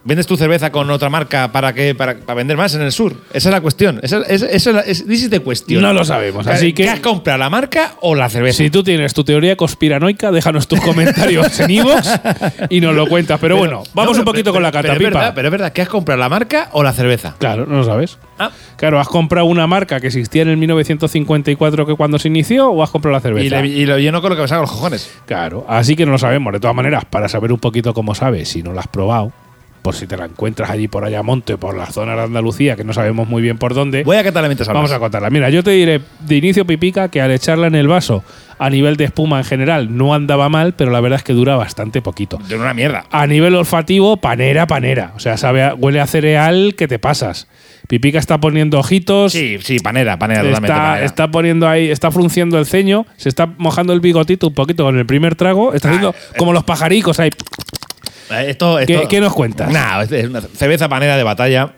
¿Vendes 0.02 0.26
tu 0.26 0.36
cerveza 0.38 0.72
con 0.72 0.90
otra 0.90 1.10
marca 1.10 1.52
para 1.52 1.74
que 1.74 1.94
para, 1.94 2.16
para 2.16 2.34
vender 2.34 2.56
más 2.56 2.74
en 2.74 2.80
el 2.80 2.90
sur? 2.90 3.14
Esa 3.34 3.50
es 3.50 3.52
la 3.52 3.60
cuestión. 3.60 4.00
Esa, 4.02 4.22
esa, 4.22 4.46
esa 4.46 4.80
es 4.80 5.04
es- 5.06 5.28
question. 5.40 5.82
No 5.82 5.92
lo 5.92 6.06
sabemos, 6.06 6.46
así 6.46 6.72
que- 6.72 6.84
¿Qué 6.84 6.88
has 6.88 7.00
comprado, 7.00 7.38
la 7.38 7.50
marca 7.50 7.92
o 8.00 8.14
la 8.14 8.30
cerveza? 8.30 8.56
Si 8.56 8.70
tú 8.70 8.82
tienes 8.82 9.12
tu 9.12 9.24
teoría 9.24 9.56
conspiranoica, 9.56 10.30
déjanos 10.30 10.66
tus 10.68 10.80
comentarios 10.80 11.60
en 11.60 11.70
iVoox 11.70 12.06
y 12.70 12.80
nos 12.80 12.94
lo 12.94 13.06
cuentas. 13.08 13.38
Pero, 13.40 13.58
bueno, 13.58 13.82
vamos 13.92 14.16
no, 14.16 14.20
un 14.22 14.24
poquito 14.24 14.44
pero- 14.44 14.54
con 14.54 14.62
la 14.62 14.72
cata, 14.72 14.82
pero 14.88 14.94
es 14.94 15.00
verdad, 15.02 15.32
pero 15.34 15.48
es 15.48 15.52
verdad, 15.52 15.72
¿qué 15.72 15.82
has 15.82 15.88
comprado, 15.90 16.18
la 16.18 16.30
marca 16.30 16.68
o 16.72 16.82
la 16.82 16.92
cerveza? 16.94 17.34
Claro, 17.38 17.66
no 17.66 17.76
lo 17.76 17.84
sabes. 17.84 18.16
Ah, 18.38 18.50
Claro, 18.76 18.98
¿has 18.98 19.08
comprado 19.08 19.44
una 19.44 19.66
marca 19.66 20.00
que 20.00 20.06
existía 20.06 20.40
en 20.40 20.48
el 20.48 20.56
1954 20.56 21.84
que 21.86 21.94
cuando 21.94 22.18
se 22.18 22.28
inició 22.28 22.70
o 22.70 22.82
has 22.82 22.88
comprado 22.88 23.12
la 23.14 23.20
cerveza? 23.20 23.44
y, 23.44 23.50
le- 23.50 23.66
y 23.68 23.84
lo 23.84 23.98
lleno 23.98 24.22
con 24.22 24.30
lo 24.30 24.36
que 24.36 24.42
me 24.42 24.48
saca 24.48 24.62
los 24.62 24.70
cojones. 24.70 25.10
Claro, 25.26 25.66
así 25.68 25.94
que 25.96 26.06
no 26.06 26.12
lo 26.12 26.18
sabemos. 26.18 26.52
De 26.54 26.60
todas 26.60 26.74
maneras, 26.74 27.04
para 27.04 27.28
saber 27.28 27.52
un 27.52 27.58
poquito 27.58 27.92
cómo 27.92 28.14
sabes, 28.14 28.48
si 28.48 28.62
no 28.62 28.72
lo 28.72 28.80
has 28.80 28.88
probado, 28.88 29.32
por 29.82 29.94
si 29.94 30.06
te 30.06 30.16
la 30.16 30.26
encuentras 30.26 30.70
allí 30.70 30.88
por 30.88 31.04
allá 31.04 31.22
monte, 31.22 31.56
por 31.56 31.76
la 31.76 31.86
zona 31.86 32.14
de 32.16 32.22
Andalucía, 32.22 32.76
que 32.76 32.84
no 32.84 32.92
sabemos 32.92 33.28
muy 33.28 33.42
bien 33.42 33.58
por 33.58 33.74
dónde, 33.74 34.02
Voy 34.04 34.16
a 34.16 34.22
mientras 34.22 34.68
hablas. 34.68 34.82
vamos 34.82 34.92
a 34.92 34.98
contarla. 34.98 35.30
Mira, 35.30 35.50
yo 35.50 35.62
te 35.62 35.70
diré 35.70 36.00
de 36.20 36.36
inicio 36.36 36.64
pipica 36.66 37.08
que 37.08 37.20
al 37.20 37.30
echarla 37.30 37.66
en 37.66 37.74
el 37.74 37.88
vaso, 37.88 38.22
a 38.58 38.68
nivel 38.70 38.96
de 38.96 39.04
espuma 39.04 39.38
en 39.38 39.44
general, 39.44 39.96
no 39.96 40.14
andaba 40.14 40.48
mal, 40.48 40.74
pero 40.74 40.90
la 40.90 41.00
verdad 41.00 41.16
es 41.18 41.22
que 41.24 41.32
dura 41.32 41.56
bastante 41.56 42.02
poquito. 42.02 42.38
De 42.48 42.56
una 42.56 42.74
mierda. 42.74 43.04
A 43.10 43.26
nivel 43.26 43.54
olfativo, 43.54 44.18
panera, 44.18 44.66
panera. 44.66 45.12
O 45.16 45.20
sea, 45.20 45.36
sabe 45.36 45.62
a- 45.62 45.74
huele 45.74 46.00
a 46.00 46.06
cereal 46.06 46.74
que 46.76 46.86
te 46.86 46.98
pasas. 46.98 47.48
Pipica 47.88 48.18
está 48.18 48.38
poniendo 48.38 48.78
ojitos. 48.78 49.32
Sí, 49.32 49.56
sí, 49.62 49.78
panera, 49.80 50.18
panera, 50.18 50.42
totalmente. 50.42 50.66
Está, 50.72 50.82
panera. 50.84 51.04
está 51.06 51.30
poniendo 51.30 51.68
ahí, 51.68 51.90
está 51.90 52.10
frunciendo 52.10 52.58
el 52.58 52.66
ceño, 52.66 53.06
se 53.16 53.28
está 53.28 53.46
mojando 53.58 53.92
el 53.94 54.00
bigotito 54.00 54.48
un 54.48 54.54
poquito 54.54 54.84
con 54.84 54.96
el 54.98 55.06
primer 55.06 55.34
trago, 55.34 55.72
está 55.72 55.88
haciendo 55.88 56.14
Ah, 56.16 56.34
como 56.36 56.52
los 56.52 56.62
pajaricos 56.64 57.18
ahí. 57.18 57.30
Eh, 58.30 58.50
Esto, 58.50 58.78
¿Qué- 59.08 59.20
nos 59.20 59.32
cuentas? 59.34 59.70
Nah, 59.72 60.02
es 60.02 60.26
una 60.28 60.40
cerveza 60.40 60.88
panera 60.88 61.16
de 61.16 61.22
batalla. 61.22 61.74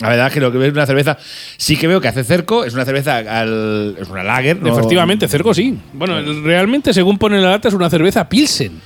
La 0.00 0.08
verdad 0.08 0.26
es 0.28 0.32
que 0.32 0.40
lo 0.40 0.50
que 0.50 0.58
veo 0.58 0.68
es 0.68 0.74
una 0.74 0.86
cerveza. 0.86 1.16
Sí 1.56 1.76
que 1.76 1.86
veo 1.86 2.00
que 2.00 2.08
hace 2.08 2.24
cerco. 2.24 2.64
Es 2.64 2.74
una 2.74 2.84
cerveza. 2.84 3.18
al- 3.18 3.96
es 4.00 4.08
una 4.08 4.24
lager. 4.24 4.60
¿no? 4.60 4.72
Efectivamente, 4.72 5.28
cerco 5.28 5.54
sí. 5.54 5.78
Bueno, 5.92 6.20
realmente, 6.42 6.92
según 6.92 7.18
pone 7.18 7.40
la 7.40 7.50
lata, 7.50 7.68
es 7.68 7.74
una 7.74 7.88
cerveza 7.90 8.28
Pilsen. 8.28 8.80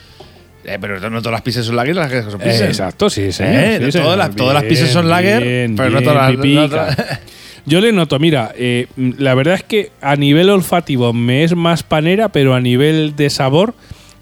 Eh, 0.65 0.79
pero 0.81 0.99
no 1.09 1.21
todas 1.23 1.33
las 1.33 1.43
pizzas 1.43 1.65
son 1.65 1.77
lager, 1.77 1.95
las 1.95 2.11
que 2.11 2.23
son 2.23 2.41
pilsen. 2.41 2.67
exacto, 2.67 3.09
sí. 3.09 3.23
Eh, 3.39 3.79
sí, 3.91 3.99
todas 3.99 4.19
las- 4.19 4.35
todas 4.35 4.53
las 4.53 4.65
pizzas 4.65 4.91
son 4.91 5.09
lager, 5.09 5.71
pero 5.77 5.91
no 5.91 5.99
bien, 6.01 6.05
todas 6.05 6.35
las- 6.35 6.45
no 6.45 6.69
todas- 6.69 6.97
Yo 7.67 7.81
le 7.81 7.93
noto, 7.93 8.19
mira, 8.19 8.53
eh, 8.57 8.87
la 8.97 9.35
verdad 9.35 9.55
es 9.55 9.63
que 9.63 9.91
a 10.01 10.17
nivel 10.17 10.51
olfativo 10.51 11.13
me 11.13 11.45
es 11.45 11.55
más 11.57 11.83
panera, 11.85 12.29
pero 12.31 12.55
a 12.55 12.61
nivel 12.61 13.15
de 13.17 13.31
sabor, 13.31 13.75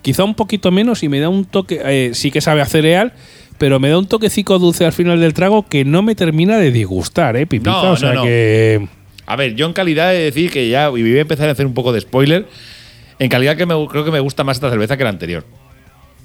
quizá 0.05 0.23
un 0.23 0.35
poquito 0.35 0.71
menos 0.71 1.03
y 1.03 1.09
me 1.09 1.19
da 1.19 1.31
un 1.31 1.47
toque, 1.47 1.81
eh, 1.83 2.11
sí 2.13 2.31
que 2.31 2.43
sabe 2.43 2.61
a 2.61 2.67
cereal, 2.67 3.15
pero 3.57 3.81
me 3.81 3.89
da 3.89 3.99
un 3.99 4.07
toquecico 4.07 4.59
dulce 4.59 4.85
al 4.85 4.93
final 4.93 5.19
del 5.19 5.33
trago 5.33 5.67
que 5.67 5.87
no 5.87 6.03
me 6.03 6.15
termina 6.15 6.59
de 6.59 6.71
disgustar, 6.71 7.37
¿eh, 7.37 7.47
Pipica? 7.47 7.71
No, 7.71 7.93
o 7.93 7.97
sea 7.97 8.11
no, 8.11 8.17
no. 8.17 8.23
que. 8.25 8.87
A 9.27 9.37
ver, 9.37 9.55
yo 9.55 9.65
en 9.65 9.73
calidad 9.73 10.15
he 10.15 10.19
de 10.19 10.25
decir 10.25 10.51
que 10.51 10.69
ya. 10.69 10.89
Y 10.89 11.01
voy 11.01 11.17
a 11.17 11.23
empezar 11.23 11.49
a 11.49 11.53
hacer 11.53 11.65
un 11.65 11.73
poco 11.73 11.93
de 11.95 12.03
spoiler. 12.03 12.47
En 13.19 13.31
calidad 13.31 13.57
que 13.57 13.65
me, 13.65 13.75
creo 13.89 14.05
que 14.05 14.11
me 14.11 14.21
gusta 14.21 14.45
más 14.45 14.59
esta 14.59 14.69
cerveza 14.69 14.99
que 14.99 15.05
la 15.05 15.11
anterior. 15.11 15.47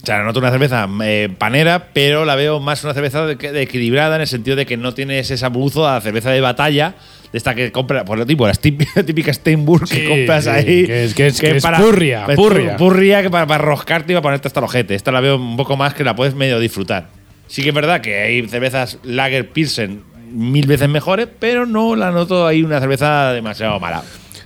O 0.03 0.05
sea, 0.05 0.21
noto 0.23 0.39
una 0.39 0.51
cerveza 0.51 0.87
eh, 1.03 1.29
panera, 1.37 1.87
pero 1.93 2.25
la 2.25 2.35
veo 2.35 2.59
más 2.59 2.83
una 2.83 2.93
cerveza 2.93 3.25
de, 3.25 3.35
de 3.35 3.61
equilibrada 3.61 4.15
en 4.15 4.21
el 4.21 4.27
sentido 4.27 4.57
de 4.57 4.65
que 4.65 4.75
no 4.75 4.93
tienes 4.93 5.31
ese 5.31 5.45
abuso 5.45 5.87
a 5.87 5.93
la 5.93 6.01
cerveza 6.01 6.31
de 6.31 6.41
batalla, 6.41 6.95
de 7.31 7.37
esta 7.37 7.53
que 7.55 7.71
compras, 7.71 8.03
por 8.05 8.17
lo 8.17 8.25
tipo, 8.25 8.49
típicas 8.51 9.05
típica 9.05 9.33
Steinburg 9.33 9.87
que 9.87 10.05
compras 10.07 10.43
sí, 10.45 10.49
ahí. 10.49 10.85
que 10.85 11.03
es- 11.05 11.13
que 11.13 11.27
es- 11.27 11.39
que 11.39 11.51
es 11.57 11.63
purria, 11.65 12.25
es 12.27 12.35
purria. 12.35 12.75
Purria 12.77 13.21
que 13.21 13.29
para, 13.29 13.45
para 13.45 13.63
roscarte 13.63 14.13
y 14.13 14.15
para 14.15 14.21
ponerte 14.23 14.47
hasta 14.47 14.59
el 14.59 14.63
ojete. 14.65 14.95
Esta 14.95 15.11
la 15.11 15.19
veo 15.21 15.35
un 15.37 15.55
poco 15.57 15.77
más 15.77 15.93
que 15.93 16.03
la 16.03 16.15
puedes 16.15 16.33
medio 16.35 16.59
disfrutar. 16.59 17.07
Sí 17.47 17.61
que 17.63 17.69
es 17.69 17.75
verdad 17.75 18.01
que 18.01 18.15
hay 18.21 18.47
cervezas 18.47 18.97
Lager 19.03 19.49
Pilsen 19.49 20.03
mil 20.31 20.67
veces 20.67 20.87
mejores, 20.89 21.27
pero 21.39 21.65
no 21.65 21.95
la 21.95 22.11
noto 22.11 22.45
ahí 22.45 22.61
una 22.63 22.79
cerveza 22.79 23.33
demasiado 23.33 23.79
mala. 23.79 24.03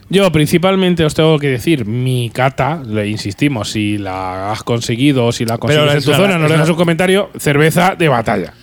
Yo 0.09 0.31
principalmente 0.31 1.03
os 1.05 1.13
tengo 1.13 1.39
que 1.39 1.47
decir, 1.47 1.85
mi 1.85 2.29
cata, 2.29 2.81
le 2.85 3.07
insistimos, 3.07 3.71
si 3.71 3.97
la 3.97 4.51
has 4.51 4.61
conseguido 4.63 5.25
o 5.25 5.31
si 5.31 5.43
la 5.45 5.57
consigues 5.57 5.95
en 5.95 6.03
tu 6.03 6.13
zona, 6.13 6.37
nos 6.37 6.51
dejas 6.51 6.69
un 6.69 6.75
comentario, 6.75 7.29
cerveza 7.37 7.95
de 7.97 8.07
batalla. 8.09 8.53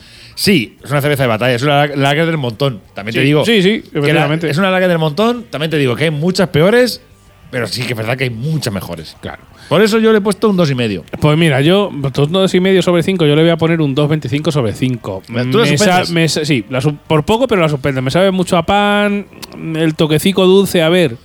Sí, 0.41 0.79
es 0.83 0.91
una 0.91 1.03
cerveza 1.03 1.25
de 1.25 1.29
batalla, 1.29 1.55
es 1.55 1.63
una 1.63 1.87
lager 1.87 2.25
del 2.25 2.39
montón, 2.39 2.81
también 2.95 3.15
te 3.15 3.21
digo. 3.21 3.45
sí, 3.45 3.61
sí, 3.63 3.83
la- 3.93 3.99
efectivamente. 4.01 4.49
es 4.49 4.57
una 4.57 4.71
lager 4.71 4.89
del 4.89 4.99
montón, 4.99 5.45
también 5.51 5.71
te 5.71 5.77
digo 5.77 5.95
que 5.97 6.05
hay 6.05 6.11
muchas 6.11 6.49
peores, 6.49 7.03
pero 7.51 7.67
sí 7.67 7.83
que 7.83 7.93
es 7.93 7.97
verdad 7.99 8.17
que 8.17 8.25
hay 8.25 8.31
muchas 8.31 8.73
mejores. 8.73 9.19
Claro. 9.21 9.43
Por 9.69 9.83
eso 9.83 9.99
yo 9.99 10.13
le 10.13 10.19
he 10.19 10.21
puesto 10.23 10.49
un 10.49 10.57
2,5. 10.57 11.03
Pues 11.21 11.37
mira, 11.37 11.61
yo, 11.61 11.89
un 11.91 12.01
2,5 12.03 12.81
sobre 12.81 13.03
5, 13.03 13.27
yo 13.27 13.37
le 13.37 13.43
voy 13.43 13.51
a 13.51 13.59
poner 13.59 13.83
un 13.83 13.95
2,25 13.95 14.51
sobre 14.51 14.73
5. 14.73 15.23
¿Tú 15.27 15.33
la 15.59 15.67
Me 15.67 15.77
sa- 15.77 16.05
me 16.11 16.27
sí, 16.29 16.65
la 16.71 16.81
por 16.81 17.23
poco, 17.25 17.47
pero 17.47 17.61
la 17.61 17.69
suspendo. 17.69 18.01
Me 18.01 18.11
sabe 18.11 18.31
mucho 18.31 18.57
a 18.57 18.65
pan, 18.65 19.27
el 19.77 19.95
toquecico 19.95 20.47
dulce, 20.47 20.81
a 20.83 20.89
ver. 20.89 21.17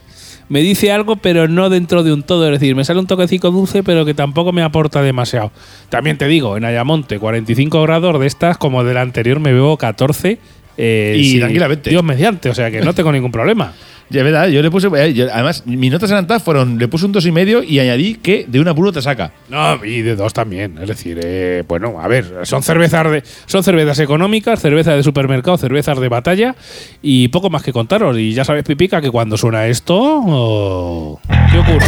Me 0.50 0.62
dice 0.62 0.92
algo, 0.92 1.16
pero 1.16 1.48
no 1.48 1.70
dentro 1.70 2.04
de 2.04 2.14
un 2.14 2.24
todo. 2.24 2.46
Es 2.46 2.60
decir, 2.60 2.76
me 2.76 2.84
sale 2.86 3.00
un 3.00 3.08
toquecito 3.08 3.52
dulce, 3.52 3.84
pero 3.84 4.06
que 4.06 4.14
tampoco 4.14 4.52
me 4.52 4.62
aporta 4.62 5.02
demasiado. 5.02 5.52
También 5.90 6.18
te 6.18 6.28
digo, 6.28 6.58
en 6.58 6.66
Ayamonte, 6.66 7.20
45 7.20 7.82
grados 7.84 8.20
de 8.20 8.28
estas, 8.28 8.58
como 8.58 8.84
del 8.84 8.98
anterior 8.98 9.40
me 9.40 9.54
bebo 9.54 9.78
14. 9.78 10.38
eh, 10.78 11.16
Y 11.18 11.40
tranquilamente. 11.40 11.90
Dios 11.90 12.04
mediante, 12.04 12.50
o 12.50 12.56
sea 12.56 12.70
que 12.70 12.82
no 12.82 12.94
tengo 12.94 13.12
ningún 13.12 13.32
problema. 13.32 13.74
Ya 14.10 14.24
verdad, 14.24 14.48
yo 14.48 14.62
le 14.62 14.70
puse. 14.70 14.88
eh, 14.94 15.28
además, 15.32 15.64
mis 15.66 15.92
notas 15.92 16.12
en 16.12 16.18
Antaz 16.18 16.44
fueron. 16.44 16.78
Le 16.78 16.88
puse 16.88 17.06
un 17.06 17.12
dos 17.12 17.26
y 17.26 17.32
medio 17.32 17.64
y 17.64 17.80
añadí 17.80 18.16
que 18.16 18.46
de 18.48 18.60
una 18.60 18.76
puro 18.76 18.92
te 18.92 19.02
saca. 19.02 19.32
No, 19.50 19.84
y 19.84 20.02
de 20.02 20.16
dos 20.16 20.34
también. 20.34 20.78
Es 20.80 20.88
decir, 20.88 21.20
eh, 21.24 21.64
bueno, 21.68 22.00
a 22.00 22.08
ver, 22.08 22.26
son 22.44 22.62
cervezas 22.62 23.12
de, 23.12 23.24
son 23.48 23.64
cervezas 23.64 24.00
económicas, 24.00 24.62
cervezas 24.62 24.96
de 24.96 25.04
supermercado, 25.04 25.58
cervezas 25.58 26.00
de 26.00 26.08
batalla 26.08 26.56
y 27.02 27.30
poco 27.30 27.50
más 27.50 27.64
que 27.64 27.74
contaros. 27.74 28.18
Y 28.18 28.34
ya 28.34 28.46
sabes, 28.46 28.64
Pipica, 28.64 29.02
que 29.02 29.10
cuando 29.10 29.38
suena 29.38 29.66
esto, 29.68 29.98
oh, 30.00 31.20
¿qué 31.52 31.58
ocurre? 31.58 31.86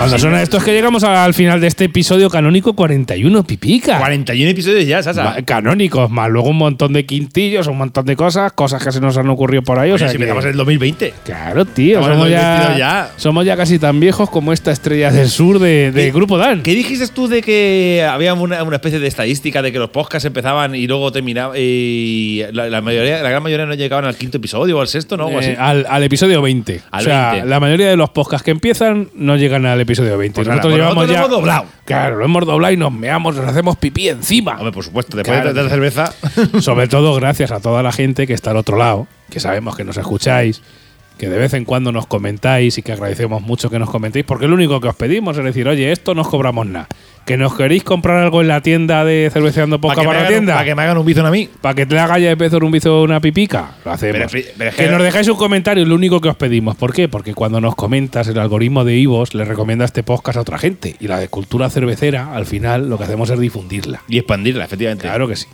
Cuando 0.00 0.18
suena 0.18 0.40
esto 0.40 0.56
es 0.56 0.64
que 0.64 0.72
llegamos 0.72 1.04
al 1.04 1.34
final 1.34 1.60
de 1.60 1.66
este 1.66 1.84
episodio 1.84 2.30
canónico 2.30 2.72
41, 2.74 3.44
Pipica. 3.44 3.98
41 3.98 4.50
episodios 4.50 4.86
ya, 4.86 5.02
Sasa. 5.02 5.36
Canónicos, 5.44 6.10
más 6.10 6.30
luego 6.30 6.48
un 6.48 6.56
montón 6.56 6.94
de 6.94 7.04
quintillos, 7.04 7.66
un 7.66 7.76
montón 7.76 8.06
de 8.06 8.16
cosas, 8.16 8.52
cosas 8.52 8.82
que 8.82 8.92
se 8.92 9.00
nos 9.02 9.18
han 9.18 9.28
ocurrido 9.28 9.60
por 9.62 9.78
ahí. 9.78 9.90
o 9.90 9.98
sea 9.98 10.08
si 10.08 10.12
que- 10.16 10.22
empezamos 10.22 10.44
en 10.44 10.52
el 10.52 10.56
2020. 10.56 11.12
Claro, 11.22 11.66
tío, 11.66 12.02
somos 12.02 12.30
ya, 12.30 12.48
2022 12.50 12.78
ya. 12.78 13.10
somos 13.16 13.44
ya 13.44 13.56
casi 13.58 13.78
tan 13.78 14.00
viejos 14.00 14.30
como 14.30 14.54
esta 14.54 14.72
estrella 14.72 15.10
del 15.12 15.28
sur 15.28 15.58
de, 15.58 15.92
de 15.92 16.06
¿Qué- 16.06 16.12
Grupo 16.12 16.38
Dan. 16.38 16.62
¿Qué 16.62 16.74
dijiste 16.74 17.06
tú 17.08 17.28
de 17.28 17.42
que 17.42 18.02
había 18.10 18.32
una, 18.32 18.62
una 18.62 18.76
especie 18.76 19.00
de 19.00 19.06
estadística 19.06 19.60
de 19.60 19.70
que 19.70 19.78
los 19.78 19.90
podcasts 19.90 20.24
empezaban 20.24 20.74
y 20.74 20.86
luego 20.86 21.12
terminaban 21.12 21.54
y 21.58 22.40
la, 22.52 22.70
la 22.70 22.80
mayoría, 22.80 23.22
la 23.22 23.28
gran 23.28 23.42
mayoría 23.42 23.66
no 23.66 23.74
llegaban 23.74 24.06
al 24.06 24.16
quinto 24.16 24.38
episodio 24.38 24.78
o 24.78 24.80
al 24.80 24.88
sexto, 24.88 25.18
¿no? 25.18 25.26
O 25.26 25.38
así. 25.38 25.50
Eh, 25.50 25.56
al, 25.58 25.84
al 25.86 26.02
episodio 26.04 26.40
20. 26.40 26.80
Al 26.90 27.00
o 27.00 27.04
sea, 27.04 27.32
20. 27.32 27.48
la 27.48 27.60
mayoría 27.60 27.90
de 27.90 27.96
los 27.98 28.08
podcasts 28.08 28.46
que 28.46 28.50
empiezan 28.50 29.08
no 29.14 29.36
llegan 29.36 29.66
al 29.66 29.78
episodio 29.78 29.89
20. 29.98 30.34
Pues 30.36 30.46
nosotros 30.48 30.72
pues 30.72 30.82
llevamos 30.82 31.06
ya. 31.06 31.12
lo 31.12 31.18
hemos 31.18 31.30
doblado. 31.30 31.64
Claro, 31.84 32.16
lo 32.16 32.24
hemos 32.24 32.46
doblado 32.46 32.72
y 32.72 32.76
nos 32.76 32.92
meamos, 32.92 33.34
nos 33.36 33.46
hacemos 33.46 33.76
pipí 33.76 34.08
encima. 34.08 34.56
Hombre, 34.56 34.72
por 34.72 34.84
supuesto, 34.84 35.16
después 35.16 35.36
Claro. 35.40 35.52
de 35.54 35.62
la 35.62 35.68
cerveza. 35.68 36.12
Sobre 36.60 36.86
todo 36.88 37.14
gracias 37.16 37.50
a 37.50 37.60
toda 37.60 37.82
la 37.82 37.92
gente 37.92 38.26
que 38.26 38.34
está 38.34 38.50
al 38.52 38.56
otro 38.58 38.76
lado, 38.76 39.06
que 39.30 39.40
sabemos 39.40 39.76
que 39.76 39.84
nos 39.84 39.96
escucháis, 39.96 40.62
que 41.18 41.28
de 41.28 41.36
vez 41.38 41.52
en 41.54 41.64
cuando 41.64 41.92
nos 41.92 42.06
comentáis 42.06 42.78
y 42.78 42.82
que 42.82 42.92
agradecemos 42.92 43.42
mucho 43.42 43.68
que 43.68 43.78
nos 43.78 43.90
comentéis, 43.90 44.24
porque 44.24 44.46
lo 44.48 44.54
único 44.54 44.80
que 44.80 44.88
os 44.88 44.94
pedimos, 44.94 45.36
es 45.36 45.44
decir, 45.44 45.66
oye, 45.68 45.92
esto 45.92 46.14
no 46.14 46.22
os 46.22 46.28
cobramos 46.28 46.66
nada. 46.66 46.88
Que 47.26 47.36
nos 47.36 47.54
queréis 47.54 47.84
comprar 47.84 48.16
algo 48.24 48.40
en 48.40 48.48
la 48.48 48.60
tienda 48.60 49.04
de 49.04 49.30
cerveceando 49.32 49.80
Para 49.80 49.94
poca 49.94 50.06
para 50.06 50.22
la 50.22 50.28
tienda. 50.28 50.54
pa' 50.56 50.64
que 50.64 50.74
me 50.74 50.82
hagan 50.82 50.98
un 50.98 51.06
bizón 51.06 51.26
a 51.26 51.30
mí. 51.30 51.48
Para 51.60 51.74
que 51.76 51.86
te 51.86 51.96
haga 51.96 52.18
ya 52.18 52.28
de 52.30 52.36
pez 52.36 52.52
un 52.54 52.72
bizo 52.72 53.02
una 53.02 53.20
pipica, 53.20 53.76
lo 53.84 53.92
hacemos. 53.92 54.16
Pero 54.16 54.28
pri- 54.28 54.46
pero 54.58 54.70
es 54.70 54.76
que 54.76 54.84
que- 54.86 54.90
nos 54.90 55.02
dejáis 55.02 55.28
un 55.28 55.36
comentario, 55.36 55.82
es 55.84 55.88
lo 55.88 55.94
único 55.94 56.20
que 56.20 56.28
os 56.28 56.34
pedimos. 56.36 56.74
¿Por 56.76 56.92
qué? 56.92 57.08
Porque 57.08 57.32
cuando 57.34 57.60
nos 57.60 57.76
comentas, 57.76 58.26
el 58.26 58.38
algoritmo 58.38 58.84
de 58.84 58.96
Ivos 58.96 59.34
le 59.34 59.44
recomienda 59.44 59.84
este 59.84 60.02
podcast 60.02 60.38
a 60.38 60.40
otra 60.40 60.58
gente. 60.58 60.96
Y 60.98 61.06
la 61.06 61.18
de 61.20 61.28
cultura 61.28 61.70
cervecera, 61.70 62.34
al 62.34 62.46
final, 62.46 62.88
lo 62.90 62.98
que 62.98 63.04
hacemos 63.04 63.30
es 63.30 63.38
difundirla. 63.38 64.02
Y 64.08 64.18
expandirla, 64.18 64.64
efectivamente. 64.64 65.06
Claro 65.06 65.28
que 65.28 65.36
sí. 65.36 65.46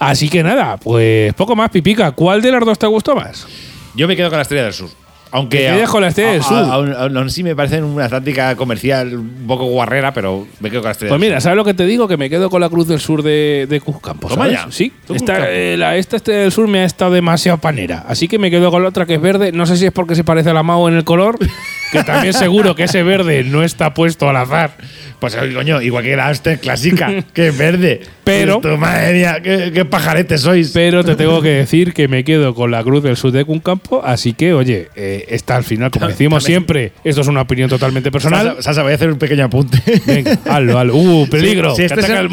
Así 0.00 0.28
que 0.28 0.42
nada, 0.42 0.76
pues 0.78 1.32
poco 1.34 1.54
más, 1.54 1.70
pipica. 1.70 2.10
¿Cuál 2.12 2.42
de 2.42 2.50
las 2.50 2.64
dos 2.64 2.78
te 2.80 2.86
gustó 2.88 3.14
más? 3.14 3.46
Yo 3.94 4.08
me 4.08 4.16
quedo 4.16 4.28
con 4.30 4.38
la 4.38 4.42
estrella 4.42 4.64
del 4.64 4.72
sur. 4.72 4.88
Aunque 5.34 5.56
Te 5.58 5.64
quedas 5.74 5.88
con 5.90 6.02
la 6.02 6.08
Estrella 6.08 6.32
del 6.32 6.40
a- 6.40 6.44
Sur. 6.44 6.58
a- 6.58 7.04
Aún 7.04 7.30
sí 7.30 7.42
me 7.42 7.56
parece 7.56 7.82
una 7.82 8.08
táctica 8.08 8.54
comercial 8.54 9.14
un 9.16 9.46
poco 9.46 9.64
guarrera, 9.64 10.12
pero 10.12 10.46
me 10.60 10.70
quedo 10.70 10.82
con 10.82 10.88
la 10.88 10.92
estrella 10.92 11.08
Pues 11.10 11.20
mira, 11.20 11.40
¿sabes 11.40 11.56
lo 11.56 11.64
que 11.64 11.72
te 11.74 11.86
digo? 11.86 12.06
Que 12.06 12.16
me 12.18 12.28
quedo 12.28 12.50
con 12.50 12.60
la 12.60 12.68
Cruz 12.68 12.86
del 12.86 13.00
Sur 13.00 13.22
de, 13.22 13.66
de 13.68 13.80
Cruzcampo. 13.80 14.28
Toma 14.28 14.44
¿sabes? 14.44 14.60
ya. 14.60 14.70
Sí, 14.70 14.92
esta, 15.14 15.50
eh, 15.50 15.76
la, 15.78 15.96
esta 15.96 16.16
Estrella 16.16 16.40
del 16.42 16.52
Sur 16.52 16.68
me 16.68 16.80
ha 16.80 16.84
estado 16.84 17.12
demasiado 17.12 17.56
panera. 17.58 18.04
Así 18.06 18.28
que 18.28 18.38
me 18.38 18.50
quedo 18.50 18.70
con 18.70 18.82
la 18.82 18.90
otra 18.90 19.06
que 19.06 19.14
es 19.14 19.20
verde. 19.22 19.52
No 19.52 19.64
sé 19.66 19.76
si 19.78 19.86
es 19.86 19.92
porque 19.92 20.14
se 20.14 20.22
parece 20.22 20.50
a 20.50 20.52
la 20.52 20.62
Mao 20.62 20.86
en 20.88 20.94
el 20.96 21.04
color, 21.04 21.38
que 21.92 22.02
también 22.02 22.32
seguro 22.32 22.74
que 22.74 22.84
ese 22.84 23.02
verde 23.02 23.44
no 23.44 23.62
está 23.62 23.94
puesto 23.94 24.28
al 24.28 24.36
azar. 24.36 24.72
Pues 25.20 25.36
coño, 25.36 25.80
igual 25.80 26.02
que 26.02 26.16
la 26.16 26.26
Amstel 26.28 26.58
clásica, 26.58 27.22
que 27.32 27.48
es 27.48 27.56
verde. 27.56 28.00
Pero- 28.24 28.60
Pues, 28.60 28.74
tu 28.74 28.80
madre 28.80 29.12
mía, 29.12 29.38
qué, 29.42 29.70
qué 29.72 29.84
pajaretes 29.84 30.40
sois. 30.40 30.70
Pero 30.72 31.04
te 31.04 31.14
tengo 31.14 31.40
que 31.42 31.50
decir 31.50 31.92
que 31.92 32.08
me 32.08 32.24
quedo 32.24 32.54
con 32.54 32.70
la 32.72 32.82
Cruz 32.82 33.04
del 33.04 33.16
Sur 33.16 33.30
de 33.30 33.44
Cuncampo. 33.44 34.02
Así 34.04 34.32
que, 34.32 34.52
oye, 34.54 34.88
eh, 34.96 35.26
está 35.28 35.54
al 35.54 35.64
final, 35.64 35.90
como 35.92 36.08
decimos 36.08 36.42
siempre, 36.42 36.92
esto 37.04 37.20
es 37.20 37.28
una 37.28 37.42
opinión 37.42 37.68
totalmente 37.68 38.10
personal. 38.10 38.48
Sasa, 38.56 38.62
Sasa, 38.62 38.82
voy 38.82 38.92
a 38.92 38.94
hacer 38.96 39.12
un 39.12 39.18
pequeño 39.18 39.44
apunte. 39.44 39.78
Venga, 40.06 40.38
hazlo, 40.46 40.78
hazlo. 40.78 40.96
Uh, 40.96 41.26
peligro. 41.30 41.76
Si, 41.76 41.82
estás 41.84 42.08
en, 42.08 42.28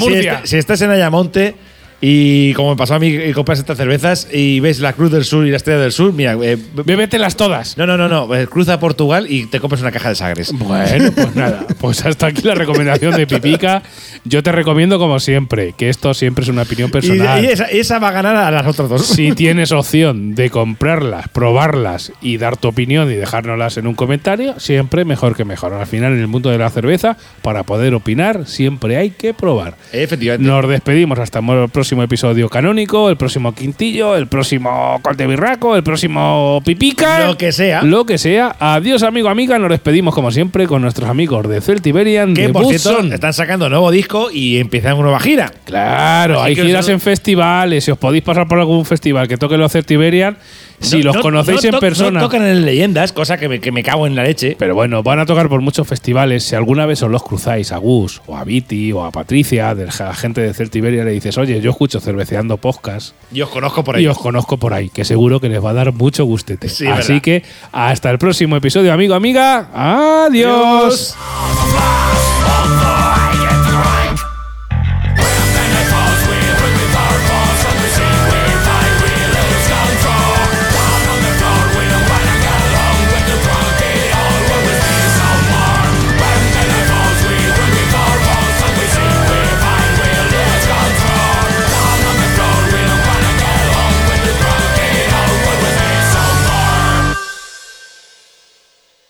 si 0.45 0.57
estás 0.57 0.82
en 0.82 0.89
Ayamonte 0.91 1.53
y 2.02 2.54
como 2.54 2.70
me 2.72 2.76
pasó 2.78 2.95
a 2.95 3.00
mí 3.00 3.08
y 3.08 3.34
compras 3.34 3.60
estas 3.60 3.78
cervezas 3.78 4.28
y 4.32 4.60
ves 4.62 4.80
la 4.80 4.93
Cruz 4.93 5.12
del 5.12 5.26
Sur 5.26 5.45
y 5.45 5.52
la 5.52 5.58
Estrella 5.58 5.80
del 5.80 5.91
Sur, 5.91 6.14
mira, 6.14 6.36
eh, 6.41 6.58
Bébételas 6.86 7.36
todas. 7.36 7.78
no, 7.78 7.86
no, 7.86 7.97
no, 7.97 8.08
no, 8.08 8.34
eh, 8.36 8.47
cruza 8.47 8.80
Portugal 8.80 9.26
y 9.30 9.47
te 9.47 9.60
compras 9.60 9.82
una 9.82 9.91
caja 9.91 10.10
de 10.10 10.16
sagres. 10.16 10.52
Bueno, 10.54 11.12
pues 11.14 11.36
nada, 11.36 11.66
pues 11.80 12.06
hasta 12.06 12.28
aquí 12.28 12.41
la 12.43 12.56
recomendación 12.56 13.16
de 13.16 13.28
Pipica. 13.28 13.84
Yo 14.24 14.43
te 14.43 14.52
recomiendo, 14.52 15.00
como 15.00 15.20
siempre, 15.20 15.74
que 15.78 15.89
esto 15.89 16.14
siempre 16.14 16.43
es 16.43 16.50
una 16.50 16.62
opinión 16.64 16.89
Y, 16.89 16.91
personal. 16.91 17.43
y 17.43 17.47
esa, 17.47 17.66
esa 17.66 18.00
va 18.00 18.10
a 18.10 18.12
ganar 18.12 18.36
a 18.36 18.52
las 18.52 18.66
otras 18.68 18.88
dos. 18.89 19.06
Si 19.06 19.32
tienes 19.36 19.72
opción 19.72 20.36
de 20.36 20.50
comprarlas, 20.50 21.28
probarlas 21.30 22.12
y 22.22 22.38
dar 22.38 22.56
tu 22.58 22.68
opinión 22.70 23.12
y 23.12 23.16
dejárnoslas 23.16 23.78
en 23.78 23.88
un 23.88 23.95
comentario, 23.95 24.60
siempre 24.60 25.06
mejor 25.06 25.36
que 25.36 25.45
mejor. 25.45 25.74
Al 25.74 25.88
final, 25.88 26.14
en 26.14 26.20
el 26.20 26.28
mundo 26.28 26.50
de 26.50 26.58
la 26.58 26.70
cerveza, 26.70 27.18
para 27.41 27.64
poder 27.64 27.93
opinar, 27.93 28.45
siempre 28.47 28.97
hay 28.97 29.10
que 29.12 29.34
probar. 29.34 29.76
Efectivamente. 29.91 30.47
Nos 30.47 30.68
despedimos 30.70 31.20
hasta 31.20 31.39
el 31.39 31.70
próximo 31.70 31.89
episodio 31.98 32.48
canónico, 32.50 33.10
el 33.10 33.18
próximo 33.18 33.54
quintillo, 33.54 34.16
el 34.16 34.28
próximo 34.28 35.00
Colte 35.02 35.26
Birraco, 35.26 35.76
el 35.76 35.84
próximo 35.84 36.62
Pipica. 36.64 37.28
Lo 37.28 37.38
que 37.38 37.52
sea. 37.52 37.82
Lo 37.82 38.06
que 38.06 38.18
sea. 38.18 38.56
Adiós, 38.60 39.04
amigo, 39.04 39.30
amiga. 39.30 39.58
Nos 39.58 39.70
despedimos, 39.70 40.14
como 40.14 40.32
siempre, 40.32 40.68
con 40.68 40.82
nuestros 40.82 41.10
amigos 41.10 41.50
de 41.50 41.62
Celtiberian. 41.62 42.34
Que 42.34 42.48
de 42.48 42.54
por 42.54 42.66
cierto, 42.68 43.00
están 43.02 43.34
sacando 43.34 43.70
nuevo 43.70 43.90
disco 43.92 44.30
y 44.32 44.58
empiezan 44.60 44.94
una 44.94 45.04
nueva 45.04 45.20
gira. 45.20 45.52
Claro, 45.66 46.42
Así 46.42 46.50
hay 46.50 46.68
giras 46.68 46.88
en 46.90 47.00
festivales. 47.00 47.84
Si 47.84 47.92
os 47.92 47.98
podéis 47.98 48.24
pasar 48.24 48.48
por 48.48 48.60
algún 48.60 48.86
festival 48.86 49.28
que 49.28 49.38
toque 49.38 49.58
los 49.58 49.72
Celtiberian, 49.72 50.38
si 50.80 50.97
No- 50.97 51.03
los 51.05 51.15
no- 51.17 51.21
conocéis 51.21 51.63
no 51.63 51.69
en 51.69 51.80
persona. 51.80 52.19
No 52.19 52.25
tocan 52.25 52.43
en 52.43 52.65
leyendas, 52.65 53.11
cosa 53.13 53.38
que 53.38 53.49
me, 53.49 53.59
que 53.59 53.71
me 53.71 53.84
cago 53.84 54.07
en 54.07 54.15
la 54.15 54.23
leche. 54.23 54.55
Pero 54.57 54.75
bueno, 54.75 55.03
van 55.03 55.19
a 55.19 55.25
tocar 55.25 55.49
por 55.49 55.61
muchos 55.61 55.88
festivales. 55.88 56.43
Si 56.43 56.55
alguna 56.55 56.86
vez 56.86 57.01
os 57.03 57.11
los 57.11 57.23
cruzáis 57.23 57.71
a 57.71 57.77
Gus 57.77 58.21
o 58.27 58.36
a 58.38 58.43
Viti 58.43 58.91
o 58.91 59.03
a 59.05 59.11
Patricia, 59.11 59.75
de 59.75 59.86
la 59.88 60.13
gente 60.13 60.41
de 60.41 60.53
Celtiberia, 60.53 61.03
le 61.03 61.11
dices, 61.11 61.38
oye, 61.38 61.59
yo 61.61 61.71
escucho 61.71 61.99
cerveceando 61.99 62.57
podcast 62.57 63.13
Yo 63.32 63.45
os 63.45 63.51
conozco 63.51 63.84
por 63.84 63.95
ahí. 63.95 64.03
y 64.03 64.07
os 64.07 64.17
conozco 64.17 64.57
por 64.57 64.73
ahí, 64.73 64.89
que 64.89 65.03
seguro 65.05 65.39
que 65.39 65.49
les 65.49 65.63
va 65.63 65.71
a 65.71 65.73
dar 65.73 65.93
mucho 65.93 66.25
gustete. 66.25 66.69
Sí, 66.69 66.88
Así 66.88 67.07
verdad. 67.13 67.21
que 67.23 67.43
hasta 67.71 68.09
el 68.09 68.17
próximo 68.17 68.55
episodio, 68.55 68.93
amigo, 68.93 69.13
amiga. 69.15 69.67
Adiós. 69.73 71.15
Adiós. 71.17 72.09